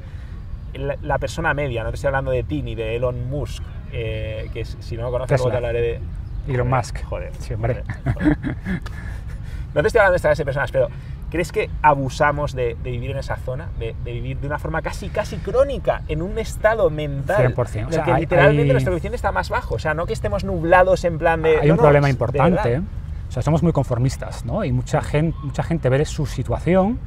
la, 0.74 1.18
persona 1.18 1.54
media, 1.54 1.84
no 1.84 1.90
te 1.90 1.96
estoy 1.96 2.08
hablando 2.08 2.32
de 2.32 2.44
ti 2.44 2.62
ni 2.62 2.76
de 2.76 2.96
Elon 2.96 3.30
Musk, 3.30 3.64
eh, 3.92 4.50
que 4.54 4.66
si 4.66 4.96
no 4.96 5.04
lo 5.04 5.12
conoces, 5.12 5.38
luego 5.40 5.52
te 5.52 5.58
hablaré 5.58 5.82
de. 5.82 6.00
Elon 6.48 6.70
Musk. 6.70 7.04
Joder. 7.04 7.32
Sí, 7.40 7.54
hombre. 7.54 7.84
no 9.74 9.82
te 9.82 9.88
estoy 9.88 10.00
hablando 10.00 10.12
de 10.12 10.18
estas 10.18 10.42
personas, 10.44 10.72
pero 10.72 10.88
¿crees 11.32 11.52
que 11.52 11.70
abusamos 11.82 12.54
de, 12.54 12.78
vivir 12.84 13.12
en 13.12 13.18
esa 13.18 13.38
zona? 13.38 13.70
De, 13.80 13.96
vivir 14.04 14.40
de 14.40 14.46
una 14.46 14.60
forma 14.60 14.84
casi, 14.84 15.10
casi 15.10 15.38
crónica, 15.38 16.04
en 16.08 16.22
un 16.22 16.38
estado 16.38 16.90
mental 16.92 17.56
100%. 17.56 17.76
en 17.76 17.94
el 17.94 18.04
que 18.04 18.14
literalmente 18.14 18.74
nuestro 18.74 18.92
coeficiente 18.92 19.16
está 19.16 19.32
más 19.32 19.50
bajo. 19.50 19.76
O 19.76 19.80
sea, 19.80 19.96
no 19.96 20.06
que 20.06 20.14
estemos 20.14 20.44
nublados 20.44 21.04
en 21.06 21.18
plan 21.18 21.42
de. 21.42 21.60
Hay 21.60 21.72
un 21.72 21.78
problema 21.78 22.10
importante. 22.10 22.82
O 23.30 23.34
sea, 23.34 23.42
somos 23.42 23.64
muy 23.64 23.72
conformistas, 23.72 24.44
¿no? 24.46 24.66
Y 24.66 24.74
mucha 24.74 25.02
gente, 25.02 25.38
mucha 25.42 25.64
gente 25.64 25.88
ve 25.88 26.04
su 26.04 26.26
situación 26.26 27.00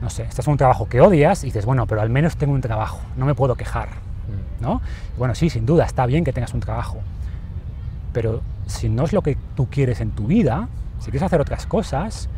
no 0.00 0.10
sé, 0.10 0.22
estás 0.22 0.46
en 0.46 0.52
un 0.52 0.58
trabajo 0.58 0.88
que 0.88 1.00
odias 1.00 1.42
y 1.42 1.46
dices, 1.46 1.64
bueno, 1.64 1.86
pero 1.86 2.00
al 2.00 2.10
menos 2.10 2.36
tengo 2.36 2.52
un 2.52 2.60
trabajo, 2.60 3.00
no 3.16 3.26
me 3.26 3.34
puedo 3.34 3.56
quejar, 3.56 3.88
mm. 3.88 4.62
¿no? 4.62 4.80
bueno, 5.16 5.34
sí, 5.34 5.50
sin 5.50 5.66
duda, 5.66 5.84
está 5.84 6.06
bien 6.06 6.24
que 6.24 6.32
tengas 6.32 6.54
un 6.54 6.60
trabajo, 6.60 6.98
pero 8.12 8.40
si 8.66 8.88
no 8.88 9.04
es 9.04 9.12
lo 9.12 9.22
que 9.22 9.36
tú 9.56 9.68
quieres 9.70 10.00
en 10.00 10.10
tu 10.10 10.26
vida, 10.26 10.68
si 10.98 11.10
quieres 11.10 11.22
hacer 11.22 11.40
otras 11.40 11.66
cosas, 11.66 12.28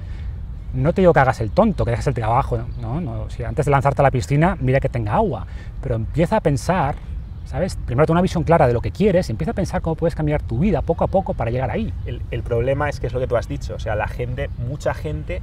no 0.74 0.92
te 0.92 1.02
digo 1.02 1.12
que 1.12 1.20
hagas 1.20 1.40
el 1.40 1.50
tonto, 1.50 1.84
que 1.84 1.90
dejes 1.92 2.06
el 2.06 2.14
trabajo, 2.14 2.58
¿no? 2.80 3.00
no 3.00 3.30
si 3.30 3.44
antes 3.44 3.66
de 3.66 3.70
lanzarte 3.70 4.02
a 4.02 4.04
la 4.04 4.10
piscina, 4.10 4.56
mira 4.60 4.80
que 4.80 4.88
tenga 4.88 5.14
agua, 5.14 5.46
pero 5.82 5.94
empieza 5.94 6.36
a 6.36 6.40
pensar, 6.40 6.96
¿sabes? 7.44 7.76
Primero 7.86 8.06
ten 8.06 8.14
una 8.14 8.22
visión 8.22 8.44
clara 8.44 8.66
de 8.66 8.72
lo 8.72 8.80
que 8.80 8.90
quieres 8.90 9.28
y 9.28 9.32
empieza 9.32 9.52
a 9.52 9.54
pensar 9.54 9.82
cómo 9.82 9.96
puedes 9.96 10.14
cambiar 10.14 10.42
tu 10.42 10.58
vida 10.58 10.82
poco 10.82 11.04
a 11.04 11.08
poco 11.08 11.34
para 11.34 11.50
llegar 11.50 11.70
ahí. 11.70 11.92
El, 12.06 12.22
el 12.30 12.42
problema 12.42 12.88
es 12.88 13.00
que 13.00 13.06
es 13.06 13.12
lo 13.12 13.20
que 13.20 13.26
tú 13.26 13.36
has 13.36 13.48
dicho, 13.48 13.74
o 13.74 13.78
sea, 13.78 13.94
la 13.96 14.08
gente, 14.08 14.50
mucha 14.58 14.94
gente 14.94 15.42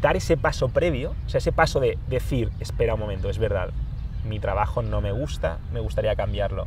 dar 0.00 0.16
ese 0.16 0.36
paso 0.36 0.68
previo, 0.68 1.14
o 1.26 1.28
sea, 1.28 1.38
ese 1.38 1.52
paso 1.52 1.80
de 1.80 1.98
decir, 2.08 2.50
espera 2.60 2.94
un 2.94 3.00
momento, 3.00 3.30
es 3.30 3.38
verdad, 3.38 3.70
mi 4.28 4.38
trabajo 4.38 4.82
no 4.82 5.00
me 5.00 5.12
gusta, 5.12 5.58
me 5.72 5.80
gustaría 5.80 6.14
cambiarlo. 6.14 6.66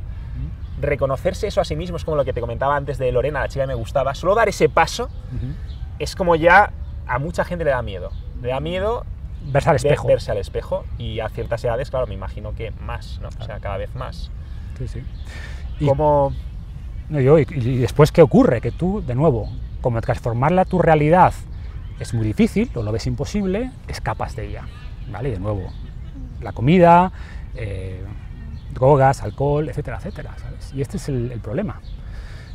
Reconocerse 0.80 1.48
eso 1.48 1.62
a 1.62 1.66
sí 1.66 1.76
mismo 1.76 1.98
es 1.98 2.06
como 2.06 2.18
lo 2.18 2.26
que 2.26 2.34
te 2.34 2.42
comentaba 2.42 2.76
antes 2.76 2.98
de 2.98 3.12
Lorena, 3.12 3.42
la 3.42 3.48
chica 3.48 3.64
que 3.64 3.68
me 3.68 3.76
gustaba. 3.76 4.16
Solo 4.16 4.34
dar 4.34 4.50
ese 4.50 4.68
paso 4.68 5.10
es 6.00 6.16
como 6.16 6.36
ya 6.36 6.72
a 7.12 7.20
mucha 7.20 7.44
gente 7.44 7.66
le 7.66 7.72
da 7.72 7.82
miedo. 7.82 8.12
Le 8.42 8.50
da 8.50 8.60
miedo 8.60 9.06
verse 9.52 9.70
al 9.70 9.76
espejo. 9.76 10.08
verse 10.08 10.32
al 10.32 10.38
espejo 10.38 10.86
y 10.98 11.20
a 11.20 11.30
ciertas 11.30 11.64
edades, 11.64 11.90
claro, 11.90 12.08
me 12.08 12.14
imagino 12.14 12.54
que 12.54 12.72
más, 12.72 13.20
¿no? 13.22 13.30
O 13.30 13.44
sea, 13.44 13.60
cada 13.60 13.78
vez 13.78 13.94
más. 13.96 14.32
Sí, 14.78 14.88
sí. 14.88 15.04
Y, 15.80 15.88
como... 15.88 16.34
No, 17.10 17.20
yo, 17.20 17.40
y, 17.40 17.46
y, 17.50 17.78
después, 17.78 18.12
¿qué 18.12 18.22
ocurre? 18.22 18.62
Que 18.62 18.72
tú, 18.72 19.04
de 19.06 19.16
nuevo, 19.16 19.50
como 19.82 20.00
transformarla 20.00 20.62
a 20.62 20.66
tu 20.66 20.80
realidad 20.80 21.34
es 22.00 22.14
muy 22.14 22.26
difícil 22.26 22.70
o 22.76 22.82
lo 22.82 22.92
ves 22.92 23.06
imposible, 23.08 23.72
escapas 23.88 24.36
de 24.36 24.48
ella. 24.48 24.64
¿vale? 25.12 25.30
Y 25.30 25.32
de 25.34 25.40
nuevo, 25.40 25.72
la 26.42 26.54
comida, 26.54 27.12
eh, 27.56 28.04
drogas, 28.74 29.22
alcohol, 29.22 29.70
etcétera, 29.70 29.98
etcétera. 29.98 30.36
¿sabes? 30.38 30.74
Y 30.74 30.82
este 30.82 30.98
es 30.98 31.10
el, 31.10 31.40
problema. 31.42 31.82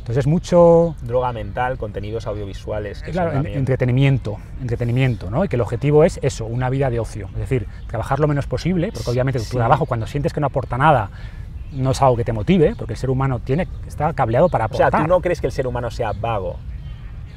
Entonces 0.07 0.25
mucho... 0.25 0.95
Droga 1.01 1.33
mental, 1.33 1.77
contenidos 1.77 2.27
audiovisuales. 2.27 3.03
claro, 3.11 3.45
entretenimiento, 3.45 4.37
entretenimiento, 4.61 5.29
¿no? 5.29 5.43
Y 5.43 5.49
que 5.49 5.57
el 5.57 5.61
objetivo 5.61 6.05
es 6.05 6.17
eso, 6.21 6.45
una 6.45 6.69
vida 6.69 6.89
de 6.89 7.01
ocio. 7.01 7.27
Es 7.33 7.39
decir, 7.39 7.67
trabajar 7.87 8.21
lo 8.21 8.27
menos 8.29 8.47
posible, 8.47 8.93
porque 8.93 9.09
obviamente 9.09 9.41
tu 9.41 9.57
trabajo 9.57 9.85
cuando 9.85 10.07
sientes 10.07 10.31
que 10.31 10.39
no 10.39 10.47
aporta 10.47 10.77
nada, 10.77 11.09
no 11.73 11.91
es 11.91 12.01
algo 12.01 12.15
que 12.15 12.23
te 12.23 12.31
motive, 12.31 12.73
porque 12.77 12.93
el 12.93 12.97
ser 12.97 13.09
humano 13.09 13.39
tiene, 13.39 13.67
está 13.85 14.13
cableado 14.13 14.47
para 14.47 14.65
aportar. 14.65 14.87
O 14.87 14.91
sea, 14.91 15.01
tú 15.01 15.07
no 15.09 15.19
crees 15.19 15.41
que 15.41 15.47
el 15.47 15.51
ser 15.51 15.67
humano 15.67 15.91
sea 15.91 16.13
vago. 16.13 16.55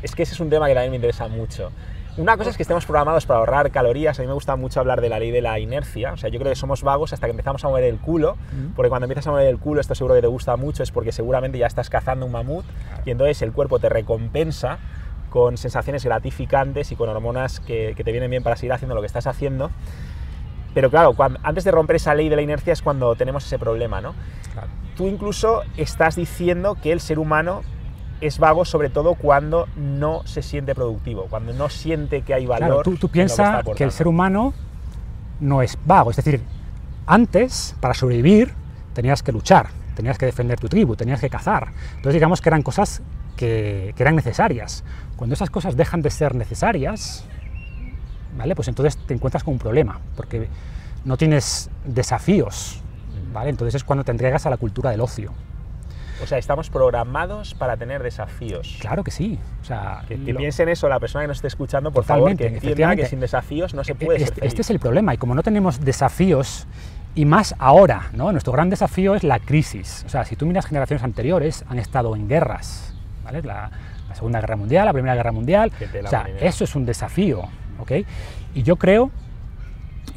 Es 0.00 0.14
que 0.14 0.22
ese 0.22 0.34
es 0.34 0.38
un 0.38 0.48
tema 0.48 0.68
que 0.68 0.74
también 0.74 0.92
me 0.92 0.96
interesa 0.96 1.26
mucho. 1.26 1.72
Una 2.20 2.36
cosa 2.36 2.50
es 2.50 2.58
que 2.58 2.64
estemos 2.64 2.84
programados 2.84 3.24
para 3.24 3.40
ahorrar 3.40 3.70
calorías. 3.70 4.18
A 4.18 4.22
mí 4.22 4.28
me 4.28 4.34
gusta 4.34 4.54
mucho 4.54 4.78
hablar 4.78 5.00
de 5.00 5.08
la 5.08 5.18
ley 5.18 5.30
de 5.30 5.40
la 5.40 5.58
inercia. 5.58 6.12
O 6.12 6.18
sea, 6.18 6.28
yo 6.28 6.38
creo 6.38 6.52
que 6.52 6.56
somos 6.56 6.82
vagos 6.82 7.14
hasta 7.14 7.26
que 7.26 7.30
empezamos 7.30 7.64
a 7.64 7.68
mover 7.68 7.84
el 7.84 7.98
culo. 7.98 8.36
Porque 8.76 8.90
cuando 8.90 9.06
empiezas 9.06 9.26
a 9.26 9.30
mover 9.30 9.46
el 9.46 9.58
culo, 9.58 9.80
esto 9.80 9.94
seguro 9.94 10.16
que 10.16 10.20
te 10.20 10.26
gusta 10.26 10.54
mucho, 10.56 10.82
es 10.82 10.90
porque 10.90 11.12
seguramente 11.12 11.56
ya 11.56 11.66
estás 11.66 11.88
cazando 11.88 12.26
un 12.26 12.32
mamut 12.32 12.66
y 13.06 13.10
entonces 13.10 13.40
el 13.40 13.52
cuerpo 13.52 13.78
te 13.78 13.88
recompensa 13.88 14.78
con 15.30 15.56
sensaciones 15.56 16.04
gratificantes 16.04 16.92
y 16.92 16.96
con 16.96 17.08
hormonas 17.08 17.58
que, 17.58 17.94
te 17.96 18.12
vienen 18.12 18.30
bien 18.30 18.42
para 18.42 18.56
seguir 18.56 18.74
haciendo 18.74 18.94
lo 18.94 19.00
que 19.00 19.06
estás 19.06 19.26
haciendo. 19.26 19.70
Pero 20.74 20.90
claro, 20.90 21.14
antes 21.42 21.64
de 21.64 21.70
romper 21.70 21.96
esa 21.96 22.14
ley 22.14 22.28
de 22.28 22.36
la 22.36 22.42
inercia 22.42 22.74
es 22.74 22.82
cuando 22.82 23.14
tenemos 23.16 23.46
ese 23.46 23.58
problema, 23.58 24.02
¿no? 24.02 24.14
Tú 24.94 25.06
incluso 25.06 25.62
estás 25.78 26.16
diciendo 26.16 26.76
que 26.82 26.92
el 26.92 27.00
ser 27.00 27.18
humano 27.18 27.62
es 28.20 28.38
vago 28.38 28.64
sobre 28.64 28.90
todo 28.90 29.14
cuando 29.14 29.68
no 29.76 30.22
se 30.26 30.42
siente 30.42 30.74
productivo, 30.74 31.26
cuando 31.30 31.52
no 31.52 31.68
siente 31.68 32.22
que 32.22 32.34
hay 32.34 32.46
valor. 32.46 32.84
tú, 32.84 33.08
piensas 33.08 33.64
que, 33.76 33.84
el 33.84 33.92
ser 33.92 34.08
humano 34.08 34.52
no 35.40 35.62
es 35.62 35.78
vago, 35.84 36.10
es 36.10 36.16
decir, 36.16 36.42
antes, 37.06 37.74
para 37.80 37.94
sobrevivir, 37.94 38.52
tenías 38.94 39.22
que 39.22 39.32
luchar, 39.32 39.68
tenías 39.96 40.18
que 40.18 40.26
defender 40.26 40.58
tu 40.60 40.68
tribu, 40.68 40.96
tenías 40.96 41.20
que 41.20 41.30
cazar. 41.30 41.72
Entonces 41.90 42.14
digamos 42.14 42.40
que 42.40 42.48
eran 42.48 42.62
cosas 42.62 43.02
que, 43.36 43.94
que 43.96 44.02
eran 44.02 44.16
necesarias. 44.16 44.84
Cuando 45.16 45.34
esas 45.34 45.50
cosas 45.50 45.76
dejan 45.76 46.02
de 46.02 46.10
ser 46.10 46.34
necesarias, 46.34 47.24
¿vale? 48.36 48.54
Pues 48.54 48.68
entonces 48.68 48.96
te 49.06 49.14
encuentras 49.14 49.44
con 49.44 49.54
un 49.54 49.58
problema, 49.58 50.00
porque 50.16 50.48
no 51.04 51.16
tienes 51.16 51.70
desafíos, 51.84 52.82
¿vale? 53.32 53.50
Entonces 53.50 53.76
es 53.76 53.84
cuando 53.84 54.04
te 54.04 54.12
entregas 54.12 54.46
a 54.46 54.50
la 54.50 54.56
cultura 54.56 54.90
del 54.90 55.00
ocio. 55.00 55.32
O 56.22 56.26
sea, 56.26 56.38
estamos 56.38 56.70
programados 56.70 57.54
para 57.54 57.76
tener 57.76 58.02
desafíos. 58.02 58.76
Claro 58.80 59.02
que 59.04 59.10
sí. 59.10 59.38
O 59.62 59.64
sea, 59.64 60.04
que, 60.06 60.16
piense 60.16 60.62
en 60.62 60.68
eso 60.68 60.88
la 60.88 61.00
persona 61.00 61.24
que 61.24 61.28
nos 61.28 61.38
esté 61.38 61.48
escuchando, 61.48 61.90
por 61.90 62.04
favor, 62.04 62.36
que 62.36 62.46
entienda 62.46 62.96
que 62.96 63.06
sin 63.06 63.20
desafíos 63.20 63.74
no 63.74 63.84
se 63.84 63.94
puede 63.94 64.22
este, 64.22 64.46
Este 64.46 64.62
es 64.62 64.70
el 64.70 64.78
problema, 64.78 65.14
y 65.14 65.18
como 65.18 65.34
no 65.34 65.42
tenemos 65.42 65.80
desafíos, 65.80 66.66
y 67.14 67.24
más 67.24 67.54
ahora, 67.58 68.10
¿no? 68.12 68.30
Nuestro 68.32 68.52
gran 68.52 68.70
desafío 68.70 69.14
es 69.14 69.24
la 69.24 69.38
crisis. 69.38 70.04
O 70.06 70.08
sea, 70.08 70.24
si 70.24 70.36
tú 70.36 70.46
miras 70.46 70.66
generaciones 70.66 71.02
anteriores, 71.02 71.64
han 71.68 71.78
estado 71.78 72.14
en 72.14 72.28
guerras, 72.28 72.94
¿vale? 73.24 73.42
La, 73.42 73.70
Segunda 74.14 74.40
Guerra 74.40 74.56
Mundial, 74.56 74.86
la 74.86 74.92
Primera 74.92 75.14
Guerra 75.14 75.30
Mundial. 75.30 75.70
O 76.04 76.08
sea, 76.08 76.26
eso 76.40 76.64
es 76.64 76.74
un 76.74 76.84
desafío, 76.84 77.44
¿ok? 77.78 77.92
Y 78.54 78.64
yo 78.64 78.74
creo 78.76 79.10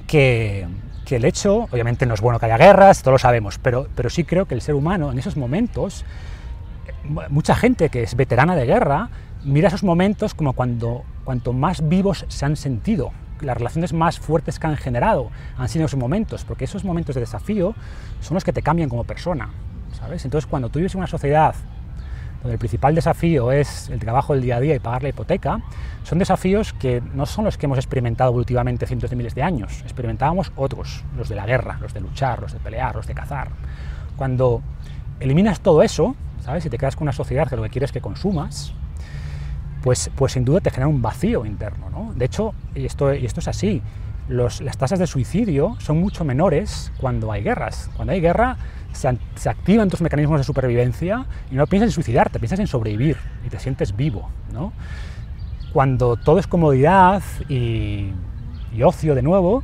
que 0.08 0.68
el 1.16 1.26
hecho, 1.26 1.68
obviamente 1.72 2.06
no 2.06 2.14
es 2.14 2.22
bueno 2.22 2.40
que 2.40 2.46
haya 2.46 2.58
guerras, 2.58 3.02
todos 3.02 3.14
lo 3.14 3.20
sabemos, 3.20 3.60
pero, 3.60 3.88
pero 3.96 4.10
sí 4.10 4.24
creo 4.24 4.46
que 4.46 4.56
el 4.56 4.62
ser 4.62 4.76
humano 4.76 5.12
en 5.12 5.20
esos 5.20 5.38
momentos, 5.38 6.06
mucha 7.30 7.56
gente 7.56 7.90
que 7.90 8.04
es 8.04 8.16
veterana 8.16 8.56
de 8.56 8.66
guerra, 8.66 9.10
mira 9.44 9.68
esos 9.68 9.84
momentos 9.84 10.34
como 10.34 10.54
cuando 10.54 11.04
cuanto 11.24 11.54
más 11.54 11.88
vivos 11.88 12.26
se 12.28 12.46
han 12.46 12.56
sentido, 12.56 13.12
las 13.42 13.58
relaciones 13.58 13.94
más 13.94 14.20
fuertes 14.20 14.60
que 14.60 14.68
han 14.68 14.78
generado 14.78 15.30
han 15.58 15.70
sido 15.70 15.86
esos 15.86 16.00
momentos, 16.00 16.44
porque 16.46 16.66
esos 16.66 16.84
momentos 16.84 17.16
de 17.16 17.22
desafío 17.22 17.76
son 18.22 18.36
los 18.36 18.44
que 18.44 18.54
te 18.54 18.62
cambian 18.62 18.90
como 18.90 19.04
persona, 19.04 19.50
¿sabes? 20.00 20.26
Entonces 20.26 20.48
cuando 20.50 20.70
tú 20.70 20.80
vives 20.80 20.94
en 20.94 21.00
una 21.00 21.08
sociedad 21.08 21.56
donde 22.44 22.54
el 22.54 22.60
principal 22.60 22.94
desafío 22.94 23.52
es 23.52 23.90
el 23.90 24.00
trabajo 24.00 24.34
del 24.34 24.44
día 24.44 24.58
a 24.58 24.60
día 24.60 24.76
y 24.76 24.80
pagar 24.80 25.02
la 25.02 25.10
hipoteca, 25.10 25.62
son 26.04 26.20
desafíos 26.20 26.74
que 26.74 27.02
no 27.14 27.26
son 27.26 27.46
los 27.46 27.58
que 27.58 27.66
hemos 27.66 27.78
experimentado 27.78 28.30
evolutivamente 28.30 28.86
cientos 28.86 29.10
de 29.10 29.16
miles 29.16 29.34
de 29.34 29.44
años, 29.44 29.82
experimentábamos 29.82 30.52
otros, 30.58 31.04
los 31.18 31.30
de 31.30 31.36
la 31.36 31.46
guerra, 31.46 31.78
los 31.82 31.94
de 31.94 32.02
luchar, 32.02 32.42
los 32.42 32.52
de 32.52 32.60
pelear, 32.60 32.96
los 32.96 33.08
de 33.08 33.14
cazar. 33.14 33.48
Cuando 34.18 34.62
eliminas 35.22 35.62
todo 35.62 35.82
eso, 35.82 36.16
¿sabes? 36.42 36.66
Y 36.66 36.70
te 36.70 36.78
quedas 36.78 36.96
con 36.96 37.06
una 37.06 37.14
sociedad 37.14 37.48
que 37.48 37.56
lo 37.56 37.64
que 37.64 37.70
quieres 37.70 37.90
es 37.90 37.94
que 37.94 38.02
consumas, 38.02 38.74
pues, 39.82 40.12
pues 40.16 40.34
sin 40.34 40.46
duda 40.46 40.60
te 40.60 40.70
genera 40.70 40.88
un 40.88 41.02
vacío 41.02 41.46
interno, 41.46 41.90
¿no? 41.90 42.14
De 42.14 42.26
hecho, 42.26 42.54
y 42.76 42.86
esto, 42.86 43.14
y 43.14 43.26
esto 43.26 43.40
es 43.40 43.48
así, 43.48 43.82
las 44.30 44.78
tasas 44.78 45.00
de 45.00 45.08
suicidio 45.08 45.76
son 45.80 46.00
mucho 46.00 46.24
menores 46.24 46.92
cuando 47.00 47.32
hay 47.32 47.44
guerras. 47.44 47.90
Cuando 47.96 48.14
hay 48.14 48.22
guerra, 48.22 48.58
se, 48.94 49.50
activan 49.50 49.90
tus 49.90 50.02
mecanismos 50.02 50.40
de 50.40 50.44
supervivencia 50.44 51.26
y 51.52 51.56
no 51.56 51.68
piensas 51.68 51.90
en 51.90 51.92
suicidarte, 51.92 52.40
piensas 52.40 52.60
en 52.60 52.68
sobrevivir 52.68 53.18
y 53.46 53.50
te 53.50 53.60
sientes 53.60 53.96
vivo. 53.96 54.30
¿no? 54.52 54.74
Cuando 55.74 56.16
todo 56.16 56.40
es 56.40 56.48
comodidad 56.48 57.22
y, 57.50 58.14
ocio 58.84 59.16
de 59.16 59.22
nuevo, 59.22 59.64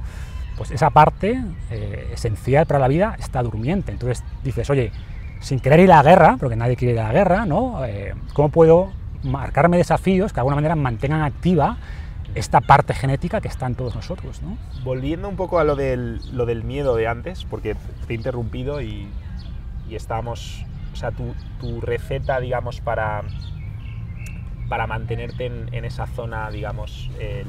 pues 0.57 0.71
esa 0.71 0.89
parte 0.89 1.41
eh, 1.71 2.09
esencial 2.13 2.65
para 2.65 2.79
la 2.79 2.87
vida 2.87 3.15
está 3.19 3.41
durmiente. 3.41 3.91
Entonces 3.91 4.23
dices, 4.43 4.69
oye, 4.69 4.91
sin 5.39 5.59
querer 5.59 5.79
ir 5.79 5.91
a 5.91 6.03
la 6.03 6.03
guerra, 6.03 6.37
porque 6.39 6.55
nadie 6.55 6.75
quiere 6.75 6.93
ir 6.93 6.99
a 6.99 7.07
la 7.07 7.13
guerra, 7.13 7.45
¿no? 7.45 7.85
Eh, 7.85 8.13
¿Cómo 8.33 8.49
puedo 8.49 8.91
marcarme 9.23 9.77
desafíos 9.77 10.31
que 10.31 10.35
de 10.35 10.41
alguna 10.41 10.55
manera 10.55 10.75
mantengan 10.75 11.21
activa 11.21 11.77
esta 12.35 12.61
parte 12.61 12.93
genética 12.93 13.41
que 13.41 13.47
está 13.47 13.65
en 13.65 13.75
todos 13.75 13.95
nosotros. 13.95 14.41
¿no? 14.41 14.57
Volviendo 14.83 15.27
un 15.27 15.35
poco 15.35 15.59
a 15.59 15.63
lo 15.63 15.75
del, 15.75 16.21
lo 16.35 16.45
del 16.45 16.63
miedo 16.63 16.95
de 16.95 17.07
antes, 17.07 17.45
porque 17.45 17.75
te 18.07 18.13
he 18.13 18.15
interrumpido 18.15 18.81
y, 18.81 19.07
y 19.89 19.95
estábamos, 19.95 20.65
o 20.93 20.95
sea, 20.95 21.11
tu, 21.11 21.33
tu 21.59 21.81
receta, 21.81 22.39
digamos, 22.39 22.81
para, 22.81 23.23
para 24.67 24.87
mantenerte 24.87 25.45
en, 25.45 25.73
en 25.73 25.85
esa 25.85 26.07
zona, 26.07 26.49
digamos, 26.51 27.09
el, 27.19 27.47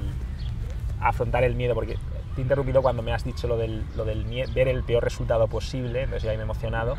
afrontar 1.01 1.45
el 1.45 1.55
miedo, 1.55 1.75
porque 1.75 1.97
te 2.35 2.41
he 2.41 2.43
interrumpido 2.43 2.83
cuando 2.83 3.03
me 3.03 3.13
has 3.13 3.25
dicho 3.25 3.49
lo 3.49 3.57
del, 3.57 3.85
lo 3.97 4.05
del 4.05 4.25
ver 4.55 4.69
el 4.69 4.83
peor 4.83 5.05
resultado 5.05 5.49
posible, 5.49 6.03
entonces 6.03 6.23
ya 6.23 6.31
me 6.33 6.39
he 6.39 6.43
emocionado, 6.43 6.97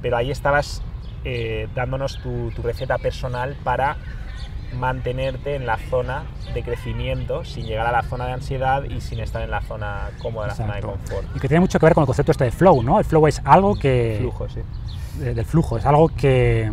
pero 0.00 0.16
ahí 0.16 0.30
estabas 0.30 0.82
eh, 1.24 1.68
dándonos 1.74 2.20
tu, 2.22 2.50
tu 2.50 2.62
receta 2.62 2.98
personal 2.98 3.56
para 3.64 3.96
mantenerte 4.78 5.54
en 5.56 5.66
la 5.66 5.76
zona 5.90 6.24
de 6.54 6.62
crecimiento 6.62 7.44
sin 7.44 7.64
llegar 7.66 7.86
a 7.86 7.92
la 7.92 8.02
zona 8.02 8.26
de 8.26 8.32
ansiedad 8.32 8.82
y 8.84 9.00
sin 9.00 9.20
estar 9.20 9.42
en 9.42 9.50
la 9.50 9.60
zona 9.62 10.10
cómoda, 10.20 10.48
la 10.48 10.54
zona 10.54 10.74
de 10.76 10.82
confort. 10.82 11.24
Y 11.36 11.40
que 11.40 11.48
tiene 11.48 11.60
mucho 11.60 11.78
que 11.78 11.86
ver 11.86 11.94
con 11.94 12.02
el 12.02 12.06
concepto 12.06 12.32
este 12.32 12.44
de 12.44 12.50
flow, 12.52 12.82
¿no? 12.82 12.98
El 12.98 13.04
flow 13.04 13.26
es 13.26 13.40
algo 13.44 13.74
que... 13.74 14.16
Flujo, 14.20 14.48
sí. 14.48 14.60
de- 15.18 15.34
del 15.34 15.44
flujo, 15.44 15.76
es 15.78 15.86
algo 15.86 16.08
que 16.08 16.70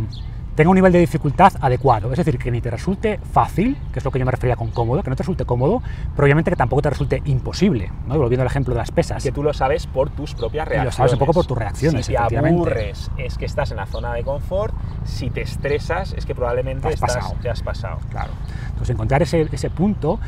tenga 0.60 0.72
un 0.72 0.76
nivel 0.76 0.92
de 0.92 1.00
dificultad 1.00 1.54
adecuado, 1.62 2.12
es 2.12 2.18
decir, 2.18 2.38
que 2.38 2.52
ni 2.52 2.60
te 2.60 2.70
resulte 2.70 3.18
fácil, 3.32 3.78
que 3.94 4.00
es 4.00 4.04
lo 4.04 4.12
que 4.12 4.20
yo 4.20 4.26
me 4.26 4.32
refería 4.32 4.58
con 4.58 4.72
cómodo, 4.72 5.02
que 5.02 5.10
no 5.10 5.16
te 5.16 5.24
resulte 5.24 5.46
cómodo, 5.46 5.82
pero 6.18 6.26
obviamente 6.26 6.52
que 6.52 6.58
tampoco 6.58 6.82
te 6.82 6.90
resulte 6.90 7.22
imposible, 7.24 7.90
¿no? 8.06 8.18
volviendo 8.18 8.42
al 8.42 8.48
ejemplo 8.48 8.74
de 8.74 8.80
las 8.80 8.92
pesas. 8.92 9.24
Que 9.24 9.32
tú 9.32 9.42
lo 9.42 9.54
sabes 9.54 9.88
por 9.88 10.10
tus 10.10 10.36
propias 10.36 10.66
Y 10.68 10.68
lo 10.68 10.74
reacciones. 10.74 10.96
sabes 10.96 11.14
un 11.14 11.20
poco 11.20 11.32
por 11.32 11.46
tus 11.46 11.58
reacciones, 11.58 12.06
Si 12.08 12.12
te 12.12 12.18
aburres, 12.38 13.10
es 13.18 13.38
que 13.38 13.46
estás 13.46 13.72
en 13.72 13.78
la 13.78 13.86
zona 13.86 14.14
de 14.14 14.24
confort. 14.24 14.76
Si 15.06 15.30
te 15.30 15.44
estresas, 15.44 16.12
es 16.18 16.26
que 16.26 16.36
probablemente 16.36 16.90
Has 16.90 16.96
estás, 16.96 17.16
pasado. 17.16 17.36
te 17.42 17.50
has 17.50 17.64
pasado. 17.64 18.00
Claro. 18.10 18.32
Entonces 18.68 18.90
encontrar 18.90 19.22
ese, 19.22 19.48
ese 19.50 19.70
punto 19.70 20.20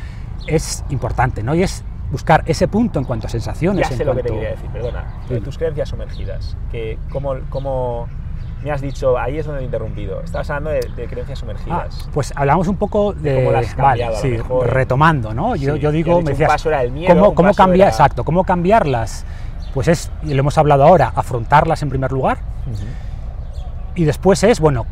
es 0.46 0.82
importante, 0.88 1.42
¿no? 1.42 1.54
Y 1.54 1.62
es 1.62 1.84
buscar 2.10 2.42
ese 2.46 2.68
punto 2.68 2.98
en 2.98 3.04
cuanto 3.04 3.26
a 3.26 3.30
sensaciones. 3.30 3.86
Ya 3.86 3.92
en 3.92 3.98
sé 3.98 4.04
lo 4.06 4.14
que 4.14 4.22
te 4.22 4.28
cuanto- 4.30 4.40
quería 4.40 4.56
decir, 4.56 4.70
perdona. 4.70 5.04
Sí. 5.28 5.40
Tus 5.40 5.58
creencias 5.58 5.90
sumergidas. 5.90 6.56
Que 6.70 6.98
cómo, 7.10 7.34
cómo 7.50 8.08
me 8.64 8.70
has 8.70 8.80
dicho, 8.80 9.18
ahí 9.18 9.38
es 9.38 9.46
donde 9.46 9.62
he 9.62 9.64
interrumpido. 9.64 10.20
Estabas 10.20 10.48
hablando 10.50 10.70
de, 10.70 10.80
de 10.96 11.06
creencias 11.08 11.38
Ah, 11.38 11.40
sumergidas. 11.40 12.08
pues 12.12 12.32
hablamos 12.36 12.68
un 12.68 12.76
poco 12.76 13.12
de, 13.12 13.34
cómo 13.36 13.52
las 13.52 13.70
has 13.70 13.76
vale, 13.76 14.08
sí, 14.16 14.36
retomando, 14.64 15.34
¿no? 15.34 15.56
Yo, 15.56 15.74
Sí, 15.74 15.80
yo 15.80 15.90
digo, 15.90 16.12
me 16.12 16.18
un 16.18 16.24
decías, 16.26 16.48
paso 16.50 16.68
era 16.68 16.82
el 16.82 16.92
miedo, 16.92 17.14
¿cómo, 17.14 17.34
cómo 17.34 17.54
cambiar, 17.54 17.88
era- 17.88 17.90
exacto, 17.90 18.24
cómo 18.24 18.44
cambiarlas? 18.44 19.24
Pues 19.74 19.88
es, 19.88 20.10
y 20.22 20.34
lo 20.34 20.40
hemos 20.40 20.56
hablado 20.58 20.84
ahora, 20.84 21.12
afrontarlas 21.14 21.82
en 21.82 21.88
primer 21.88 22.12
lugar, 22.12 22.38
y 23.94 24.04
después 24.04 24.42
es, 24.44 24.60
bueno, 24.60 24.86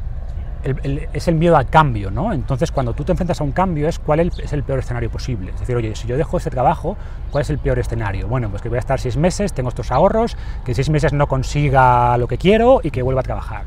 es 0.62 1.28
el 1.28 1.34
miedo 1.36 1.56
al 1.56 1.68
cambio, 1.68 2.10
¿no? 2.10 2.32
Entonces, 2.32 2.70
cuando 2.70 2.92
tú 2.92 3.04
te 3.04 3.12
enfrentas 3.12 3.40
a 3.40 3.44
un 3.44 3.52
cambio, 3.52 3.88
es 3.88 3.98
cuál 3.98 4.20
es 4.20 4.52
el 4.52 4.62
peor 4.62 4.80
escenario 4.80 5.10
posible. 5.10 5.52
Es 5.52 5.60
decir, 5.60 5.76
oye, 5.76 5.94
si 5.96 6.06
yo 6.06 6.16
dejo 6.16 6.36
este 6.36 6.50
trabajo, 6.50 6.96
¿cuál 7.30 7.42
es 7.42 7.50
el 7.50 7.58
peor 7.58 7.78
escenario? 7.78 8.28
Bueno, 8.28 8.50
pues 8.50 8.62
que 8.62 8.68
voy 8.68 8.76
a 8.76 8.80
estar 8.80 9.00
seis 9.00 9.16
meses, 9.16 9.52
tengo 9.52 9.70
estos 9.70 9.90
ahorros, 9.90 10.36
que 10.64 10.72
en 10.72 10.74
seis 10.74 10.90
meses 10.90 11.12
no 11.12 11.26
consiga 11.28 12.16
lo 12.18 12.28
que 12.28 12.38
quiero 12.38 12.80
y 12.82 12.90
que 12.90 13.02
vuelva 13.02 13.20
a 13.20 13.24
trabajar. 13.24 13.64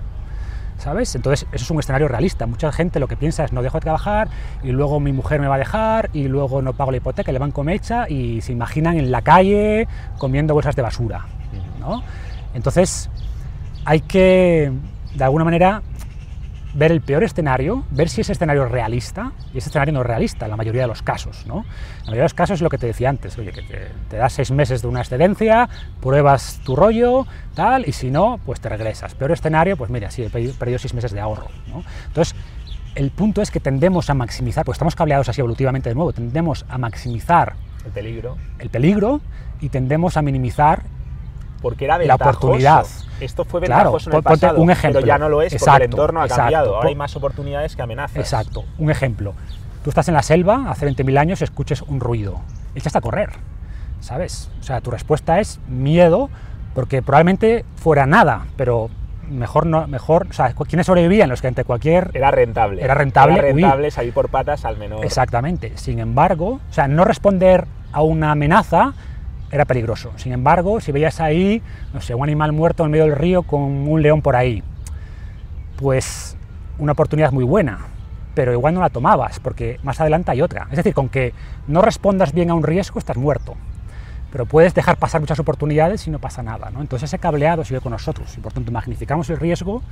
¿Sabes? 0.78 1.16
Entonces, 1.16 1.48
eso 1.54 1.64
es 1.64 1.72
un 1.72 1.80
escenario 1.80 2.10
realista. 2.10 2.46
Mucha 2.46 2.72
gente 2.72 3.00
lo 3.00 3.08
que 3.08 3.16
piensa 3.16 3.46
es 3.46 3.54
no 3.54 3.62
dejo 3.62 3.78
de 3.78 3.82
trabajar 3.82 4.28
y 4.64 4.72
luego 4.72 5.00
mi 5.00 5.14
mujer 5.14 5.40
me 5.40 5.48
va 5.48 5.56
a 5.56 5.60
dejar 5.60 6.10
y 6.12 6.28
luego 6.28 6.62
no 6.62 6.74
pago 6.74 6.92
la 6.92 6.98
hipoteca, 6.98 7.32
el 7.32 7.40
banco 7.40 7.64
me 7.64 7.74
echa 7.74 8.10
y 8.10 8.42
se 8.42 8.52
imaginan 8.52 8.98
en 8.98 9.10
la 9.10 9.22
calle 9.22 9.88
comiendo 10.18 10.54
bolsas 10.54 10.76
de 10.76 10.82
basura, 10.82 11.26
¿no? 11.80 12.04
Entonces, 12.54 13.10
hay 13.86 14.02
que, 14.02 14.72
de 15.16 15.24
alguna 15.24 15.46
manera, 15.46 15.82
ver 16.74 16.92
el 16.92 17.02
peor 17.02 17.24
escenario, 17.24 17.84
ver 17.92 18.10
si 18.10 18.22
ese 18.22 18.32
escenario 18.32 18.66
es 18.66 18.72
realista, 18.72 19.32
y 19.54 19.60
ese 19.60 19.70
escenario 19.70 19.94
no 19.94 20.02
es 20.02 20.08
realista 20.08 20.46
en 20.46 20.52
la 20.52 20.58
mayoría 20.58 20.82
de 20.82 20.88
los 20.88 21.02
casos, 21.02 21.46
¿no? 21.46 21.58
En 21.60 21.66
la 21.66 22.06
mayoría 22.06 22.22
de 22.22 22.26
los 22.26 22.34
casos 22.34 22.56
es 22.56 22.62
lo 22.62 22.70
que 22.70 22.78
te 22.78 22.88
decía 22.88 23.10
antes, 23.10 23.38
oye, 23.38 23.52
que 23.52 23.62
te, 23.62 23.90
te 24.10 24.18
das 24.18 24.34
seis 24.34 24.52
meses 24.52 24.82
de 24.82 24.88
una 24.88 25.02
excedencia, 25.02 25.70
pruebas 26.02 26.60
tu 26.64 26.76
rollo, 26.76 27.28
tal, 27.54 27.88
y 27.88 27.92
si 27.92 28.10
no, 28.10 28.40
pues 28.46 28.60
te 28.60 28.70
regresas. 28.70 29.14
Peor 29.16 29.32
escenario, 29.32 29.78
pues 29.78 29.90
mira, 29.90 30.10
sí, 30.12 30.24
he 30.24 30.30
perdido, 30.30 30.80
seis 30.80 30.94
meses 30.94 31.12
de 31.12 31.20
ahorro, 31.20 31.48
¿no? 31.68 31.84
Entonces, 32.08 32.36
el 32.96 33.12
punto 33.12 33.42
es 33.42 33.52
que 33.52 33.60
tendemos 33.60 34.10
a 34.10 34.14
maximizar, 34.14 34.66
pues 34.66 34.76
estamos 34.76 34.96
cableados 34.96 35.30
así 35.30 35.42
evolutivamente 35.42 35.90
de 35.90 35.96
nuevo, 35.96 36.14
tendemos 36.14 36.66
a 36.70 36.78
maximizar 36.78 37.54
El 37.86 37.92
peligro. 37.92 38.38
el 38.60 38.70
peligro 38.70 39.22
y 39.62 39.70
tendemos 39.70 40.18
a 40.18 40.22
minimizar 40.22 40.84
Porque 41.64 41.86
era 41.86 41.96
La 41.96 42.00
ventajoso. 42.00 42.38
oportunidad. 42.38 42.86
Esto 43.20 43.44
fue 43.46 43.62
Claro, 43.62 43.94
ventajoso 43.94 44.10
en 44.12 44.16
el 44.18 44.24
pasado, 44.24 44.62
un 44.62 44.70
ejemplo. 44.70 45.00
pero 45.00 45.08
ya 45.08 45.18
no 45.18 45.30
lo 45.30 45.42
es 45.42 45.54
porque 45.54 45.64
Exacto, 45.64 45.78
el 45.78 45.90
entorno 45.90 46.22
ha 46.22 46.26
exacto. 46.26 46.42
cambiado. 46.44 46.76
Ahora 46.76 46.90
hay 46.90 46.96
más 46.96 47.16
oportunidades 47.16 47.76
que 47.76 47.82
amenazas. 47.82 48.18
Exacto. 48.18 48.66
Un 48.78 48.92
ejemplo. 48.92 49.34
Tú 49.84 49.90
estás 49.90 50.08
en 50.10 50.14
la 50.14 50.22
selva, 50.22 50.66
hace 50.70 50.86
20.000 50.86 51.18
años, 51.18 51.42
escuches 51.42 51.82
un 51.82 52.00
ruido. 52.00 52.40
Echas 52.76 52.96
a 52.96 53.02
correr, 53.02 53.32
¿sabes? 54.02 54.50
O 54.60 54.64
sea, 54.64 54.82
tu 54.82 54.92
respuesta 54.92 55.40
es 55.40 55.60
miedo, 55.68 56.30
porque 56.76 57.02
probablemente 57.02 57.66
fuera 57.78 58.06
nada, 58.06 58.46
pero 58.58 58.90
mejor 59.30 59.66
no, 59.66 59.88
mejor, 59.88 60.28
o 60.30 60.34
sea, 60.34 60.54
¿quiénes 60.54 60.86
sobrevivían? 60.86 61.30
Los 61.30 61.42
que 61.42 61.48
ante 61.48 61.64
cualquier... 61.64 62.12
Era 62.14 62.30
rentable. 62.32 62.84
Era 62.84 62.94
rentable 62.94 63.36
Era 63.40 63.48
huir. 63.54 63.56
rentable 63.64 63.90
salir 63.92 64.14
por 64.14 64.28
patas 64.30 64.66
al 64.66 64.78
menor. 64.78 65.04
Exactamente. 65.06 65.72
Sin 65.78 66.00
embargo, 66.00 66.60
o 66.70 66.74
sea, 66.74 66.88
no 66.90 67.06
responder 67.06 67.66
a 67.94 68.02
una 68.02 68.32
amenaza 68.32 68.94
era 69.54 69.66
peligroso. 69.66 70.12
Sin 70.16 70.34
embargo, 70.34 70.82
si 70.82 70.92
veías 70.92 71.20
ahí, 71.20 71.62
no 71.94 72.02
sé, 72.02 72.16
un 72.16 72.24
animal 72.24 72.52
muerto 72.54 72.84
en 72.84 72.92
medio 72.92 73.06
del 73.06 73.16
río 73.16 73.44
con 73.44 73.62
un 73.62 74.02
león 74.02 74.24
por 74.24 74.36
ahí, 74.36 74.64
pues 75.78 76.36
una 76.80 76.94
oportunidad 76.94 77.32
muy 77.32 77.44
buena, 77.44 77.78
pero 78.34 78.52
igual 78.52 78.74
no 78.74 78.82
la 78.82 78.90
tomabas, 78.90 79.40
porque 79.40 79.80
más 79.84 80.02
adelante 80.02 80.32
hay 80.32 80.42
otra. 80.42 80.68
Es 80.72 80.78
decir, 80.78 80.96
con 80.96 81.08
que 81.08 81.34
no 81.68 81.84
respondas 81.84 82.34
bien 82.34 82.50
a 82.50 82.56
un 82.56 82.64
riesgo, 82.64 82.98
estás 82.98 83.16
muerto. 83.16 83.54
Pero 84.32 84.48
puedes 84.48 84.74
dejar 84.74 84.98
pasar 84.98 85.22
muchas 85.22 85.38
oportunidades 85.38 86.08
y 86.08 86.10
no 86.10 86.18
pasa 86.18 86.42
nada. 86.42 86.72
¿no? 86.72 86.82
Entonces 86.82 87.12
ese 87.12 87.20
cableado 87.20 87.64
sigue 87.64 87.80
con 87.80 87.92
nosotros 87.92 88.36
y 88.36 88.42
por 88.42 88.54
tanto 88.54 88.72
magnificamos 88.72 89.30
el 89.30 89.38
riesgo 89.38 89.84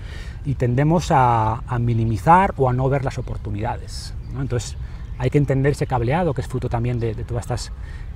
y 0.43 0.55
tendemos 0.55 1.09
a, 1.11 1.61
minimizar 1.79 2.55
o 2.57 2.67
a 2.67 2.73
no 2.73 2.89
ver 2.89 3.05
las 3.05 3.19
oportunidades. 3.19 4.15
Entonces 4.39 4.75
hay 5.19 5.29
que 5.29 5.37
entender 5.37 5.73
ese 5.73 5.85
cableado 5.85 6.33
que 6.33 6.41
es 6.41 6.47
fruto 6.47 6.67
también 6.67 6.99
de 6.99 7.13
todas 7.13 7.43
estas 7.43 7.71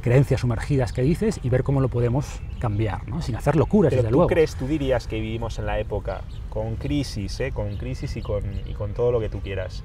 creencias 0.05 0.41
sumergidas 0.41 0.93
que 0.93 1.01
dices 1.01 1.39
y 1.41 1.49
ver 1.49 1.63
cómo 1.63 1.81
lo 1.81 1.89
podemos 1.89 2.39
cambiar, 2.59 3.09
¿no? 3.09 3.23
sin 3.23 3.35
hacer 3.35 3.55
locuras, 3.55 3.89
Pero 3.89 4.03
desde 4.03 4.11
tú 4.11 4.17
luego. 4.17 4.27
crees, 4.27 4.55
tú 4.55 4.67
dirías 4.67 5.07
que 5.07 5.19
vivimos 5.19 5.57
en 5.57 5.65
la 5.65 5.79
época 5.79 6.21
con 6.51 6.75
crisis, 6.75 7.39
¿eh? 7.39 7.51
con 7.51 7.75
crisis 7.77 8.15
y 8.15 8.21
con, 8.21 8.43
y 8.67 8.73
con 8.73 8.93
todo 8.93 9.11
lo 9.11 9.19
que 9.19 9.29
tú 9.29 9.39
quieras. 9.39 9.83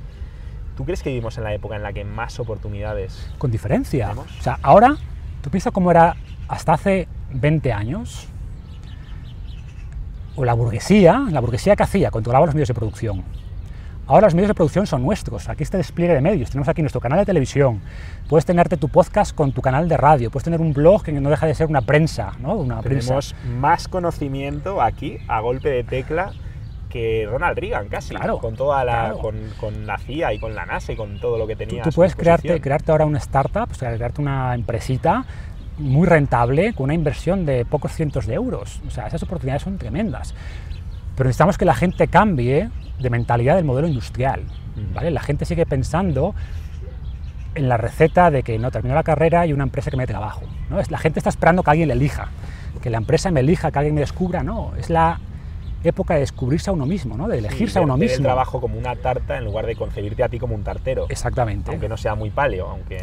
¿Tú 0.76 0.84
crees 0.84 1.02
que 1.02 1.08
vivimos 1.08 1.38
en 1.38 1.44
la 1.44 1.54
época 1.54 1.76
en 1.76 1.82
la 1.82 1.94
que 1.94 2.04
más 2.04 2.38
oportunidades? 2.38 3.30
Con 3.38 3.50
diferencia. 3.50 4.08
¿Tenemos? 4.08 4.38
O 4.38 4.42
sea, 4.42 4.58
ahora, 4.60 4.98
tú 5.40 5.48
piensas 5.48 5.72
cómo 5.72 5.90
era 5.90 6.14
hasta 6.48 6.74
hace 6.74 7.08
20 7.32 7.72
años, 7.72 8.28
o 10.36 10.44
la 10.44 10.52
burguesía, 10.52 11.28
la 11.30 11.40
burguesía 11.40 11.76
que 11.76 11.82
hacía, 11.82 12.10
controlaba 12.10 12.44
los 12.44 12.54
medios 12.54 12.68
de 12.68 12.74
producción. 12.74 13.24
Ahora 14.10 14.26
los 14.26 14.34
medios 14.34 14.48
de 14.48 14.54
producción 14.54 14.88
son 14.88 15.04
nuestros, 15.04 15.48
aquí 15.48 15.62
este 15.62 15.76
despliegue 15.76 16.14
de 16.14 16.20
medios, 16.20 16.50
tenemos 16.50 16.68
aquí 16.68 16.82
nuestro 16.82 17.00
canal 17.00 17.20
de 17.20 17.26
televisión, 17.26 17.80
puedes 18.28 18.44
tenerte 18.44 18.76
tu 18.76 18.88
podcast 18.88 19.32
con 19.32 19.52
tu 19.52 19.62
canal 19.62 19.88
de 19.88 19.96
radio, 19.96 20.32
puedes 20.32 20.42
tener 20.42 20.60
un 20.60 20.72
blog 20.72 21.04
que 21.04 21.12
no 21.12 21.30
deja 21.30 21.46
de 21.46 21.54
ser 21.54 21.68
una 21.68 21.82
prensa, 21.82 22.32
¿no? 22.40 22.54
Una 22.54 22.82
prensa. 22.82 23.06
Tenemos 23.06 23.36
más 23.60 23.86
conocimiento 23.86 24.82
aquí 24.82 25.18
a 25.28 25.38
golpe 25.38 25.68
de 25.68 25.84
tecla 25.84 26.32
que 26.88 27.24
Ronald 27.30 27.56
Reagan 27.56 27.86
casi, 27.88 28.12
Claro, 28.12 28.38
con 28.38 28.56
toda 28.56 28.84
la, 28.84 28.92
claro. 29.10 29.18
con, 29.18 29.36
con 29.60 29.86
la 29.86 29.96
CIA 29.98 30.34
y 30.34 30.40
con 30.40 30.56
la 30.56 30.66
NASA 30.66 30.90
y 30.92 30.96
con 30.96 31.20
todo 31.20 31.38
lo 31.38 31.46
que 31.46 31.54
Tú, 31.54 31.58
tenía. 31.60 31.84
tú 31.84 31.92
su 31.92 31.94
puedes 31.94 32.16
crearte, 32.16 32.60
crearte 32.60 32.90
ahora 32.90 33.06
una 33.06 33.18
startup, 33.18 33.68
o 33.70 33.74
sea, 33.74 33.94
crearte 33.94 34.20
una 34.20 34.56
empresita 34.56 35.24
muy 35.78 36.06
rentable 36.08 36.74
con 36.74 36.84
una 36.84 36.94
inversión 36.94 37.46
de 37.46 37.64
pocos 37.64 37.92
cientos 37.92 38.26
de 38.26 38.34
euros. 38.34 38.80
O 38.88 38.90
sea, 38.90 39.06
esas 39.06 39.22
oportunidades 39.22 39.62
son 39.62 39.78
tremendas. 39.78 40.34
Pero 41.20 41.28
necesitamos 41.28 41.58
que 41.58 41.66
la 41.66 41.74
gente 41.74 42.08
cambie 42.08 42.70
de 42.98 43.10
mentalidad 43.10 43.56
del 43.56 43.66
modelo 43.66 43.86
industrial. 43.86 44.40
Mm. 44.74 44.94
¿vale? 44.94 45.10
La 45.10 45.20
gente 45.20 45.44
sigue 45.44 45.66
pensando 45.66 46.34
en 47.54 47.68
la 47.68 47.76
receta 47.76 48.30
de 48.30 48.42
que 48.42 48.58
no 48.58 48.70
terminó 48.70 48.94
la 48.94 49.02
carrera 49.02 49.46
y 49.46 49.52
una 49.52 49.64
empresa 49.64 49.90
que 49.90 49.98
me 49.98 50.04
dé 50.04 50.06
trabajo. 50.14 50.40
¿no? 50.70 50.78
La 50.88 50.96
gente 50.96 51.18
está 51.20 51.28
esperando 51.28 51.62
que 51.62 51.68
alguien 51.72 51.88
le 51.88 51.92
elija, 51.94 52.28
que 52.80 52.88
la 52.88 52.96
empresa 52.96 53.30
me 53.30 53.40
elija, 53.40 53.70
que 53.70 53.78
alguien 53.80 53.94
me 53.96 54.00
descubra. 54.00 54.42
No, 54.42 54.72
es 54.78 54.88
la 54.88 55.20
época 55.84 56.14
de 56.14 56.20
descubrirse 56.20 56.70
a 56.70 56.72
uno 56.72 56.86
mismo, 56.86 57.18
¿no? 57.18 57.28
de 57.28 57.38
Sí, 57.40 57.44
elegirse 57.44 57.78
a 57.78 57.82
uno 57.82 57.98
ver 57.98 58.04
el 58.04 58.10
mismo. 58.12 58.24
trabajo 58.24 58.58
como 58.58 58.78
una 58.78 58.96
tarta 58.96 59.36
en 59.36 59.44
lugar 59.44 59.66
de 59.66 59.76
concebirte 59.76 60.22
a 60.24 60.30
ti 60.30 60.38
como 60.38 60.54
un 60.54 60.64
tartero. 60.64 61.04
Exactamente. 61.10 61.70
Aunque 61.70 61.90
no 61.90 61.98
sea 61.98 62.14
muy 62.14 62.30
paleo, 62.30 62.66
aunque 62.66 63.02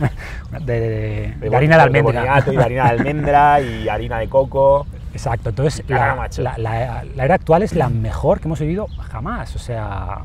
de, 0.64 0.80
de- 0.80 1.34
de 1.38 1.50
de 1.50 1.54
harina 1.56 1.76
de 1.76 1.82
almendra. 1.82 2.42
y 2.46 2.56
de 2.56 2.62
harina 2.62 2.84
de 2.84 2.90
almendra 2.90 3.60
y 3.60 3.88
harina 3.90 4.18
de 4.20 4.28
coco. 4.30 4.86
Exacto, 5.12 5.48
entonces 5.50 5.82
la, 5.88 6.14
la- 6.42 6.58
la- 6.58 7.04
la 7.16 7.24
era 7.24 7.34
actual 7.34 7.62
es 7.62 7.74
la 7.74 7.88
mejor 7.88 8.40
que 8.40 8.48
hemos 8.48 8.60
vivido 8.60 8.86
jamás, 9.10 9.54
o 9.56 9.58
sea, 9.58 10.20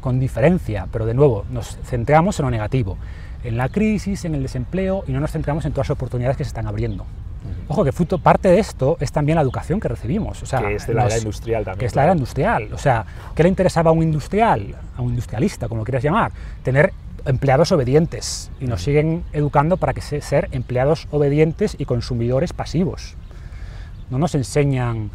con 0.00 0.18
diferencia, 0.20 0.86
pero 0.92 1.06
de 1.06 1.14
nuevo, 1.14 1.44
nos 1.50 1.76
centramos 1.84 2.38
en 2.40 2.44
lo 2.46 2.50
negativo, 2.50 2.96
en 3.44 3.56
la 3.56 3.68
crisis, 3.68 4.24
en 4.24 4.34
el 4.34 4.42
desempleo 4.42 5.04
y 5.06 5.12
no 5.12 5.20
nos 5.20 5.30
centramos 5.32 5.64
en 5.64 5.72
todas 5.72 5.88
las 5.88 5.94
oportunidades 5.96 6.36
que 6.36 6.44
se 6.44 6.48
están 6.48 6.66
abriendo. 6.66 7.04
Ojo, 7.68 7.84
que 7.84 7.92
fruto, 7.92 8.18
parte 8.18 8.48
de 8.48 8.58
esto 8.58 8.96
es 9.00 9.12
también 9.12 9.36
la 9.36 9.42
educación 9.42 9.78
que 9.80 9.88
recibimos. 9.88 10.42
O 10.42 10.46
sea, 10.46 10.60
que 10.60 10.74
es 10.74 10.86
de 10.86 10.94
la 10.94 11.04
nos- 11.04 11.12
era 11.12 11.18
industrial 11.22 11.64
también. 11.64 11.78
que 11.80 11.86
es 11.86 11.94
la 11.96 12.04
era 12.04 12.12
industrial. 12.12 12.72
O 12.72 12.78
sea, 12.78 13.04
¿qué 13.34 13.42
le 13.42 13.48
interesaba 13.48 13.90
a 13.90 13.92
un 13.92 14.02
industrial, 14.02 14.74
a 14.96 15.02
un 15.02 15.10
industrialista, 15.10 15.68
como 15.68 15.80
lo 15.80 15.84
quieras 15.84 16.02
llamar? 16.02 16.32
Tener 16.62 16.92
empleados 17.26 17.70
obedientes 17.72 18.50
y 18.60 18.64
nos 18.66 18.82
siguen 18.82 19.22
educando 19.32 19.76
para 19.76 19.92
que 19.94 20.00
se, 20.00 20.20
ser 20.20 20.48
empleados 20.52 21.06
obedientes 21.10 21.76
y 21.78 21.84
consumidores 21.84 22.52
pasivos. 22.52 23.14
No 24.10 24.18
nos 24.18 24.34
enseñan 24.34 25.10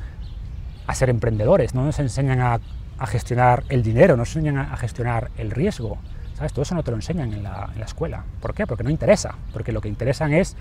a 0.86 0.96
ser 0.96 1.10
emprendedores, 1.10 1.74
no 1.74 1.84
nos 1.86 2.00
enseñan 2.00 2.41
a, 2.41 2.60
a 2.98 3.08
gestionar 3.08 3.64
el 3.70 3.84
dinero, 3.84 4.16
no 4.16 4.22
nos 4.22 4.36
enseñan 4.36 4.58
a, 4.58 4.74
a 4.74 4.78
gestionar 4.78 5.32
el 5.38 5.52
riesgo. 5.52 5.98
¿Sabes? 6.36 6.52
Todo 6.52 6.64
eso 6.64 6.76
no 6.76 6.84
te 6.84 6.91
lo 6.91 6.98
enseñan 6.98 7.32
en 7.34 7.44
la, 7.44 7.70
en 7.74 7.80
la 7.80 7.86
escuela. 7.86 8.24
¿Por 8.41 8.54
qué? 8.54 8.66
Porque 8.66 8.84
no 8.84 8.89
interesa. 8.89 9.36
Porque 9.54 9.72
lo 9.72 9.82
que 9.82 9.88
interesan 9.88 10.34
es 10.34 10.56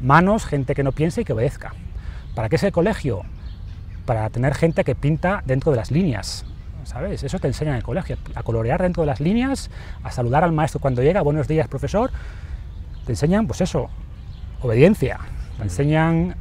manos, 0.00 0.44
gente 0.44 0.74
que 0.74 0.82
no 0.82 0.92
piense 0.92 1.22
y 1.22 1.24
que 1.24 1.32
obedezca. 1.32 1.72
¿Para 2.34 2.48
qué 2.48 2.56
es 2.56 2.62
el 2.62 2.72
colegio? 2.72 3.22
Para 4.04 4.28
tener 4.30 4.54
gente 4.54 4.84
que 4.84 4.94
pinta 4.94 5.42
dentro 5.44 5.72
de 5.72 5.76
las 5.76 5.90
líneas, 5.90 6.44
¿sabes? 6.84 7.22
Eso 7.22 7.38
te 7.38 7.48
enseñan 7.48 7.74
en 7.74 7.78
el 7.78 7.82
colegio, 7.82 8.16
a 8.34 8.42
colorear 8.42 8.80
dentro 8.80 9.02
de 9.02 9.06
las 9.06 9.20
líneas, 9.20 9.70
a 10.02 10.10
saludar 10.10 10.44
al 10.44 10.52
maestro 10.52 10.80
cuando 10.80 11.02
llega, 11.02 11.20
buenos 11.22 11.48
días, 11.48 11.68
profesor. 11.68 12.10
Te 13.04 13.12
enseñan, 13.12 13.46
pues 13.46 13.60
eso, 13.60 13.90
obediencia, 14.62 15.18
te 15.56 15.64
enseñan 15.64 16.36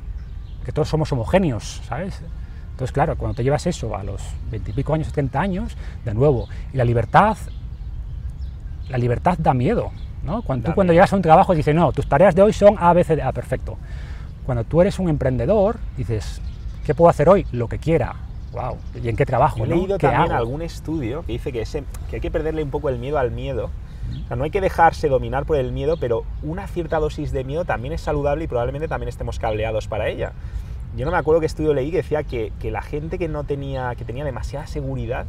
que 0.67 0.73
todos 0.73 0.89
somos 0.89 1.09
homogéneos, 1.13 1.81
¿sabes? 1.87 2.19
Entonces, 2.71 2.91
claro, 2.91 3.15
cuando 3.15 3.35
te 3.37 3.43
llevas 3.43 3.65
eso 3.67 3.95
a 3.95 4.03
los 4.03 4.21
veintipico 4.51 4.93
años, 4.93 5.07
70 5.07 5.39
años, 5.39 5.77
de 6.03 6.13
nuevo, 6.13 6.49
y 6.73 6.77
la 6.77 6.83
libertad, 6.83 7.37
la 8.89 8.97
libertad 8.97 9.37
da 9.37 9.53
miedo, 9.53 9.91
¿no? 10.23 10.41
Cuando 10.41 10.63
Da 10.65 10.71
tú 10.71 10.75
cuando 10.75 10.91
miedo. 10.91 10.99
llegas 10.99 11.13
a 11.13 11.15
un 11.15 11.21
trabajo 11.21 11.55
dices, 11.55 11.73
no, 11.73 11.93
tus 11.93 12.05
tareas 12.09 12.35
de 12.35 12.41
hoy 12.41 12.51
son 12.51 12.75
A, 12.79 12.91
B, 12.91 13.05
C, 13.05 13.15
D, 13.15 13.21
A, 13.21 13.31
perfecto. 13.31 13.77
Cuando 14.45 14.65
tú 14.65 14.81
eres 14.81 14.99
un 14.99 15.07
emprendedor, 15.07 15.77
dices, 15.95 16.41
¿qué 16.85 16.93
puedo 16.93 17.09
hacer 17.09 17.29
hoy? 17.29 17.45
Lo 17.53 17.69
que 17.69 17.79
quiera. 17.79 18.15
Wow. 18.51 18.75
¿Y 19.01 19.07
en 19.07 19.15
qué 19.15 19.25
trabajo? 19.25 19.63
He 19.63 19.67
leído 19.67 19.97
¿Qué 19.97 20.07
también 20.07 20.31
hago? 20.33 20.39
algún 20.39 20.61
estudio 20.61 21.23
que 21.25 21.31
dice 21.31 21.53
que, 21.53 21.61
ese- 21.61 21.85
que 22.09 22.17
hay 22.17 22.21
que 22.21 22.29
perderle 22.31 22.61
un 22.61 22.71
poco 22.71 22.89
el 22.89 22.99
miedo 22.99 23.17
al 23.19 23.31
miedo. 23.31 23.69
O 24.25 24.27
sea, 24.27 24.35
no 24.37 24.43
hay 24.43 24.51
que 24.51 24.61
dejarse 24.61 25.07
dominar 25.07 25.45
por 25.45 25.57
el 25.57 25.71
miedo, 25.71 25.97
pero 25.97 26.23
una 26.43 26.67
cierta 26.67 26.99
dosis 26.99 27.31
de 27.31 27.43
miedo 27.43 27.65
también 27.65 27.93
es 27.93 28.01
saludable 28.01 28.43
y 28.43 28.47
probablemente 28.47 28.87
también 28.87 29.09
estemos 29.09 29.39
cableados 29.39 29.87
para 29.87 30.07
ella. 30.07 30.33
Yo 30.95 31.05
no 31.05 31.11
me 31.11 31.17
acuerdo 31.17 31.39
qué 31.39 31.45
estudio 31.45 31.73
leí 31.73 31.91
que 31.91 31.97
decía 31.97 32.23
que, 32.23 32.51
que 32.59 32.71
la 32.71 32.81
gente 32.81 33.17
que 33.17 33.27
no 33.27 33.43
tenía, 33.43 33.93
que 33.95 34.03
tenía 34.03 34.25
demasiada 34.25 34.67
seguridad 34.67 35.25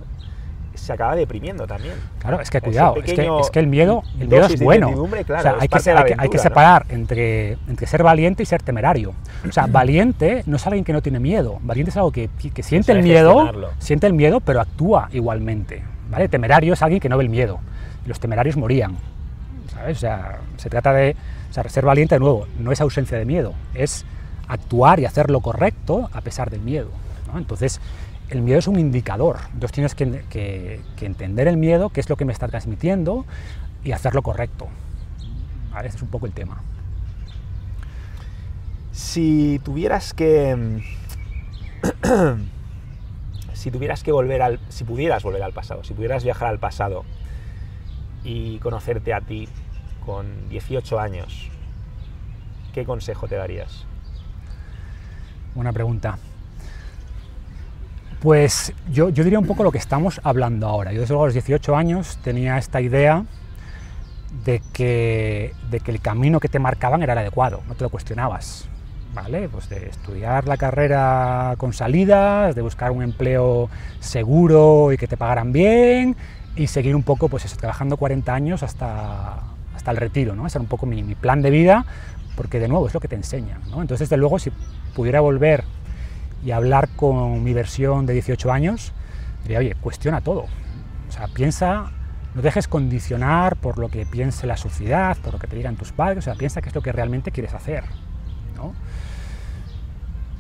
se 0.79 0.93
acaba 0.93 1.17
deprimiendo 1.17 1.67
también. 1.67 1.95
Claro, 2.21 2.41
es 2.41 2.51
que 2.51 2.61
cuidado, 2.61 2.97
es 2.97 3.13
que, 3.13 3.29
es 3.41 3.51
que 3.51 3.59
el 3.59 3.67
miedo, 3.67 4.03
el 4.19 4.29
miedo 4.29 4.47
es 4.47 4.61
bueno. 4.61 4.91
claro, 5.27 5.41
o 5.41 5.43
sea, 5.43 5.57
hay 5.61 5.69
que, 5.69 5.93
la 5.93 6.01
hay 6.01 6.07
que- 6.07 6.13
hay 6.13 6.17
que 6.17 6.23
aventura, 6.23 6.27
¿no? 6.27 6.43
separar 6.43 6.87
entre, 6.89 7.53
entre 7.69 7.87
ser 7.87 8.03
valiente 8.03 8.43
y 8.43 8.47
ser 8.47 8.63
temerario. 8.63 9.13
O 9.47 9.53
sea, 9.53 9.67
valiente 9.71 10.45
no 10.47 10.57
es 10.57 10.67
alguien 10.67 10.85
que 10.85 10.93
no 10.93 11.03
tiene 11.03 11.21
miedo. 11.21 11.59
Valiente 11.63 11.91
es 11.91 11.97
algo 11.97 12.13
que, 12.13 12.31
siente 12.63 12.93
el 12.93 13.03
miedo, 13.03 13.71
siente 13.79 14.07
el 14.07 14.15
miedo, 14.15 14.41
pero 14.41 14.61
actúa 14.61 15.09
igualmente. 15.13 15.83
¿vale? 16.11 16.29
Temerario 16.29 16.73
es 16.73 16.83
alguien 16.83 17.01
que 17.01 17.09
no 17.09 17.19
ve 17.19 17.25
el 17.25 17.31
miedo. 17.31 17.59
Los 18.09 18.19
temerarios 18.19 18.57
morían. 18.57 18.97
¿sabes? 19.73 19.99
O 19.99 20.01
sea, 20.01 20.41
se 20.57 20.69
trata 20.71 20.93
de 20.93 21.15
o 21.51 21.53
sea, 21.53 21.69
ser 21.69 21.85
valiente 21.85 22.15
de 22.15 22.21
nuevo. 22.21 22.47
No 22.59 22.73
es 22.73 22.81
ausencia 22.81 23.19
de 23.19 23.25
miedo, 23.25 23.55
es 23.75 24.05
actuar 24.49 25.01
y 25.01 25.05
hacer 25.05 25.31
lo 25.31 25.41
correcto 25.41 26.09
a 26.13 26.21
pesar 26.21 26.51
del 26.51 26.61
miedo. 26.61 26.91
Entonces, 27.35 27.81
el 28.31 28.43
miedo 28.43 28.59
es 28.59 28.67
un 28.67 28.79
indicador. 28.79 29.39
Entonces 29.53 29.73
tienes 29.73 29.95
que, 29.95 30.81
entender 31.01 31.49
el 31.49 31.57
miedo, 31.57 31.91
qué 31.91 32.01
es 32.01 32.09
lo 32.09 32.17
que 32.17 32.25
me 32.25 32.33
está 32.33 32.49
transmitiendo 32.49 33.25
y 33.85 33.93
hacer 33.93 34.15
lo 34.15 34.23
correcto. 34.23 34.69
¿Vale? 35.73 35.89
Ese 35.89 35.99
es 35.99 36.03
un 36.03 36.09
poco 36.09 36.27
el 36.27 36.33
tema. 36.33 36.63
Si 38.93 39.61
tuvieras 39.65 40.13
que. 40.13 40.83
si 43.53 43.71
tuvieras 43.71 44.03
que 44.03 44.13
volver 44.13 44.43
al. 44.43 44.61
Si 44.69 44.85
pudieras 44.85 45.23
volver 45.23 45.43
al 45.43 45.53
pasado, 45.53 45.85
si 45.85 45.95
pudieras 45.95 46.25
viajar 46.25 46.49
al 46.49 46.59
pasado 46.59 47.05
y 48.29 48.59
conocerte 48.59 49.15
a 49.15 49.23
ti 49.23 49.49
con 50.05 50.51
18 50.51 51.01
años, 51.01 51.49
¿qué 52.75 52.85
consejo 52.85 53.27
te 53.27 53.37
darías? 53.37 53.87
Buena 55.55 55.73
pregunta. 55.73 56.19
Pues 58.21 58.75
yo, 58.91 59.09
yo 59.09 59.25
diría 59.25 59.39
un 59.39 59.47
poco 59.47 59.63
lo 59.63 59.73
que 59.73 59.79
estamos 59.79 60.21
hablando 60.25 60.67
ahora. 60.67 60.93
Yo 60.93 61.01
desde 61.01 61.13
luego 61.13 61.25
a 61.25 61.29
los 61.29 61.35
18 61.35 61.75
años 61.75 62.19
tenía 62.23 62.59
esta 62.59 62.83
idea 62.83 63.25
de 64.45 64.61
que, 64.75 65.55
de 65.71 65.81
que 65.81 65.91
el 65.91 66.01
camino 66.03 66.39
que 66.39 66.49
te 66.49 66.59
marcaban 66.59 67.03
era 67.03 67.15
el 67.15 67.21
adecuado, 67.21 67.63
no 67.67 67.77
te 67.77 67.85
lo 67.85 67.91
cuestionabas. 67.91 68.69
¿Vale? 69.15 69.49
Pues 69.49 69.71
de 69.71 69.89
estudiar 69.89 70.47
la 70.47 70.59
carrera 70.59 71.55
con 71.57 71.73
salidas, 71.73 72.55
de 72.55 72.61
buscar 72.61 72.91
un 72.91 73.03
empleo 73.03 73.71
seguro 74.01 74.93
y 74.93 74.99
que 74.99 75.09
te 75.09 75.17
pagaran 75.17 75.51
bien 75.51 76.15
y 76.59 76.67
seguir 76.67 76.97
un 76.97 77.05
poco, 77.05 77.29
pues 77.29 77.45
trabajando 77.57 77.97
40 77.97 78.35
años 78.35 78.63
hasta, 78.65 79.39
hasta 79.75 79.91
el 79.93 79.97
retiro, 79.97 80.35
¿no? 80.35 80.45
Ese 80.45 80.59
era 80.59 80.63
un 80.63 80.69
poco 80.69 80.87
mi, 80.87 81.05
mi 81.05 81.15
plan 81.15 81.41
de 81.41 81.51
vida, 81.51 81.87
porque 82.37 82.59
de 82.59 82.67
nuevo 82.67 82.89
es 82.89 82.95
lo 82.95 83.01
que 83.01 83.07
te 83.07 83.15
enseñan, 83.15 83.61
¿no? 83.71 83.81
Entonces, 83.81 84.09
desde 84.09 84.17
luego, 84.19 84.41
si 84.41 84.51
pudiera 84.95 85.21
volver 85.21 85.63
y 86.45 86.51
hablar 86.51 86.89
con 86.97 87.45
mi 87.45 87.55
versión 87.55 88.07
de 88.07 88.13
18 88.13 88.51
años, 88.51 88.93
diría, 89.43 89.61
oye, 89.61 89.77
cuestiona 89.81 90.21
todo. 90.21 90.47
O 91.09 91.13
sea, 91.13 91.29
piensa, 91.29 91.93
no 92.35 92.43
dejes 92.43 92.67
condicionar 92.67 93.55
por 93.55 93.79
lo 93.79 93.89
que 93.89 94.05
piense 94.05 94.49
la 94.49 94.57
sociedad, 94.57 95.17
por 95.19 95.35
lo 95.35 95.39
que 95.39 95.47
te 95.47 95.55
digan 95.55 95.77
tus 95.77 95.93
padres, 95.93 96.19
o 96.19 96.23
sea, 96.23 96.35
piensa 96.35 96.61
qué 96.61 96.71
es 96.71 96.75
lo 96.75 96.83
que 96.83 96.91
realmente 96.91 97.31
quieres 97.31 97.55
hacer, 97.55 97.85
¿no? 98.57 98.75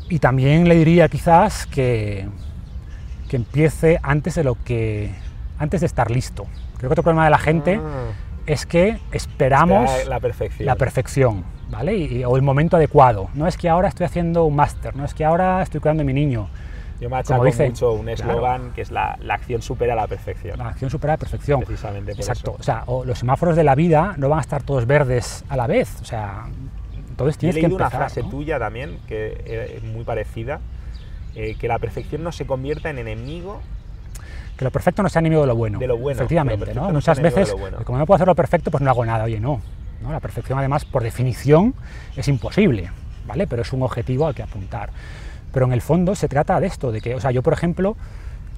Y 0.09 0.19
también 0.19 0.69
le 0.69 0.75
diría 0.75 1.09
quizás 1.09 1.67
que, 1.67 2.29
que 3.29 3.37
empiece 3.37 4.01
antes 4.03 4.35
de 4.35 4.43
lo 4.43 4.57
que 4.65 5.28
antes 5.59 5.81
de 5.81 5.87
estar 5.87 6.11
listo. 6.11 6.47
Creo 6.77 6.89
que 6.89 6.93
otro 6.95 7.03
problema 7.03 7.25
de 7.25 7.31
la 7.31 7.39
gente 7.39 7.81
Ah, 7.83 8.13
es 8.47 8.65
que 8.67 8.99
esperamos 9.13 9.91
espera 9.91 10.09
la 10.11 10.21
perfección. 10.21 10.67
la 10.67 10.75
perfección, 10.77 11.45
¿vale? 11.71 11.97
Y- 11.97 12.25
o 12.25 12.37
el 12.37 12.43
momento 12.43 12.77
adecuado. 12.77 13.29
No 13.35 13.47
es 13.47 13.57
que 13.57 13.69
ahora 13.69 13.89
estoy 13.89 14.07
haciendo 14.07 14.45
un 14.45 14.57
máster, 14.57 14.95
no 14.97 15.05
es 15.05 15.15
que 15.15 15.25
ahora 15.25 15.63
estoy 15.63 15.81
cuidando 15.81 16.03
a 16.03 16.07
mi 16.07 16.13
niño. 16.13 16.49
Yo 17.01 17.09
me 17.09 17.17
achaco 17.19 17.45
dice- 17.45 17.69
mucho 17.69 17.93
un 17.93 18.07
claro. 18.07 18.15
eslogan 18.15 18.73
que 18.73 18.81
es 18.83 18.91
la, 18.91 19.17
la 19.23 19.35
acción 19.35 19.63
supera 19.63 19.95
la 19.95 20.09
perfección. 20.09 20.59
La 20.59 20.69
acción 20.69 20.91
supera 20.91 21.13
la 21.13 21.19
perfección. 21.19 21.61
Precisamente 21.61 22.11
por 22.13 22.21
Exacto. 22.21 22.51
eso. 22.53 22.61
O 22.61 22.63
sea, 22.65 22.83
o 22.87 23.05
los 23.05 23.19
semáforos 23.21 23.55
de 23.55 23.63
la 23.63 23.77
vida 23.77 24.15
no 24.17 24.29
van 24.29 24.39
a 24.39 24.43
estar 24.43 24.63
todos 24.65 24.85
verdes 24.87 25.45
a 25.49 25.57
la 25.57 25.69
vez. 25.69 26.01
O 26.01 26.05
sea, 26.05 26.47
entonces 27.09 27.37
Yo 27.37 27.39
he 27.39 27.53
tienes 27.53 27.55
que 27.57 27.61
leído 27.63 27.77
una 27.77 27.85
empezar. 27.85 28.01
frase 28.01 28.23
¿no? 28.25 28.31
tuya 28.31 28.59
también, 28.59 28.99
que 29.07 29.75
es 29.77 29.83
muy 29.85 30.03
parecida, 30.03 30.59
eh, 31.37 31.55
que 31.57 31.69
la 31.69 31.79
perfección 31.79 32.25
no 32.25 32.33
se 32.33 32.47
convierta 32.47 32.91
en 32.91 32.99
enemigo 32.99 33.61
Que 34.59 34.65
lo 34.65 34.73
perfecto 34.73 35.03
no 35.03 35.09
sea 35.09 35.21
enemigo 35.21 35.43
de 35.43 35.47
lo 35.47 35.57
bueno. 35.57 35.79
De 35.79 35.87
lo 35.87 35.97
bueno, 35.97 36.19
Efectivamente, 36.19 36.75
Muchas 36.75 37.21
veces, 37.21 37.53
bueno. 37.53 37.79
como 37.85 37.97
no 37.97 38.05
puedo 38.07 38.17
hacer 38.17 38.27
lo 38.27 38.35
perfecto, 38.35 38.71
pues 38.71 38.83
no 38.83 38.91
hago 38.91 39.07
nada. 39.07 39.25
Oye, 39.25 39.39
no. 39.39 39.61
¿no? 40.03 40.13
La 40.13 40.21
perfección, 40.21 40.59
además, 40.59 40.85
por 40.85 41.03
definición, 41.03 41.75
es 42.17 42.27
imposible, 42.29 42.91
¿vale? 43.27 43.47
Pero 43.47 43.63
es 43.63 43.73
un 43.73 43.83
objetivo 43.83 44.27
al 44.27 44.35
que 44.35 44.43
apuntar. 44.43 44.91
Pero 45.53 45.67
en 45.67 45.73
el 45.73 45.81
fondo 45.81 46.15
se 46.15 46.29
trata 46.29 46.59
de 46.61 46.67
esto, 46.67 46.93
de 46.93 47.01
que, 47.01 47.15
o 47.15 47.21
sea, 47.21 47.31
yo, 47.31 47.43
por 47.43 47.53
ejemplo, 47.53 47.97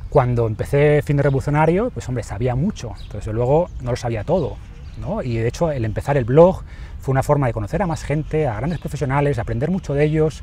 cuando 0.08 0.46
empecé 0.46 1.02
Fin 1.02 1.18
de 1.18 1.22
Revolucionario, 1.22 1.90
pues 1.90 2.08
hombre, 2.08 2.24
sabía 2.24 2.54
mucho, 2.54 2.94
entonces 3.02 3.32
luego 3.32 3.70
no 3.80 3.90
lo 3.90 3.96
sabía 3.96 4.24
todo, 4.24 4.56
¿no? 5.00 5.22
Y 5.22 5.36
de 5.36 5.46
hecho 5.46 5.70
el 5.70 5.84
empezar 5.84 6.16
el 6.16 6.24
blog 6.24 6.62
fue 7.00 7.12
una 7.12 7.22
forma 7.22 7.46
de 7.46 7.52
conocer 7.52 7.80
a 7.82 7.86
más 7.86 8.02
gente, 8.02 8.48
a 8.48 8.56
grandes 8.56 8.80
profesionales, 8.80 9.36
de 9.36 9.42
aprender 9.42 9.70
mucho 9.70 9.94
de 9.94 10.04
ellos, 10.04 10.42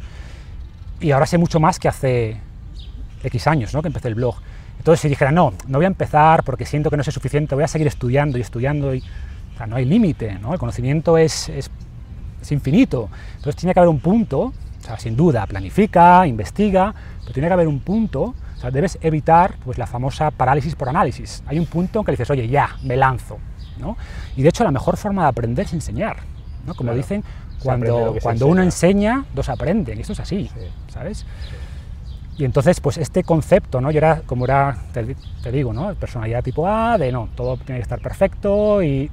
y 1.02 1.12
ahora 1.12 1.26
sé 1.26 1.38
mucho 1.38 1.60
más 1.60 1.80
que 1.80 1.90
hace 1.90 2.38
X 3.24 3.48
años, 3.48 3.74
¿no? 3.74 3.82
Que 3.82 3.90
empecé 3.90 4.08
el 4.08 4.16
blog. 4.16 4.36
Entonces 4.88 5.02
si 5.02 5.10
dijera, 5.10 5.34
no, 5.34 5.52
no 5.68 5.80
voy 5.80 5.84
a 5.84 5.90
empezar 5.90 6.44
porque 6.46 6.66
siento 6.66 6.90
que 6.90 6.96
no 6.96 7.04
sé 7.04 7.12
suficiente, 7.12 7.54
voy 7.56 7.66
a 7.66 7.68
seguir 7.68 7.88
estudiando 7.88 8.38
y 8.38 8.42
estudiando, 8.42 8.96
y, 8.96 9.00
o 9.54 9.58
sea, 9.58 9.68
no 9.68 9.76
hay 9.76 9.84
límite, 9.84 10.36
¿no? 10.40 10.54
El 10.54 10.60
conocimiento 10.60 11.18
es, 11.18 11.50
es, 11.50 11.70
es 12.42 12.52
infinito, 12.54 13.10
entonces 13.36 13.58
tiene 13.58 13.74
que 13.74 13.82
haber 13.82 13.90
un 13.90 14.00
punto, 14.00 14.40
o 14.44 14.54
sea, 14.82 14.98
sin 14.98 15.18
duda, 15.18 15.46
planifica, 15.46 16.26
investiga, 16.26 16.96
pero 17.20 17.34
tiene 17.34 17.50
que 17.50 17.54
haber 17.54 17.68
un 17.68 17.82
punto, 17.82 18.22
o 18.24 18.60
sea, 18.62 18.72
debes 18.72 18.98
evitar 19.02 19.56
pues, 19.66 19.78
la 19.78 19.88
famosa 19.88 20.32
parálisis 20.32 20.74
por 20.76 20.88
análisis. 20.88 21.44
Hay 21.48 21.60
un 21.60 21.66
punto 21.66 22.00
en 22.00 22.06
que 22.06 22.12
dices, 22.12 22.30
oye, 22.30 22.48
ya, 22.48 22.78
me 22.82 22.96
lanzo, 22.96 23.40
¿no? 23.82 23.98
Y 24.38 24.42
de 24.42 24.48
hecho 24.48 24.64
la 24.64 24.72
mejor 24.72 24.96
forma 24.96 25.24
de 25.24 25.28
aprender 25.28 25.66
es 25.66 25.74
enseñar, 25.74 26.20
¿no? 26.66 26.74
Como 26.76 26.92
Claro. 26.92 26.98
dicen, 26.98 27.26
cuando, 27.62 28.16
cuando 28.24 28.48
uno 28.48 28.64
enseña. 28.64 29.26
dos 29.36 29.50
aprenden, 29.50 29.98
y 29.98 30.02
esto 30.02 30.14
es 30.14 30.22
así, 30.22 30.50
Sí. 30.54 30.62
¿sabes? 30.94 31.26
Y 32.38 32.46
entonces, 32.46 32.80
pues 32.80 32.98
este 32.98 33.24
concepto, 33.24 33.82
¿no? 33.82 33.90
Yo 33.92 33.98
era, 33.98 34.22
como 34.26 34.46
era, 34.46 34.78
te, 34.94 35.16
te 35.42 35.52
digo, 35.52 35.74
¿no? 35.74 35.94
Personalidad 35.96 36.44
tipo 36.44 36.68
A, 36.68 36.98
de 36.98 37.12
no, 37.12 37.30
todo 37.36 37.58
tiene 37.58 37.80
que 37.80 37.84
estar 37.84 38.00
perfecto 38.00 38.84
y, 38.84 39.10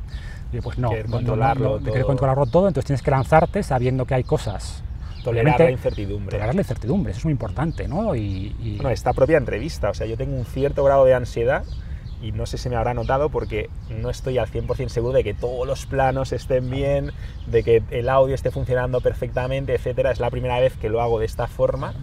y 0.53 0.61
pues 0.61 0.77
no, 0.79 0.91
no, 0.91 0.97
no, 1.05 1.11
controlarlo 1.11 1.79
no, 1.79 1.85
querer 1.85 2.01
todo. 2.03 2.07
controlarlo 2.07 2.47
todo, 2.47 2.69
entonces 2.69 2.87
tienes 2.87 3.03
que 3.03 3.11
lanzarte 3.11 3.63
sabiendo 3.63 4.05
que 4.05 4.15
hay 4.15 4.25
cosas. 4.25 4.83
Tolerar 5.23 5.59
la 5.59 5.71
incertidumbre. 5.71 6.33
Tolerar 6.37 6.55
la 6.55 6.61
incertidumbre, 6.61 7.13
eso 7.13 7.21
es 7.21 7.25
muy 7.25 7.33
importante, 7.33 7.89
¿no? 7.89 8.15
Y, 8.15 8.55
y- 8.61 8.77
Bueno, 8.77 8.91
esta 8.91 9.15
propia 9.15 9.39
entrevista, 9.39 9.89
o 9.89 9.95
sea, 9.95 10.07
yo 10.07 10.19
tengo 10.19 10.37
un 10.37 10.45
cierto 10.45 10.85
grado 10.85 11.07
de 11.07 11.15
ansiedad 11.15 11.65
y 12.23 12.33
no 12.33 12.45
sé 12.45 12.59
si 12.59 12.69
me 12.69 12.77
habrá 12.77 12.93
notado 12.93 13.31
porque 13.31 13.71
no 13.89 14.11
estoy 14.11 14.37
al 14.37 14.49
100% 14.49 14.89
seguro 14.91 15.15
de 15.15 15.25
que 15.25 15.33
todos 15.33 15.67
los 15.67 15.87
planos 15.87 16.33
estén 16.33 16.69
bien, 16.71 17.11
de 17.47 17.63
que 17.63 17.83
el 17.91 18.11
audio 18.11 18.35
esté 18.35 18.51
funcionando 18.51 19.01
perfectamente, 19.01 19.75
etcétera. 19.75 20.11
Es 20.11 20.21
la 20.21 20.29
primera 20.31 20.61
vez 20.61 20.75
que 20.77 20.91
lo 20.91 21.01
hago 21.01 21.19
de 21.19 21.25
esta 21.27 21.47
forma 21.47 21.95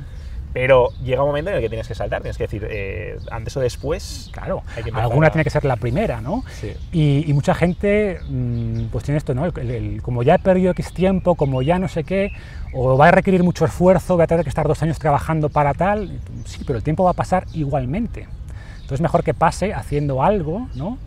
Pero 0.53 0.89
llega 1.01 1.21
un 1.23 1.29
momento 1.29 1.49
en 1.49 1.55
el 1.57 1.61
que 1.61 1.69
tienes 1.69 1.87
que 1.87 1.95
saltar, 1.95 2.21
tienes 2.21 2.37
que 2.37 2.43
decir, 2.43 2.67
eh, 2.69 3.17
antes 3.31 3.55
o 3.55 3.61
después. 3.61 4.29
Claro, 4.33 4.63
hay 4.75 4.83
que 4.83 4.91
alguna 4.91 5.27
a- 5.27 5.31
tiene 5.31 5.43
que 5.45 5.49
ser 5.49 5.63
la 5.63 5.77
primera, 5.77 6.19
¿no? 6.19 6.43
Sí. 6.59 6.73
Y, 6.91 7.23
y 7.29 7.33
mucha 7.33 7.55
gente, 7.55 8.19
mm, 8.27 8.87
pues 8.91 9.05
tiene 9.05 9.17
esto, 9.17 9.33
¿no? 9.33 9.45
El- 9.45 9.71
el- 9.71 10.01
como 10.01 10.23
ya 10.23 10.35
he 10.35 10.39
perdido 10.39 10.71
X 10.71 10.93
tiempo, 10.93 11.35
como 11.35 11.61
ya 11.61 11.79
no 11.79 11.87
sé 11.87 12.03
qué, 12.03 12.31
o 12.73 12.97
va 12.97 13.07
a 13.07 13.11
requerir 13.11 13.43
mucho 13.43 13.63
esfuerzo, 13.63 14.15
voy 14.15 14.23
a 14.23 14.27
tener 14.27 14.43
que 14.43 14.49
estar 14.49 14.67
dos 14.67 14.81
años 14.83 14.99
trabajando 14.99 15.47
para 15.47 15.73
tal. 15.73 16.19
Sí, 16.45 16.63
pero 16.67 16.75
el 16.77 16.83
tiempo 16.83 17.05
va 17.05 17.11
a 17.11 17.13
pasar 17.13 17.45
igualmente. 17.53 18.27
Entonces, 18.75 18.99
mejor 18.99 19.23
que 19.23 19.33
pase 19.33 19.73
haciendo 19.73 20.21
algo, 20.21 20.67
¿no? 20.75 20.97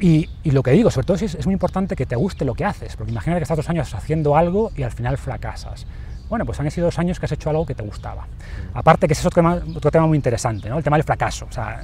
Y, 0.00 0.28
y 0.42 0.50
lo 0.50 0.62
que 0.62 0.72
digo, 0.72 0.90
sobre 0.90 1.06
todo, 1.06 1.16
es, 1.16 1.34
es 1.34 1.46
muy 1.46 1.52
importante 1.52 1.94
que 1.94 2.06
te 2.06 2.16
guste 2.16 2.44
lo 2.44 2.54
que 2.54 2.64
haces, 2.64 2.96
porque 2.96 3.12
imagínate 3.12 3.40
que 3.40 3.44
estás 3.44 3.56
dos 3.58 3.68
años 3.68 3.94
haciendo 3.94 4.36
algo 4.36 4.72
y 4.76 4.82
al 4.82 4.90
final 4.90 5.16
fracasas. 5.18 5.86
Bueno, 6.32 6.46
pues 6.46 6.58
han 6.60 6.70
sido 6.70 6.86
dos 6.86 6.98
años 6.98 7.20
que 7.20 7.26
has 7.26 7.32
hecho 7.32 7.50
algo 7.50 7.66
que 7.66 7.74
te 7.74 7.82
gustaba. 7.82 8.26
Aparte 8.72 9.06
que 9.06 9.12
ese 9.12 9.20
es 9.20 9.26
otro 9.26 9.42
tema, 9.42 9.60
otro 9.76 9.90
tema 9.90 10.06
muy 10.06 10.16
interesante, 10.16 10.66
¿no? 10.66 10.78
El 10.78 10.82
tema 10.82 10.96
del 10.96 11.04
fracaso. 11.04 11.44
O 11.44 11.52
sea, 11.52 11.82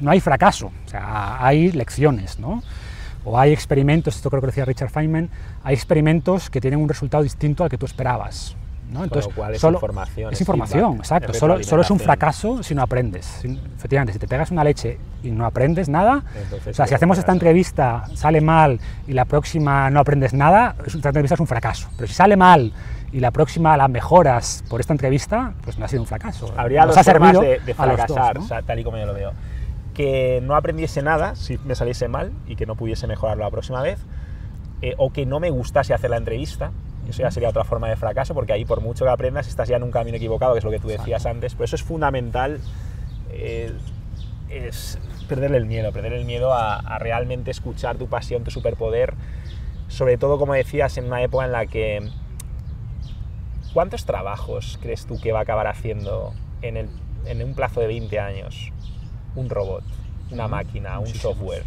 no 0.00 0.10
hay 0.10 0.18
fracaso, 0.18 0.72
o 0.84 0.88
sea, 0.88 1.36
hay 1.38 1.70
lecciones, 1.70 2.40
¿no? 2.40 2.64
O 3.24 3.38
hay 3.38 3.52
experimentos, 3.52 4.16
esto 4.16 4.30
creo 4.30 4.40
que 4.40 4.48
decía 4.48 4.64
Richard 4.64 4.90
Feynman, 4.90 5.30
hay 5.62 5.76
experimentos 5.76 6.50
que 6.50 6.60
tienen 6.60 6.80
un 6.80 6.88
resultado 6.88 7.22
distinto 7.22 7.62
al 7.62 7.70
que 7.70 7.78
tú 7.78 7.86
esperabas. 7.86 8.56
¿No? 8.90 9.08
Con 9.08 9.20
lo 9.20 9.30
cual 9.30 9.54
es 9.54 9.60
solo- 9.60 9.76
información, 9.78 10.32
Es 10.32 10.40
información, 10.40 10.80
feedback, 10.92 10.98
exacto. 11.00 11.34
Solo, 11.34 11.62
solo 11.62 11.82
es 11.82 11.90
un 11.90 11.98
fracaso 12.00 12.62
si 12.62 12.74
no 12.74 12.82
aprendes. 12.82 13.26
Si- 13.42 13.60
efectivamente, 13.76 14.12
si 14.12 14.18
te 14.18 14.26
pegas 14.28 14.50
una 14.50 14.64
leche 14.64 14.98
y 15.22 15.30
no 15.30 15.44
aprendes 15.46 15.88
nada, 15.88 16.22
Entonces, 16.42 16.68
o 16.68 16.74
sea, 16.76 16.86
si 16.86 16.94
hacemos 16.94 17.18
esta 17.18 17.32
entrevista, 17.32 18.04
sale 18.14 18.40
mal 18.40 18.80
y 19.06 19.12
la 19.12 19.24
próxima 19.24 19.90
no 19.90 20.00
aprendes 20.00 20.32
nada, 20.34 20.74
esta 20.86 21.08
entrevista 21.08 21.34
es 21.34 21.40
un 21.40 21.46
fracaso. 21.46 21.88
Pero 21.96 22.06
si 22.08 22.14
sale 22.14 22.36
mal 22.36 22.72
y 23.12 23.20
la 23.20 23.30
próxima 23.30 23.76
la 23.76 23.88
mejoras 23.88 24.64
por 24.68 24.80
esta 24.80 24.92
entrevista, 24.92 25.52
pues 25.64 25.78
no 25.78 25.84
ha 25.84 25.88
sido 25.88 26.02
un 26.02 26.08
fracaso. 26.08 26.52
Habría 26.56 26.84
Nos 26.86 26.94
dos 26.94 26.98
ha 26.98 27.04
formas 27.12 27.32
servido 27.32 27.42
de, 27.42 27.60
de 27.60 27.74
los 27.74 27.76
dos, 27.76 27.76
fracasar, 27.96 28.36
¿no? 28.38 28.44
o 28.44 28.46
sea, 28.48 28.62
tal 28.62 28.78
y 28.78 28.84
como 28.84 28.96
yo 28.98 29.06
lo 29.06 29.14
veo. 29.14 29.32
Que 29.94 30.40
no 30.44 30.54
aprendiese 30.54 31.02
nada 31.02 31.34
si 31.34 31.58
me 31.64 31.74
saliese 31.74 32.06
mal 32.08 32.30
y 32.46 32.54
que 32.56 32.66
no 32.66 32.76
pudiese 32.76 33.06
mejorarlo 33.06 33.44
la 33.44 33.50
próxima 33.50 33.82
vez, 33.82 33.98
eh, 34.80 34.94
o 34.96 35.10
que 35.12 35.26
no 35.26 35.40
me 35.40 35.50
gustase 35.50 35.92
hacer 35.92 36.10
la 36.10 36.16
entrevista. 36.18 36.70
Eso 37.08 37.22
ya 37.22 37.30
sería 37.30 37.48
otra 37.48 37.64
forma 37.64 37.88
de 37.88 37.96
fracaso, 37.96 38.34
porque 38.34 38.52
ahí 38.52 38.64
por 38.64 38.80
mucho 38.82 39.04
que 39.04 39.10
aprendas 39.10 39.48
estás 39.48 39.68
ya 39.68 39.76
en 39.76 39.82
un 39.82 39.90
camino 39.90 40.16
equivocado, 40.16 40.52
que 40.52 40.58
es 40.58 40.64
lo 40.64 40.70
que 40.70 40.78
tú 40.78 40.88
decías 40.88 41.24
antes. 41.26 41.54
Por 41.54 41.64
eso 41.64 41.76
es 41.76 41.82
fundamental 41.82 42.60
eh, 43.30 43.72
es 44.50 44.98
perderle 45.28 45.56
el 45.58 45.66
miedo, 45.66 45.92
perder 45.92 46.12
el 46.14 46.24
miedo 46.24 46.52
a, 46.52 46.76
a 46.76 46.98
realmente 46.98 47.50
escuchar 47.50 47.96
tu 47.96 48.08
pasión, 48.08 48.44
tu 48.44 48.50
superpoder, 48.50 49.14
sobre 49.88 50.16
todo 50.18 50.38
como 50.38 50.52
decías 50.54 50.96
en 50.98 51.04
una 51.06 51.22
época 51.22 51.44
en 51.44 51.52
la 51.52 51.66
que 51.66 52.08
¿Cuántos 53.74 54.04
trabajos 54.06 54.78
crees 54.80 55.06
tú 55.06 55.20
que 55.20 55.30
va 55.32 55.40
a 55.40 55.42
acabar 55.42 55.66
haciendo 55.66 56.32
en, 56.62 56.76
el- 56.78 56.88
en 57.26 57.42
un 57.42 57.54
plazo 57.54 57.80
de 57.80 57.86
20 57.86 58.18
años 58.18 58.72
un 59.36 59.48
robot, 59.50 59.84
una 60.30 60.48
máquina, 60.48 60.98
un 60.98 61.06
software? 61.06 61.64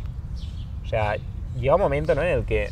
O 0.84 0.88
sea, 0.88 1.16
llega 1.60 1.76
un 1.76 1.82
momento 1.82 2.16
¿no? 2.16 2.24
en 2.24 2.30
el 2.40 2.46
que 2.46 2.70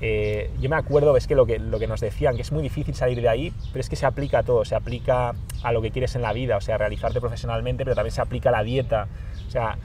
eh, 0.00 0.50
yo 0.60 0.68
me 0.68 0.76
acuerdo, 0.76 1.12
ves 1.12 1.26
que 1.26 1.34
lo, 1.34 1.46
que 1.46 1.58
lo 1.58 1.78
que 1.78 1.86
nos 1.86 2.00
decían, 2.00 2.36
que 2.36 2.42
es 2.42 2.52
muy 2.52 2.62
difícil 2.62 2.94
salir 2.94 3.20
de 3.20 3.28
ahí, 3.28 3.52
pero 3.72 3.80
es 3.80 3.88
que 3.88 3.96
se 3.96 4.06
aplica 4.06 4.40
a 4.40 4.42
todo, 4.42 4.64
se 4.64 4.74
aplica 4.74 5.34
a 5.62 5.72
lo 5.72 5.80
que 5.82 5.90
quieres 5.90 6.14
en 6.16 6.22
la 6.22 6.32
vida, 6.32 6.56
o 6.56 6.60
sea, 6.60 6.76
realizarte 6.78 7.20
profesionalmente, 7.20 7.84
pero 7.84 7.94
también 7.94 8.12
se 8.12 8.20
aplica 8.20 8.50
a 8.50 8.52
la 8.52 8.62
dieta. 8.62 9.08
O 9.46 9.50
sea, 9.50 9.78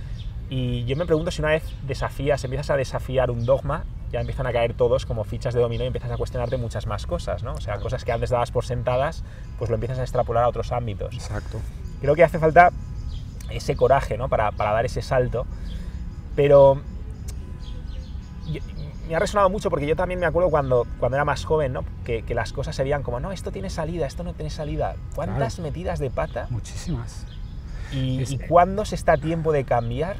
y 0.49 0.83
yo 0.85 0.97
me 0.97 1.05
pregunto 1.05 1.31
si 1.31 1.41
una 1.41 1.51
vez 1.51 1.63
desafías, 1.87 2.43
empiezas 2.43 2.69
a 2.71 2.75
desafiar 2.75 3.31
un 3.31 3.45
dogma, 3.45 3.85
ya 4.11 4.19
empiezan 4.19 4.45
a 4.45 4.51
caer 4.51 4.73
todos 4.73 5.05
como 5.05 5.23
fichas 5.23 5.53
de 5.53 5.61
dominó 5.61 5.85
y 5.85 5.87
empiezas 5.87 6.11
a 6.11 6.17
cuestionarte 6.17 6.57
muchas 6.57 6.85
más 6.87 7.07
cosas, 7.07 7.43
¿no? 7.43 7.53
O 7.53 7.61
sea, 7.61 7.77
cosas 7.77 8.03
que 8.03 8.11
antes 8.11 8.29
dabas 8.29 8.51
por 8.51 8.65
sentadas, 8.65 9.23
pues 9.57 9.69
lo 9.69 9.75
empiezas 9.75 9.99
a 9.99 10.01
extrapolar 10.01 10.43
a 10.43 10.49
otros 10.49 10.73
ámbitos. 10.73 11.13
Exacto. 11.13 11.59
Creo 12.01 12.15
que 12.15 12.23
hace 12.25 12.37
falta 12.37 12.71
ese 13.49 13.77
coraje, 13.77 14.17
¿no? 14.17 14.27
Para, 14.27 14.51
para 14.51 14.73
dar 14.73 14.85
ese 14.85 15.01
salto. 15.01 15.45
Pero 16.35 16.81
yo- 18.51 18.59
me 19.11 19.17
ha 19.17 19.19
resonado 19.19 19.49
mucho 19.49 19.69
porque 19.69 19.85
yo 19.85 19.95
también 19.97 20.19
me 20.21 20.25
acuerdo 20.25 20.49
cuando, 20.49 20.87
cuando 20.99 21.17
era 21.17 21.25
más 21.25 21.43
joven, 21.43 21.73
¿no? 21.73 21.83
Que, 22.05 22.23
que 22.23 22.33
las 22.33 22.53
cosas 22.53 22.75
se 22.75 22.83
veían 22.83 23.03
como, 23.03 23.19
no, 23.19 23.33
esto 23.33 23.51
tiene 23.51 23.69
salida, 23.69 24.07
esto 24.07 24.23
no 24.23 24.33
tiene 24.33 24.49
salida. 24.49 24.95
¿Cuántas 25.15 25.55
Claro. 25.55 25.67
metidas 25.69 25.99
de 25.99 26.09
pata? 26.09 26.47
Muchísimas. 26.49 27.25
¿Y, 27.91 28.21
Es- 28.21 28.31
y 28.31 28.37
cuándo 28.37 28.85
se 28.85 28.95
está 28.95 29.13
a 29.13 29.17
tiempo 29.17 29.51
de 29.51 29.65
cambiar? 29.65 30.15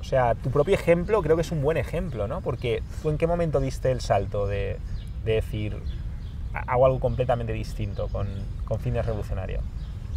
O 0.00 0.04
sea, 0.04 0.34
tu 0.34 0.50
propio 0.50 0.74
ejemplo 0.74 1.22
creo 1.22 1.36
que 1.36 1.42
es 1.42 1.52
un 1.52 1.62
buen 1.62 1.76
ejemplo, 1.76 2.26
¿no? 2.26 2.40
Porque 2.40 2.82
tú 3.02 3.08
en 3.10 3.18
qué 3.18 3.26
momento 3.28 3.60
diste 3.60 3.92
el 3.92 4.00
salto 4.00 4.48
de, 4.48 4.78
de 5.24 5.32
decir, 5.34 5.76
"Ha- 6.54 6.72
hago 6.72 6.86
algo 6.86 6.98
completamente 6.98 7.52
distinto 7.52 8.08
con, 8.08 8.26
con 8.64 8.80
fines 8.80 9.06
revolucionarios? 9.06 9.62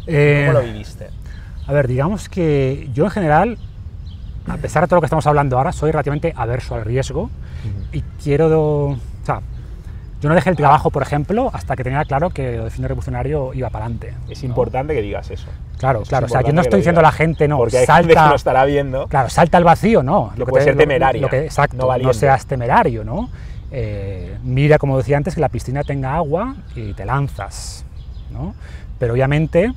Eh, 0.08 0.42
¿Cómo 0.46 0.58
lo 0.58 0.64
viviste? 0.64 1.08
A 1.68 1.72
ver, 1.72 1.86
digamos 1.86 2.28
que 2.28 2.88
yo 2.92 3.04
en 3.04 3.10
general, 3.10 3.58
a 4.48 4.56
pesar 4.56 4.82
de 4.82 4.88
todo 4.88 4.96
lo 4.96 5.00
que 5.02 5.06
estamos 5.06 5.26
hablando 5.26 5.56
ahora, 5.58 5.72
soy 5.72 5.90
relativamente 5.90 6.32
averso 6.36 6.74
al 6.74 6.84
riesgo 6.84 7.30
y 7.92 8.02
quiero... 8.22 8.48
o 8.90 8.96
sea, 9.24 9.40
yo 10.20 10.28
no 10.28 10.34
dejé 10.34 10.50
el 10.50 10.56
trabajo, 10.56 10.90
por 10.90 11.02
ejemplo, 11.02 11.48
hasta 11.52 11.76
que 11.76 11.84
tenía 11.84 12.04
claro 12.04 12.30
que 12.30 12.56
lo 12.56 12.64
de 12.64 12.70
fin 12.70 12.82
revolucionario 12.82 13.54
iba 13.54 13.70
para 13.70 13.84
adelante. 13.84 14.14
Es 14.28 14.42
¿no? 14.42 14.48
importante 14.48 14.92
que 14.92 15.00
digas 15.00 15.30
eso. 15.30 15.46
Claro, 15.78 16.02
es 16.02 16.08
claro. 16.08 16.26
O 16.26 16.28
sea, 16.28 16.42
yo 16.42 16.52
no 16.52 16.60
estoy 16.60 16.72
lo 16.72 16.78
diciendo 16.78 16.98
a 16.98 17.04
la 17.04 17.12
gente, 17.12 17.46
no, 17.46 17.56
Porque 17.58 17.78
hay 17.78 17.86
gente 17.86 18.08
que 18.08 18.14
salta... 18.14 18.30
lo 18.30 18.34
estará 18.34 18.64
viendo. 18.64 19.06
Claro, 19.06 19.28
salta 19.28 19.58
al 19.58 19.64
vacío, 19.64 20.02
no. 20.02 20.32
Que 20.36 20.44
puede 20.44 20.64
ser 20.64 20.74
lo- 20.74 20.80
temeraria, 20.80 21.22
Lo 21.22 21.28
que, 21.28 21.44
exacto, 21.44 21.76
no 21.76 21.96
no, 21.98 22.12
seas 22.12 22.46
temerario, 22.46 23.04
¿no? 23.04 23.30
Eh, 23.70 24.36
mira, 24.42 24.78
como 24.78 24.96
decía 24.98 25.16
antes, 25.18 25.36
que 25.36 25.40
la 25.40 25.50
piscina 25.50 25.84
tenga 25.84 26.16
agua 26.16 26.56
y 26.74 26.94
te 26.94 27.04
lanzas, 27.04 27.84
¿no? 28.32 28.54
Pero 28.98 29.12
obviamente 29.12 29.72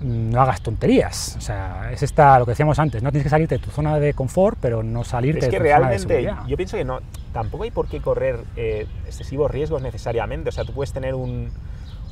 no 0.00 0.40
hagas 0.40 0.62
tonterías. 0.62 1.36
O 1.36 1.40
sea, 1.40 1.90
es 1.92 2.02
esta, 2.02 2.38
lo 2.38 2.46
que 2.46 2.52
decíamos 2.52 2.78
antes, 2.78 3.02
no 3.02 3.10
tienes 3.10 3.24
que 3.24 3.30
salirte 3.30 3.58
de 3.58 3.64
tu 3.64 3.70
zona 3.70 3.98
de 3.98 4.14
confort, 4.14 4.58
pero 4.60 4.82
no 4.82 5.04
salirte 5.04 5.46
Es 5.46 5.48
que 5.48 5.58
de 5.58 5.68
tu 5.68 5.74
zona 5.74 5.90
de 5.90 5.96
realmente 5.96 5.98
seguridad. 5.98 6.46
yo 6.46 6.56
pienso 6.56 6.76
que 6.76 6.84
no, 6.84 7.00
tampoco 7.32 7.64
hay 7.64 7.70
por 7.70 7.88
qué 7.88 8.00
correr 8.00 8.40
eh, 8.56 8.86
excesivos 9.06 9.50
riesgos 9.50 9.82
necesariamente. 9.82 10.48
O 10.48 10.52
sea, 10.52 10.64
tú 10.64 10.72
puedes 10.72 10.92
tener 10.92 11.14
un, 11.14 11.50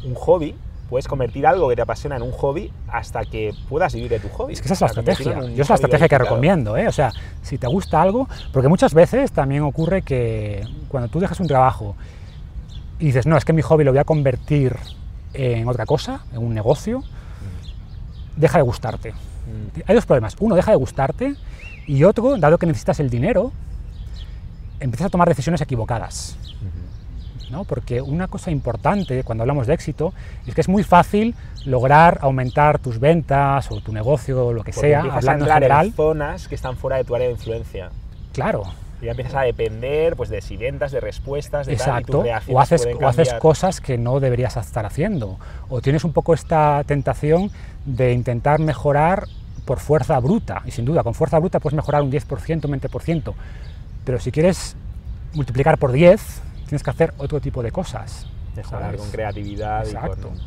un 0.05 0.15
hobby, 0.15 0.55
puedes 0.89 1.09
convertir 1.09 1.47
algo 1.47 1.69
que 1.69 1.77
te 1.77 1.83
apasiona 1.83 2.17
en 2.17 2.23
un 2.23 2.33
hobby 2.33 2.73
hasta 2.89 3.25
que 3.25 3.55
puedas 3.69 3.95
vivir 3.95 4.11
de 4.11 4.21
tu 4.21 4.29
hobby. 4.29 4.53
Es 4.53 4.61
que 4.61 4.67
esa 4.67 4.75
es 4.75 4.81
la 4.81 4.87
estrategia. 4.89 5.41
Yo 5.55 5.63
es 5.63 5.69
la 5.69 5.75
estrategia 5.75 6.09
que 6.09 6.19
recomiendo, 6.19 6.77
¿eh? 6.77 6.89
O 6.89 6.93
sea, 6.93 7.13
si 7.43 7.59
te 7.59 7.67
gusta 7.67 8.03
algo, 8.03 8.29
porque 8.53 8.69
muchas 8.69 8.95
veces 8.95 9.33
también 9.33 9.63
ocurre 9.63 10.03
que 10.03 10.63
cuando 10.89 11.09
tú 11.09 11.21
dejas 11.21 11.41
un 11.41 11.47
trabajo 11.47 11.97
y 12.99 13.07
dices, 13.07 13.27
no, 13.27 13.37
es 13.37 13.45
que 13.45 13.53
mi 13.53 13.63
hobby 13.63 13.85
lo 13.85 13.93
voy 13.93 14.01
a 14.01 14.05
convertir 14.05 14.77
en 15.35 15.69
otra 15.69 15.87
cosa, 15.87 16.23
en 16.33 16.39
un 16.39 16.55
negocio, 16.55 17.05
deja 18.39 18.59
de 18.59 18.63
gustarte. 18.63 19.13
Mm. 19.13 19.81
Hay 19.87 19.95
dos 19.95 20.07
problemas. 20.07 20.37
Uno, 20.41 20.55
deja 20.55 20.71
de 20.71 20.77
gustarte 20.77 21.35
y 21.87 22.05
otro, 22.05 22.37
dado 22.39 22.59
que 22.59 22.67
necesitas 22.67 23.01
el 23.01 23.11
dinero, 23.11 23.53
empiezas 24.81 25.07
a 25.07 25.11
tomar 25.11 25.29
decisiones 25.29 25.61
equivocadas. 25.61 26.37
¿no? 27.51 27.65
Porque 27.65 28.03
una 28.03 28.29
cosa 28.29 28.51
importante 28.51 29.23
cuando 29.25 29.43
hablamos 29.43 29.67
de 29.67 29.73
éxito 29.73 30.13
es 30.47 30.55
que 30.55 30.61
es 30.61 30.69
muy 30.69 30.85
fácil 30.85 31.35
lograr 31.65 32.19
aumentar 32.21 32.79
tus 32.79 32.99
ventas 33.01 33.71
o 33.71 33.81
tu 33.81 33.91
negocio 33.93 34.49
o 34.49 34.53
lo 34.53 34.63
que 34.63 34.73
Porque 34.73 34.89
sea, 34.89 35.01
hablando 35.01 35.47
a 35.47 35.49
en 35.49 35.55
general. 35.55 35.87
en 35.87 35.93
zonas 35.95 36.47
que 36.47 36.55
están 36.55 36.77
fuera 36.77 36.99
de 36.99 37.05
tu 37.05 37.15
área 37.15 37.27
de 37.27 37.33
influencia. 37.33 37.91
Claro, 38.35 38.65
Y 39.01 39.05
ya 39.07 39.13
empiezas 39.13 39.35
a 39.37 39.43
depender 39.43 40.17
pues, 40.17 40.29
de 40.29 40.41
si 40.41 40.57
ventas, 40.57 40.91
de 40.93 41.01
respuestas, 41.01 41.67
de 41.67 41.77
tal, 41.77 41.87
y 41.87 41.91
exacto. 41.91 42.13
tus 42.19 42.23
reacciones 42.25 42.57
O 42.57 42.61
haces, 42.61 42.89
o 43.01 43.07
haces 43.07 43.35
cosas 43.35 43.81
que 43.81 43.97
no 43.99 44.19
deberías 44.21 44.57
estar 44.57 44.85
haciendo. 44.87 45.39
O 45.69 45.81
tienes 45.81 46.05
un 46.05 46.13
poco 46.13 46.35
esta 46.35 46.83
tentación 46.85 47.51
de 47.85 48.13
intentar 48.13 48.59
mejorar 48.61 49.25
por 49.65 49.79
fuerza 49.81 50.19
bruta. 50.19 50.63
Y 50.65 50.71
sin 50.73 50.85
duda, 50.85 51.03
con 51.05 51.15
fuerza 51.15 51.39
bruta 51.39 51.61
puedes 51.61 51.77
mejorar 51.77 52.03
un 52.03 52.11
10%, 52.11 52.65
un 52.65 52.81
20%. 52.81 53.35
Pero 54.05 54.19
si 54.19 54.33
quieres 54.33 54.75
multiplicar 55.35 55.79
por 55.79 55.93
10, 55.93 56.21
tienes 56.67 56.83
que 56.83 56.91
hacer 56.91 57.13
otro 57.19 57.41
tipo 57.41 57.63
de 57.63 57.71
cosas. 57.71 58.27
Mejorar 58.57 58.97
con 58.97 59.09
creatividad 59.11 59.85
y 59.85 59.91
Exacto. 59.91 60.29
con... 60.29 60.39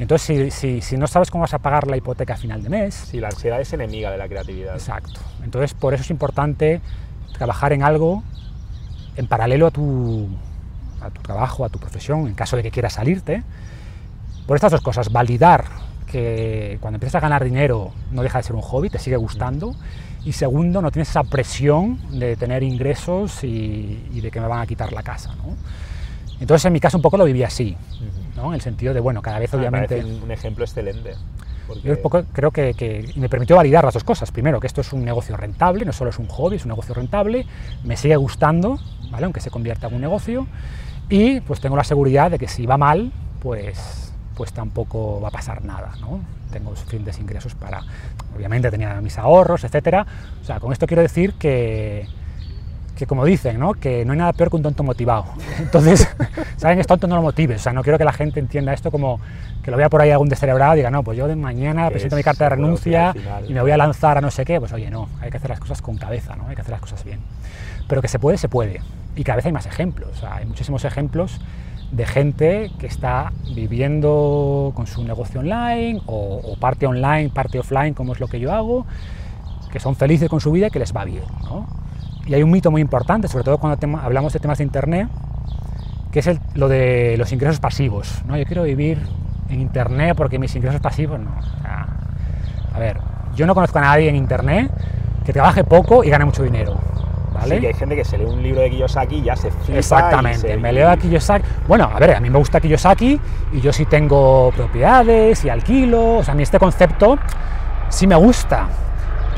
Entonces, 0.00 0.26
si, 0.26 0.50
si- 0.50 0.80
si 0.80 0.96
no 0.96 1.06
sabes 1.06 1.30
cómo 1.30 1.42
vas 1.42 1.54
a 1.54 1.58
pagar 1.58 1.86
la 1.86 1.96
hipoteca 1.96 2.34
a 2.34 2.36
final 2.36 2.62
de 2.62 2.68
mes, 2.70 2.94
Sí, 2.94 3.20
la 3.20 3.28
ansiedad 3.28 3.60
es 3.60 3.72
enemiga 3.72 4.10
de 4.10 4.18
la 4.18 4.26
creatividad. 4.26 4.74
exacto. 4.74 5.20
Entonces, 5.44 5.74
por 5.74 5.94
eso 5.94 6.02
es 6.02 6.10
importante 6.10 6.80
trabajar 7.40 7.72
en 7.72 7.82
algo 7.82 8.22
en 9.16 9.26
paralelo 9.26 9.66
a 9.66 9.70
tu, 9.70 10.28
a 11.00 11.08
tu 11.08 11.22
trabajo, 11.22 11.64
a 11.64 11.70
tu 11.70 11.78
profesión, 11.78 12.26
en 12.26 12.34
caso 12.34 12.54
de 12.54 12.62
que 12.62 12.70
quieras 12.70 12.92
salirte. 12.92 13.42
Por 14.46 14.56
estas 14.56 14.72
dos 14.72 14.82
cosas, 14.82 15.10
validar 15.10 15.64
que 16.06 16.76
cuando 16.82 16.96
empiezas 16.96 17.14
a 17.14 17.20
ganar 17.20 17.42
dinero 17.42 17.92
no 18.10 18.22
deja 18.22 18.38
de 18.38 18.44
ser 18.44 18.56
un 18.56 18.60
hobby, 18.60 18.90
te 18.90 18.98
sigue 18.98 19.16
gustando. 19.16 19.74
Y 20.22 20.32
segundo, 20.32 20.82
no 20.82 20.90
tienes 20.90 21.08
esa 21.08 21.24
presión 21.24 21.98
de 22.18 22.36
tener 22.36 22.62
ingresos 22.62 23.42
y, 23.42 24.06
y 24.12 24.20
de 24.20 24.30
que 24.30 24.38
me 24.38 24.46
van 24.46 24.60
a 24.60 24.66
quitar 24.66 24.92
la 24.92 25.02
casa. 25.02 25.34
¿no? 25.36 25.56
Entonces, 26.40 26.66
en 26.66 26.74
mi 26.74 26.80
caso, 26.80 26.98
un 26.98 27.02
poco 27.02 27.16
lo 27.16 27.24
viví 27.24 27.42
así. 27.42 27.74
¿no? 28.36 28.48
en 28.48 28.54
el 28.54 28.60
sentido 28.60 28.92
de, 28.92 29.00
bueno, 29.00 29.22
cada 29.22 29.38
vez 29.38 29.50
Me 29.54 29.60
obviamente... 29.60 30.04
un 30.04 30.30
ejemplo 30.30 30.64
excelente. 30.64 31.14
Yo 31.82 32.00
creo 32.00 32.50
que, 32.50 33.12
me 33.16 33.28
permitió 33.28 33.56
validar 33.56 33.84
las 33.84 33.94
dos 33.94 34.04
cosas. 34.04 34.30
Primero, 34.30 34.60
que 34.60 34.66
esto 34.66 34.80
es 34.80 34.92
un 34.92 35.04
negocio 35.04 35.36
rentable, 35.36 35.84
no 35.84 35.92
solo 35.92 36.10
es 36.10 36.18
un 36.18 36.26
hobby, 36.26 36.56
es 36.56 36.64
un 36.64 36.70
negocio 36.70 36.94
rentable, 36.94 37.46
me 37.84 37.96
sigue 37.96 38.16
gustando, 38.16 38.78
¿vale? 39.10 39.24
aunque 39.24 39.40
se 39.40 39.50
convierta 39.50 39.88
en 39.88 39.94
un 39.94 40.00
negocio, 40.00 40.46
y 41.08 41.40
pues 41.40 41.60
tengo 41.60 41.76
la 41.76 41.84
seguridad 41.84 42.30
de 42.30 42.38
que 42.38 42.48
si 42.48 42.66
va 42.66 42.76
mal, 42.76 43.12
pues, 43.40 44.12
pues 44.36 44.52
tampoco 44.52 45.20
va 45.20 45.28
a 45.28 45.32
pasar 45.32 45.64
nada, 45.64 45.92
¿no? 46.00 46.20
Tengo 46.52 46.74
suficientes 46.76 47.18
ingresos 47.18 47.54
para, 47.54 47.82
obviamente 48.36 48.70
tenía 48.70 49.00
mis 49.00 49.18
ahorros, 49.18 49.64
etcétera. 49.64 50.06
O 50.40 50.44
sea, 50.44 50.60
con 50.60 50.72
esto 50.72 50.86
quiero 50.86 51.02
decir 51.02 51.34
que, 51.34 52.06
que 53.00 53.06
como 53.06 53.24
dicen, 53.24 53.58
¿no? 53.58 53.72
que 53.72 54.04
no 54.04 54.12
hay 54.12 54.18
nada 54.18 54.32
peor 54.34 54.50
que 54.50 54.56
un 54.56 54.62
tonto 54.62 54.82
motivado. 54.82 55.24
Entonces, 55.58 56.06
saben, 56.56 56.78
es 56.78 56.86
tonto 56.86 57.06
no 57.06 57.16
lo 57.16 57.22
motives. 57.22 57.60
O 57.60 57.62
sea, 57.64 57.72
no 57.72 57.82
quiero 57.82 57.98
que 57.98 58.04
la 58.04 58.12
gente 58.12 58.38
entienda 58.38 58.74
esto 58.74 58.90
como 58.90 59.18
que 59.62 59.70
lo 59.70 59.76
vea 59.78 59.88
por 59.88 60.02
ahí 60.02 60.10
algún 60.10 60.28
descerebrado 60.28 60.74
y 60.74 60.76
diga, 60.76 60.90
no, 60.90 61.02
pues 61.02 61.16
yo 61.16 61.26
de 61.26 61.34
mañana 61.34 61.88
presento 61.88 62.16
mi 62.16 62.22
carta 62.22 62.44
de 62.44 62.50
renuncia 62.50 63.14
y 63.48 63.52
me 63.54 63.62
voy 63.62 63.70
a 63.70 63.76
lanzar 63.76 64.18
a 64.18 64.20
no 64.20 64.30
sé 64.30 64.44
qué. 64.44 64.60
Pues 64.60 64.72
oye, 64.72 64.90
no, 64.90 65.08
hay 65.20 65.30
que 65.30 65.38
hacer 65.38 65.50
las 65.50 65.60
cosas 65.60 65.80
con 65.80 65.96
cabeza, 65.96 66.36
¿no? 66.36 66.46
Hay 66.48 66.54
que 66.54 66.60
hacer 66.60 66.72
las 66.72 66.80
cosas 66.82 67.02
bien. 67.04 67.20
Pero 67.88 68.02
que 68.02 68.08
se 68.08 68.18
puede, 68.18 68.36
se 68.36 68.48
puede. 68.48 68.80
Y 69.16 69.24
cada 69.24 69.36
vez 69.36 69.46
hay 69.46 69.52
más 69.52 69.66
ejemplos. 69.66 70.10
O 70.10 70.20
sea, 70.20 70.36
hay 70.36 70.44
muchísimos 70.44 70.84
ejemplos 70.84 71.40
de 71.90 72.06
gente 72.06 72.70
que 72.78 72.86
está 72.86 73.32
viviendo 73.54 74.72
con 74.76 74.86
su 74.86 75.02
negocio 75.04 75.40
online 75.40 76.00
o, 76.06 76.40
o 76.44 76.56
parte 76.60 76.86
online, 76.86 77.30
parte 77.30 77.58
offline, 77.58 77.94
como 77.94 78.12
es 78.12 78.20
lo 78.20 78.28
que 78.28 78.38
yo 78.38 78.52
hago, 78.52 78.86
que 79.72 79.80
son 79.80 79.96
felices 79.96 80.28
con 80.28 80.40
su 80.40 80.52
vida 80.52 80.66
y 80.66 80.70
que 80.70 80.78
les 80.78 80.94
va 80.94 81.04
bien. 81.04 81.24
¿no? 81.42 81.66
Y 82.26 82.34
hay 82.34 82.42
un 82.42 82.50
mito 82.50 82.70
muy 82.70 82.80
importante, 82.80 83.28
sobre 83.28 83.44
todo 83.44 83.58
cuando 83.58 83.76
tema- 83.78 84.02
hablamos 84.04 84.32
de 84.32 84.38
temas 84.40 84.58
de 84.58 84.64
Internet, 84.64 85.08
que 86.12 86.20
es 86.20 86.26
el- 86.26 86.40
lo 86.54 86.68
de 86.68 87.16
los 87.18 87.32
ingresos 87.32 87.60
pasivos. 87.60 88.22
¿no? 88.26 88.36
Yo 88.36 88.44
quiero 88.44 88.62
vivir 88.64 88.98
en 89.48 89.60
Internet 89.60 90.14
porque 90.16 90.38
mis 90.38 90.54
ingresos 90.56 90.80
pasivos 90.80 91.18
no. 91.18 91.30
A 92.74 92.78
ver, 92.78 92.98
yo 93.34 93.46
no 93.46 93.54
conozco 93.54 93.78
a 93.78 93.82
nadie 93.82 94.08
en 94.08 94.16
Internet 94.16 94.70
que 95.24 95.32
trabaje 95.32 95.64
poco 95.64 96.04
y 96.04 96.10
gane 96.10 96.24
mucho 96.24 96.42
dinero. 96.42 96.76
¿vale? 97.32 97.54
Sí, 97.56 97.60
que 97.62 97.66
hay 97.68 97.74
gente 97.74 97.96
que 97.96 98.04
se 98.04 98.18
lee 98.18 98.24
un 98.26 98.42
libro 98.42 98.60
de 98.60 98.70
Kiyosaki 98.70 99.16
y 99.16 99.22
ya 99.22 99.34
se 99.36 99.50
flipa. 99.50 99.78
Exactamente, 99.78 100.38
se- 100.40 100.56
me 100.58 100.72
leo 100.72 100.90
a 100.90 100.96
Kiyosaki. 100.96 101.44
Bueno, 101.66 101.88
a 101.92 101.98
ver, 101.98 102.14
a 102.16 102.20
mí 102.20 102.28
me 102.28 102.38
gusta 102.38 102.60
Kiyosaki 102.60 103.18
y 103.52 103.60
yo 103.60 103.72
sí 103.72 103.86
tengo 103.86 104.52
propiedades 104.54 105.42
y 105.44 105.48
alquilo. 105.48 106.16
O 106.18 106.22
sea, 106.24 106.32
a 106.32 106.36
mí 106.36 106.42
este 106.42 106.58
concepto 106.58 107.18
sí 107.88 108.06
me 108.06 108.14
gusta. 108.16 108.66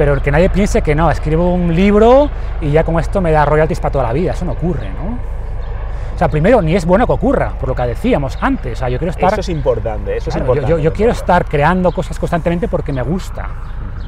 Pero 0.03 0.21
que 0.21 0.33
nadie 0.33 0.51
piense 0.51 0.83
que 0.83 0.97
no, 0.97 1.13
escribo 1.13 1.55
un 1.55 1.77
libro 1.77 2.29
y 2.61 2.73
ya 2.73 2.83
con 2.83 2.99
esto 2.99 3.21
me 3.21 3.31
da 3.31 3.45
royalties 3.45 3.79
para 3.79 3.93
toda 3.93 4.05
la 4.09 4.13
vida. 4.13 4.33
Eso 4.33 4.45
no 4.45 4.51
ocurre, 4.51 4.89
¿no? 4.89 5.17
O 6.13 6.19
sea, 6.19 6.27
primero, 6.27 6.61
ni 6.61 6.75
es 6.75 6.85
bueno 6.85 7.07
que 7.07 7.13
ocurra, 7.13 7.51
por 7.51 7.69
lo 7.69 7.77
que 7.77 7.83
decíamos 7.83 8.37
antes. 8.41 8.73
O 8.73 8.77
sea, 8.81 8.89
yo 8.89 8.99
quiero 8.99 9.13
estar. 9.13 9.31
Eso 9.31 9.43
es 9.43 9.49
importante, 9.49 10.17
eso 10.17 10.31
es 10.31 10.35
Claro, 10.35 10.55
importante. 10.55 10.71
yo, 10.73 10.79
yo 10.81 10.93
quiero 10.93 11.13
estar 11.13 11.45
creando 11.45 11.93
cosas 11.93 12.19
constantemente 12.19 12.67
porque 12.67 12.93
me 12.93 13.03
gusta. 13.03 13.49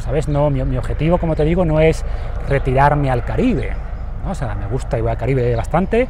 ¿Sabes? 0.00 0.26
No, 0.26 0.50
mi, 0.50 0.64
mi 0.64 0.76
objetivo, 0.76 1.16
como 1.18 1.36
te 1.36 1.44
digo, 1.44 1.64
no 1.64 1.78
es 1.78 2.04
retirarme 2.48 3.08
al 3.08 3.24
Caribe. 3.24 3.76
¿no? 4.24 4.32
O 4.32 4.34
sea, 4.34 4.56
me 4.56 4.66
gusta 4.66 4.98
y 4.98 5.00
voy 5.00 5.12
al 5.12 5.16
Caribe 5.16 5.54
bastante, 5.54 6.08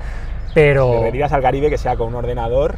pero. 0.55 0.93
Te 0.93 1.05
retiras 1.05 1.33
al 1.35 1.43
Caribe 1.43 1.69
que 1.69 1.77
sea 1.77 1.95
con 1.95 2.09
un 2.09 2.15
ordenador 2.15 2.77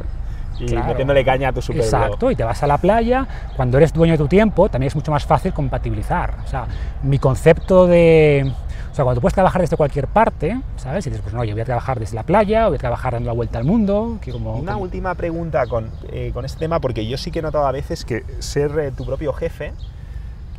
y 0.59 0.65
Claro. 0.65 0.87
metiéndole 0.87 1.23
caña 1.23 1.49
a 1.49 1.53
tu 1.53 1.61
super 1.61 1.81
Exacto, 1.83 2.31
y 2.31 2.35
te 2.35 2.43
vas 2.43 2.61
a 2.63 2.67
la 2.67 2.77
playa. 2.77 3.27
Cuando 3.55 3.77
eres 3.77 3.93
dueño 3.93 4.13
de 4.13 4.17
tu 4.17 4.27
tiempo, 4.27 4.69
también 4.69 4.87
es 4.87 4.95
mucho 4.95 5.11
más 5.11 5.25
fácil 5.25 5.53
compatibilizar. 5.53 6.35
O 6.43 6.47
sea, 6.47 6.65
mi 7.03 7.19
concepto 7.19 7.87
de. 7.87 8.51
O 8.91 8.95
sea, 8.97 9.03
cuando 9.03 9.19
tú 9.19 9.21
puedes 9.21 9.35
trabajar 9.35 9.61
desde 9.61 9.77
cualquier 9.77 10.07
parte, 10.07 10.59
¿sabes? 10.77 11.05
Y 11.05 11.11
dices, 11.11 11.21
pues 11.21 11.35
no, 11.35 11.43
yo 11.43 11.53
voy 11.53 11.61
a 11.61 11.65
trabajar 11.65 11.99
desde 11.99 12.15
la 12.15 12.23
playa, 12.23 12.67
voy 12.67 12.77
a 12.77 12.79
trabajar 12.79 13.13
dando 13.13 13.27
la 13.27 13.33
vuelta 13.33 13.59
al 13.59 13.63
mundo, 13.63 14.17
que 14.21 14.31
como. 14.31 14.55
Una 14.55 14.71
como- 14.73 14.83
última 14.85 15.13
pregunta 15.13 15.67
con, 15.67 15.91
eh, 16.11 16.31
con 16.33 16.45
este 16.45 16.57
tema, 16.57 16.79
porque 16.79 17.05
yo 17.05 17.15
sí 17.17 17.29
que 17.29 17.39
he 17.39 17.41
notado 17.43 17.67
a 17.67 17.71
veces 17.71 18.03
que 18.05 18.23
ser 18.39 18.71
eh, 18.79 18.91
tu 18.91 19.05
propio 19.05 19.33
jefe 19.33 19.73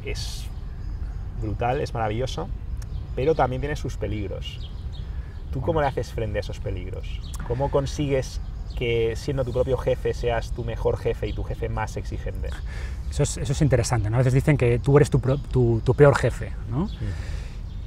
es 0.05 0.47
brutal, 1.43 1.81
es 1.81 1.93
maravilloso, 1.95 2.49
pero 3.17 3.35
también 3.35 3.61
tiene 3.61 3.75
sus 3.75 3.97
peligros. 3.97 4.71
¿Tú 5.53 5.61
cómo 5.61 5.81
le 5.81 5.87
haces 5.89 6.13
frente 6.13 6.39
a 6.39 6.41
esos 6.41 6.61
peligros? 6.61 7.21
¿Cómo 7.49 7.71
consigues 7.71 8.41
que 8.79 9.15
siendo 9.17 9.45
tu 9.45 9.53
propio 9.53 9.77
jefe 9.77 10.15
seas 10.15 10.53
tu 10.53 10.65
mejor 10.65 10.97
jefe 10.99 11.27
y 11.27 11.33
tu 11.33 11.43
jefe 11.43 11.69
más 11.69 11.97
exigente? 11.97 12.49
Eso 13.11 13.23
es, 13.23 13.37
eso 13.39 13.53
es 13.53 13.63
interesante, 13.63 14.09
¿no? 14.11 14.17
A 14.17 14.19
veces 14.19 14.35
dicen 14.35 14.57
que 14.57 14.79
tú 14.79 14.97
eres 14.97 15.11
tu, 15.11 15.19
pro- 15.21 15.39
tu- 15.39 15.81
tu 15.85 15.95
peor 15.95 16.15
jefe, 16.17 16.53
¿no? 16.71 16.89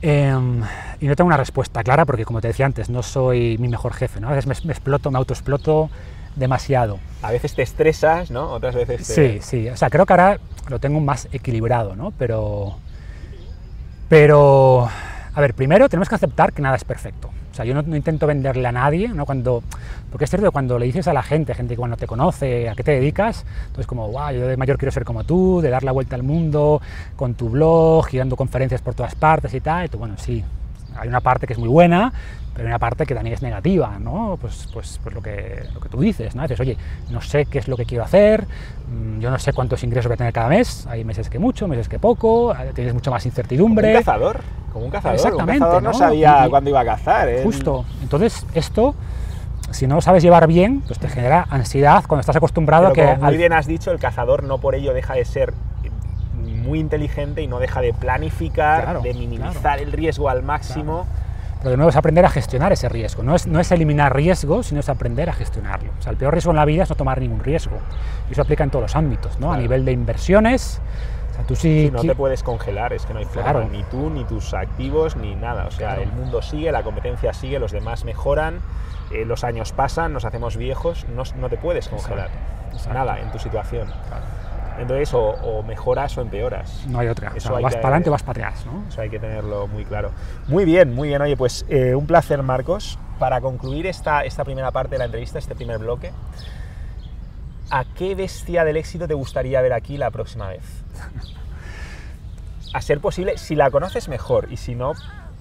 Em, 0.02 0.62
y 1.00 1.06
no 1.08 1.16
tengo 1.16 1.28
una 1.28 1.38
respuesta 1.38 1.84
clara 1.84 2.06
porque, 2.06 2.26
como 2.26 2.42
te 2.42 2.48
decía 2.48 2.66
antes, 2.66 2.90
no 2.90 3.04
soy 3.04 3.58
mi 3.60 3.68
mejor 3.68 3.94
jefe, 3.94 4.20
¿no? 4.20 4.28
A 4.30 4.32
veces 4.32 4.48
me, 4.48 4.56
me 4.68 4.74
exploto, 4.74 5.12
me 5.12 5.18
autoexploto 5.20 5.90
demasiado. 6.36 7.00
A 7.22 7.32
veces 7.32 7.54
te 7.54 7.62
estresas, 7.62 8.32
¿no? 8.32 8.52
Otras 8.52 8.74
veces 8.76 9.06
te... 9.08 9.40
Sí, 9.40 9.40
sí, 9.42 9.70
o 9.70 9.78
sea, 9.78 9.90
creo 9.92 10.06
que 10.08 10.14
ahora 10.14 10.40
lo 10.70 10.80
tengo 10.80 11.00
más 11.00 11.28
equilibrado, 11.32 11.96
¿no? 11.96 12.12
Pero, 12.18 12.78
pero, 14.10 14.90
a 15.34 15.42
ver, 15.42 15.54
primero 15.54 15.88
tenemos 15.88 16.10
que 16.10 16.16
aceptar 16.16 16.52
que 16.54 16.62
nada 16.62 16.76
es 16.76 16.84
perfecto. 16.84 17.30
O 17.52 17.54
sea, 17.54 17.66
yo 17.66 17.74
no, 17.74 17.82
no 17.82 17.96
intento 17.96 18.28
venderle 18.28 18.68
a 18.68 18.72
nadie, 18.72 19.10
¿no? 19.10 19.26
Cuando, 19.26 19.62
porque 20.10 20.24
es 20.24 20.30
cierto 20.30 20.48
que 20.48 20.52
cuando 20.52 20.80
le 20.80 20.86
dices 20.86 21.08
a 21.08 21.14
la 21.14 21.22
gente, 21.22 21.54
gente 21.54 21.74
que 21.74 21.78
cuando 21.78 21.98
te 21.98 22.08
conoce, 22.08 22.70
a 22.70 22.76
qué 22.76 22.84
te 22.84 22.92
dedicas, 22.92 23.46
entonces 23.64 23.88
como, 23.88 24.08
wow, 24.10 24.32
yo 24.32 24.48
de 24.48 24.56
mayor 24.56 24.78
quiero 24.78 24.92
ser 24.92 25.04
como 25.04 25.24
tú, 25.26 25.60
de 25.62 25.70
dar 25.70 25.84
la 25.84 25.92
vuelta 25.92 26.16
al 26.16 26.24
mundo 26.24 26.82
con 27.16 27.34
tu 27.34 27.50
blog, 27.50 28.08
y 28.12 28.18
dando 28.18 28.36
conferencias 28.36 28.82
por 28.82 28.94
todas 28.94 29.16
partes 29.16 29.54
y 29.54 29.60
tal, 29.60 29.86
y 29.86 29.90
tú, 29.90 29.98
bueno, 29.98 30.16
sí, 30.18 30.44
hay 30.96 31.08
una 31.08 31.20
parte 31.20 31.46
que 31.46 31.54
es 31.54 31.60
muy 31.60 31.70
buena, 31.70 32.14
pero 32.54 32.66
hay 32.68 32.72
una 32.72 32.80
parte 32.80 33.06
que 33.06 33.16
también 33.16 33.34
es 33.34 33.42
negativa, 33.42 33.98
¿no? 34.00 34.38
Pues, 34.40 34.68
pues, 34.74 35.00
pues 35.02 35.16
lo, 35.16 35.22
que, 35.22 35.64
lo 35.74 35.80
que 35.80 35.88
tú 35.90 36.00
dices, 36.02 36.36
¿no? 36.36 36.42
Dices, 36.42 36.60
oye, 36.60 36.78
no 37.10 37.22
sé 37.22 37.46
qué 37.46 37.60
es 37.60 37.68
lo 37.68 37.78
que 37.78 37.86
quiero 37.86 38.04
hacer, 38.04 38.46
mm, 38.92 39.20
yo 39.20 39.30
no 39.32 39.40
sé 39.40 39.54
cuántos 39.54 39.84
ingresos 39.84 40.08
voy 40.10 40.16
a 40.16 40.18
tener 40.18 40.34
cada 40.34 40.50
mes, 40.50 40.86
hay 40.88 41.06
meses 41.06 41.30
que 41.30 41.40
mucho, 41.40 41.68
meses 41.68 41.88
que 41.88 41.98
poco, 42.00 42.54
eh, 42.54 42.72
tienes 42.76 42.94
mucha 42.94 43.10
más 43.10 43.24
Como 43.24 43.30
incertidumbre. 43.32 43.92
un 43.92 43.98
cazador, 44.04 44.42
como 44.74 44.86
un 44.86 44.92
cazador. 44.92 45.16
Exactamente, 45.16 45.54
un 45.54 45.60
cazador 45.70 45.84
no, 45.84 45.92
¿no? 45.92 45.98
sabía 45.98 46.46
Y- 46.46 46.50
cuándo 46.50 46.70
iba 46.70 46.80
a 46.82 46.86
cazar. 46.86 47.30
él- 47.30 47.44
Justo. 47.44 47.86
Entonces, 48.02 48.46
esto, 48.54 48.96
si 49.72 49.88
no 49.88 49.96
lo 49.96 50.02
sabes 50.02 50.22
llevar 50.22 50.46
bien, 50.48 50.82
pues 50.86 51.00
te 51.00 51.08
genera 51.08 51.48
ansiedad 51.50 52.04
cuando 52.06 52.20
estás 52.20 52.36
acostumbrado 52.36 52.92
Pero 52.92 52.92
a 52.92 53.14
que... 53.14 53.16
como 53.16 53.28
muy 53.30 53.38
bien 53.38 53.54
has 53.54 53.66
dicho, 53.66 53.92
el 53.92 54.00
cazador 54.00 54.44
no 54.44 54.58
por 54.58 54.76
ello 54.76 54.94
deja 54.94 55.14
de 55.14 55.24
ser 55.24 55.54
muy 56.64 56.80
inteligente 56.80 57.42
y 57.42 57.48
no 57.48 57.60
deja 57.60 57.82
de 57.82 57.94
planificar, 57.94 58.84
Claro, 58.84 59.02
de 59.02 59.14
minimizar 59.14 59.54
claro. 59.62 59.82
el 59.84 59.92
riesgo 59.94 60.30
al 60.30 60.44
máximo. 60.44 61.08
Pero 61.62 61.72
de 61.72 61.78
nuevo 61.78 61.90
es 61.92 61.96
aprender 61.96 62.26
a 62.26 62.30
gestionar 62.30 62.72
ese 62.74 62.90
riesgo. 62.90 63.22
No 63.24 63.36
es, 63.36 63.46
no 63.48 63.60
es 63.60 63.72
eliminar 63.72 64.16
riesgo, 64.16 64.64
sino 64.64 64.80
es 64.80 64.90
aprender 64.90 65.30
a 65.30 65.34
gestionarlo. 65.34 65.92
O 66.00 66.02
sea, 66.02 66.12
el 66.12 66.18
peor 66.18 66.34
riesgo 66.34 66.52
en 66.52 66.58
la 66.58 66.66
vida 66.66 66.84
es 66.84 66.90
no 66.90 66.96
tomar 66.96 67.20
ningún 67.22 67.40
riesgo. 67.40 67.78
Y 68.30 68.34
eso 68.34 68.42
aplica 68.42 68.64
en 68.64 68.72
todos 68.72 68.82
los 68.84 68.96
ámbitos, 68.96 69.40
¿no? 69.40 69.54
A 69.54 69.58
nivel 69.58 69.86
de 69.86 69.92
inversiones. 69.92 70.82
O 71.32 71.34
sea, 71.36 71.44
tú 71.46 71.56
sí... 71.56 71.86
Y 71.88 71.92
no 71.92 72.02
te 72.02 72.16
puedes 72.16 72.42
congelar, 72.42 72.94
es 72.94 73.06
que 73.06 73.14
no 73.14 73.20
hay 73.20 73.26
forma, 73.26 73.44
Claro. 73.44 73.70
ni 73.72 73.84
tú, 73.84 74.10
ni 74.10 74.24
tus 74.26 74.54
activos, 74.56 75.16
ni 75.16 75.36
nada. 75.36 75.68
O 75.68 75.72
sea, 75.72 75.90
Claro. 75.90 76.02
el 76.02 76.12
mundo 76.12 76.42
sigue, 76.42 76.72
la 76.72 76.82
competencia 76.84 77.32
sigue, 77.34 77.60
los 77.60 77.72
demás 77.72 78.06
mejoran, 78.06 78.60
eh, 79.12 79.24
los 79.26 79.44
años 79.44 79.72
pasan, 79.72 80.14
nos 80.14 80.26
hacemos 80.26 80.58
viejos, 80.58 81.06
no, 81.16 81.24
no 81.40 81.48
te 81.50 81.58
puedes 81.58 81.88
congelar. 81.90 82.30
exacto. 82.74 82.94
Nada 82.94 83.20
en 83.20 83.32
tu 83.32 83.38
situación. 83.40 83.88
Entonces, 84.82 85.14
o, 85.14 85.22
o 85.30 85.64
mejoras 85.64 86.18
o 86.18 86.22
empeoras. 86.22 86.86
No 86.88 87.00
hay 87.00 87.08
otra. 87.08 87.34
O 87.36 87.40
sea, 87.40 87.56
hay 87.58 87.64
vas 87.64 87.74
que- 87.76 87.82
para 87.82 87.90
adelante 87.96 88.10
o 88.10 88.12
vas 88.12 88.24
para 88.24 88.48
atrás, 88.50 88.66
¿no? 88.66 88.84
Eso 88.90 89.02
hay 89.02 89.10
que 89.10 89.20
tenerlo 89.20 89.68
muy 89.68 89.86
claro. 89.86 90.12
Muy 90.48 90.66
bien, 90.66 90.94
muy 90.96 91.08
bien. 91.10 91.22
Oye, 91.22 91.38
pues 91.38 91.66
eh, 91.70 91.94
un 91.96 92.08
placer, 92.08 92.42
Marcos. 92.44 92.98
Para 93.20 93.40
concluir 93.42 93.86
esta, 93.86 94.24
esta 94.24 94.44
primera 94.44 94.72
parte 94.72 94.96
de 94.96 94.98
la 95.00 95.06
entrevista, 95.06 95.38
este 95.38 95.54
primer 95.56 95.78
bloque, 95.78 96.12
¿a 97.70 97.86
qué 97.96 98.16
bestia 98.16 98.64
del 98.66 98.78
éxito 98.78 99.08
te 99.08 99.14
gustaría 99.14 99.62
ver 99.62 99.74
aquí 99.74 99.96
la 99.98 100.10
próxima 100.10 100.48
vez? 100.50 100.64
A 102.74 102.82
ser 102.82 103.00
posible, 103.00 103.38
si 103.38 103.56
la 103.56 103.70
conoces 103.70 104.08
mejor 104.08 104.48
y 104.52 104.58
si 104.58 104.76
no, 104.76 104.94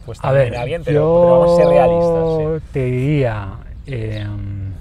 pues 0.04 0.18
A 0.18 0.22
también 0.22 0.44
ver, 0.46 0.52
irá 0.52 0.64
bien, 0.64 0.82
pero, 0.84 1.00
yo 1.00 1.20
pero 1.22 1.32
vamos 1.40 1.52
a 1.52 1.56
ser 1.56 1.68
realistas. 1.68 2.60
sí. 2.62 2.72
te 2.72 2.84
diría, 2.84 3.48
em, 3.86 4.72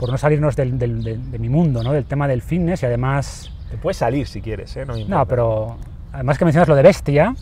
por 0.00 0.10
no 0.10 0.16
salirnos 0.18 0.56
del- 0.56 0.78
de 0.78 1.38
mi 1.38 1.48
mundo, 1.50 1.82
¿no? 1.84 1.92
del 1.92 2.06
tema 2.06 2.26
del 2.26 2.40
fitness 2.40 2.82
y 2.82 2.86
además, 2.86 3.52
Te 3.70 3.76
puedes 3.76 3.98
salir 3.98 4.26
si 4.26 4.40
quieres, 4.40 4.74
¿eh? 4.76 4.86
no 4.86 4.94
me 4.94 5.00
importa. 5.00 5.18
no, 5.18 5.26
pero 5.26 5.76
además 6.12 6.38
que 6.38 6.44
mencionas 6.46 6.68
lo 6.68 6.74
de 6.74 6.82
bestia, 6.82 7.34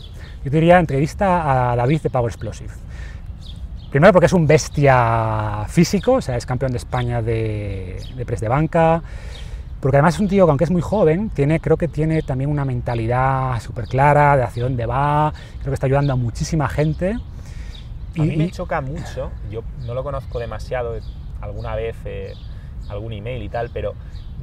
yo 0.43 0.43
te 0.43 0.49
diría 0.51 0.77
entrevista 0.77 1.71
a 1.71 1.75
David 1.77 2.01
de 2.01 2.09
Power 2.09 2.29
Explosive. 2.29 2.69
Primero 3.89 4.11
porque 4.13 4.27
es 4.27 4.33
un 4.33 4.45
bestia 4.45 5.63
físico, 5.67 6.13
o 6.15 6.21
sea, 6.21 6.35
es 6.35 6.45
campeón 6.45 6.71
de 6.73 6.77
España 6.77 7.21
de, 7.23 7.99
de 8.15 8.25
press 8.25 8.41
de 8.41 8.47
banca, 8.49 9.01
porque 9.79 9.97
además 9.97 10.15
es 10.15 10.19
un 10.19 10.27
tío 10.27 10.45
que 10.45 10.49
aunque 10.51 10.65
es 10.65 10.69
muy 10.71 10.81
joven, 10.81 11.29
tiene, 11.29 11.59
creo 11.61 11.77
que 11.77 11.87
tiene 11.87 12.21
también 12.21 12.49
una 12.51 12.65
mentalidad 12.65 13.59
súper 13.61 13.85
clara 13.87 14.35
de 14.37 14.43
hacia 14.43 14.63
dónde 14.63 14.85
va, 14.85 15.33
creo 15.59 15.71
que 15.71 15.73
está 15.75 15.87
ayudando 15.87 16.13
a 16.13 16.17
muchísima 16.17 16.67
gente. 16.67 17.13
A 18.17 18.21
mí 18.21 18.35
me 18.35 18.51
choca 18.51 18.81
mucho, 18.81 19.31
yo 19.49 19.63
no 19.87 19.93
lo 19.93 20.03
conozco 20.03 20.37
demasiado, 20.39 20.95
alguna 21.41 21.73
vez 21.75 21.95
eh, 22.05 22.33
algún 22.89 23.13
email 23.13 23.41
y 23.43 23.49
tal, 23.49 23.69
pero 23.71 23.93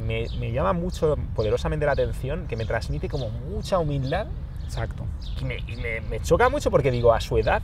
me, 0.07 0.27
me 0.39 0.53
llama 0.53 0.73
mucho, 0.73 1.17
poderosamente 1.35 1.87
la 1.87 1.93
atención, 1.93 2.47
que 2.49 2.57
me 2.57 2.65
transmite 2.65 3.09
como 3.09 3.29
mucha 3.31 3.79
humildad 3.79 4.27
Exacto. 4.65 5.05
y 5.41 5.45
me, 5.45 5.57
y 5.67 5.77
me- 5.77 6.01
me 6.03 6.21
choca 6.21 6.49
mucho 6.49 6.71
porque 6.71 6.91
digo, 6.91 7.13
a 7.13 7.21
su 7.21 7.39
edad, 7.39 7.63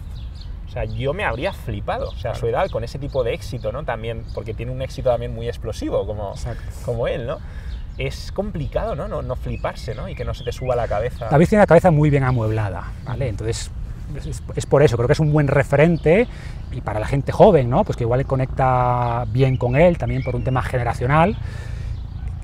o 0.68 0.70
sea, 0.72 0.84
yo 0.84 1.12
me 1.12 1.24
habría 1.24 1.52
flipado, 1.52 2.08
o 2.08 2.16
sea, 2.16 2.30
a 2.30 2.34
su 2.34 2.46
edad 2.46 2.70
con 2.70 2.82
ese 2.84 2.98
tipo 2.98 3.22
de 3.24 3.34
éxito, 3.34 3.72
¿no? 3.72 3.84
También, 3.84 4.24
porque 4.34 4.54
tiene 4.54 4.72
un 4.72 4.80
éxito 4.80 5.10
también 5.10 5.34
muy 5.34 5.46
explosivo, 5.48 6.06
como, 6.06 6.30
Exacto. 6.32 6.62
como 6.84 7.06
él, 7.08 7.26
¿no? 7.26 7.38
Es 7.98 8.32
complicado, 8.32 8.94
¿no? 8.96 9.06
¿no? 9.06 9.20
No 9.20 9.36
fliparse, 9.36 9.94
¿no? 9.94 10.08
Y 10.08 10.14
que 10.14 10.24
no 10.24 10.32
se 10.32 10.44
te 10.44 10.52
suba 10.52 10.74
la 10.74 10.88
cabeza. 10.88 11.28
David 11.28 11.46
tiene 11.48 11.62
la 11.62 11.66
cabeza 11.66 11.90
muy 11.90 12.08
bien 12.08 12.24
amueblada, 12.24 12.90
¿vale? 13.04 13.28
Entonces, 13.28 13.70
es, 14.56 14.66
por 14.66 14.82
eso, 14.82 14.96
creo 14.96 15.06
que 15.06 15.12
es 15.14 15.20
un 15.20 15.32
buen 15.32 15.48
referente 15.48 16.26
y 16.72 16.80
para 16.80 17.00
la 17.00 17.06
gente 17.06 17.32
joven, 17.32 17.68
¿no? 17.68 17.84
Pues 17.84 17.96
que 17.96 18.04
igual 18.04 18.24
conecta 18.26 19.24
bien 19.32 19.56
con 19.56 19.76
él, 19.76 19.98
también 19.98 20.22
por 20.22 20.34
un 20.36 20.44
tema 20.44 20.62
generacional. 20.62 21.36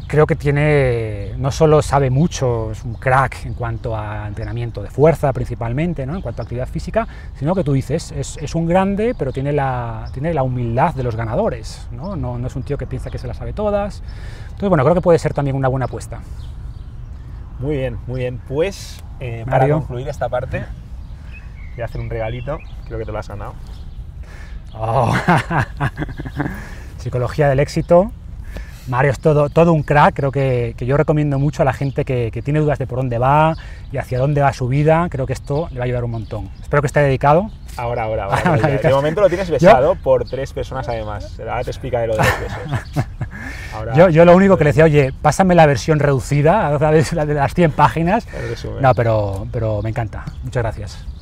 creo 0.06 0.26
que 0.26 0.36
tiene, 0.36 1.34
no 1.36 1.50
solo 1.50 1.82
sabe 1.82 2.08
mucho, 2.08 2.72
es 2.72 2.82
un 2.82 2.94
crack 2.94 3.44
en 3.44 3.54
cuanto 3.54 3.94
a 3.94 4.26
entrenamiento 4.26 4.82
de 4.82 4.88
fuerza 4.88 5.32
principalmente, 5.34 6.06
¿no? 6.06 6.16
en 6.16 6.22
cuanto 6.22 6.40
a 6.40 6.44
actividad 6.44 6.66
física, 6.66 7.06
sino 7.38 7.54
que 7.54 7.62
tú 7.62 7.74
dices, 7.74 8.12
es, 8.12 8.38
es 8.38 8.54
un 8.54 8.66
grande, 8.66 9.14
pero 9.18 9.32
tiene 9.32 9.52
la, 9.52 10.08
tiene 10.12 10.32
la 10.32 10.42
humildad 10.42 10.94
de 10.94 11.02
los 11.02 11.14
ganadores, 11.14 11.88
¿no? 11.92 12.16
¿no? 12.16 12.38
No, 12.38 12.46
es 12.46 12.56
un 12.56 12.62
tío 12.62 12.78
que 12.78 12.86
piensa 12.86 13.10
que 13.10 13.18
se 13.18 13.26
las 13.26 13.36
sabe 13.36 13.52
todas. 13.52 14.02
Entonces, 14.44 14.68
bueno, 14.70 14.82
creo 14.84 14.94
que 14.94 15.02
puede 15.02 15.18
ser 15.18 15.34
también 15.34 15.56
una 15.56 15.68
buena 15.68 15.84
apuesta. 15.84 16.20
Muy 17.58 17.76
bien, 17.76 17.98
muy 18.06 18.20
bien. 18.20 18.40
Pues, 18.46 19.02
eh, 19.20 19.44
para 19.48 19.68
concluir 19.68 20.08
esta 20.08 20.28
parte, 20.28 20.64
voy 21.78 21.82
a 21.82 21.86
hacer 21.86 22.00
un 22.00 22.10
regalito, 22.10 22.58
creo 22.86 22.98
que 22.98 23.04
te 23.04 23.12
lo 23.12 23.18
has 23.18 23.28
ganado. 23.28 23.54
Oh. 24.74 25.14
Psicología 26.98 27.48
del 27.48 27.60
éxito. 27.60 28.10
Mario 28.88 29.12
es 29.12 29.20
todo, 29.20 29.48
todo 29.48 29.72
un 29.72 29.82
crack, 29.82 30.14
creo 30.16 30.32
que, 30.32 30.74
que 30.76 30.86
yo 30.86 30.96
recomiendo 30.96 31.38
mucho 31.38 31.62
a 31.62 31.64
la 31.64 31.74
gente 31.74 32.04
que, 32.04 32.30
que, 32.32 32.40
tiene 32.40 32.58
dudas 32.58 32.78
de 32.78 32.86
por 32.86 32.98
dónde 32.98 33.18
va 33.18 33.54
y 33.92 33.98
hacia 33.98 34.18
dónde 34.18 34.40
va 34.40 34.52
su 34.54 34.66
vida, 34.66 35.06
creo 35.10 35.26
que 35.26 35.34
esto 35.34 35.68
le 35.70 35.78
va 35.78 35.82
a 35.82 35.84
ayudar 35.84 36.04
un 36.04 36.10
montón. 36.10 36.48
Espero 36.60 36.80
que 36.80 36.86
esté 36.86 37.00
dedicado. 37.00 37.50
Ahora, 37.76 38.04
ahora, 38.04 38.24
ahora. 38.24 38.38
ahora 38.44 38.68
de 38.78 38.90
momento 38.90 39.20
lo 39.20 39.28
tienes 39.28 39.50
besado 39.50 39.94
¿Yo? 39.94 40.00
por 40.00 40.24
tres 40.24 40.52
personas 40.54 40.88
además. 40.88 41.38
Ahora 41.38 41.62
te 41.62 41.70
explicaré 41.70 42.06
lo 42.08 42.14
de 42.14 42.18
los 42.18 42.40
besos. 42.40 43.06
Ahora, 43.74 43.94
yo, 43.94 44.08
yo, 44.08 44.24
lo 44.24 44.34
único 44.34 44.56
que 44.56 44.64
le 44.64 44.70
decía, 44.70 44.84
oye, 44.84 45.12
pásame 45.22 45.54
la 45.54 45.66
versión 45.66 46.00
reducida, 46.00 46.76
la 46.78 47.26
de 47.26 47.34
las 47.34 47.54
100 47.54 47.70
páginas. 47.72 48.26
No, 48.80 48.94
pero, 48.94 49.46
pero 49.52 49.80
me 49.82 49.90
encanta. 49.90 50.24
Muchas 50.42 50.62
gracias. 50.62 51.17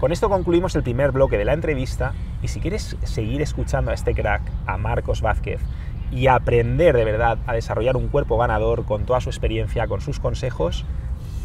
Con 0.00 0.12
esto 0.12 0.28
concluimos 0.28 0.76
el 0.76 0.82
primer 0.82 1.10
bloque 1.10 1.38
de 1.38 1.46
la 1.46 1.54
entrevista 1.54 2.12
y 2.42 2.48
si 2.48 2.60
quieres 2.60 2.96
seguir 3.04 3.40
escuchando 3.40 3.90
a 3.90 3.94
este 3.94 4.14
crack, 4.14 4.42
a 4.66 4.76
Marcos 4.76 5.22
Vázquez, 5.22 5.60
y 6.10 6.26
aprender 6.26 6.94
de 6.94 7.04
verdad 7.04 7.38
a 7.46 7.54
desarrollar 7.54 7.96
un 7.96 8.08
cuerpo 8.08 8.36
ganador 8.36 8.84
con 8.84 9.06
toda 9.06 9.20
su 9.20 9.30
experiencia, 9.30 9.86
con 9.86 10.02
sus 10.02 10.20
consejos, 10.20 10.84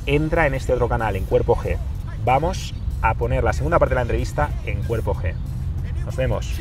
entra 0.06 0.48
en 0.48 0.54
este 0.54 0.74
otro 0.74 0.90
canal, 0.90 1.16
en 1.16 1.24
Cuerpo 1.24 1.56
G. 1.56 1.78
Vamos 2.26 2.74
a 3.02 3.14
poner 3.14 3.44
la 3.44 3.54
segunda 3.54 3.80
parte 3.80 3.94
de 3.94 3.96
la 3.96 4.02
entrevista 4.02 4.50
en 4.66 4.84
Cuerpo 4.84 5.16
G. 5.16 5.34
Nos 6.06 6.16
vemos. 6.18 6.54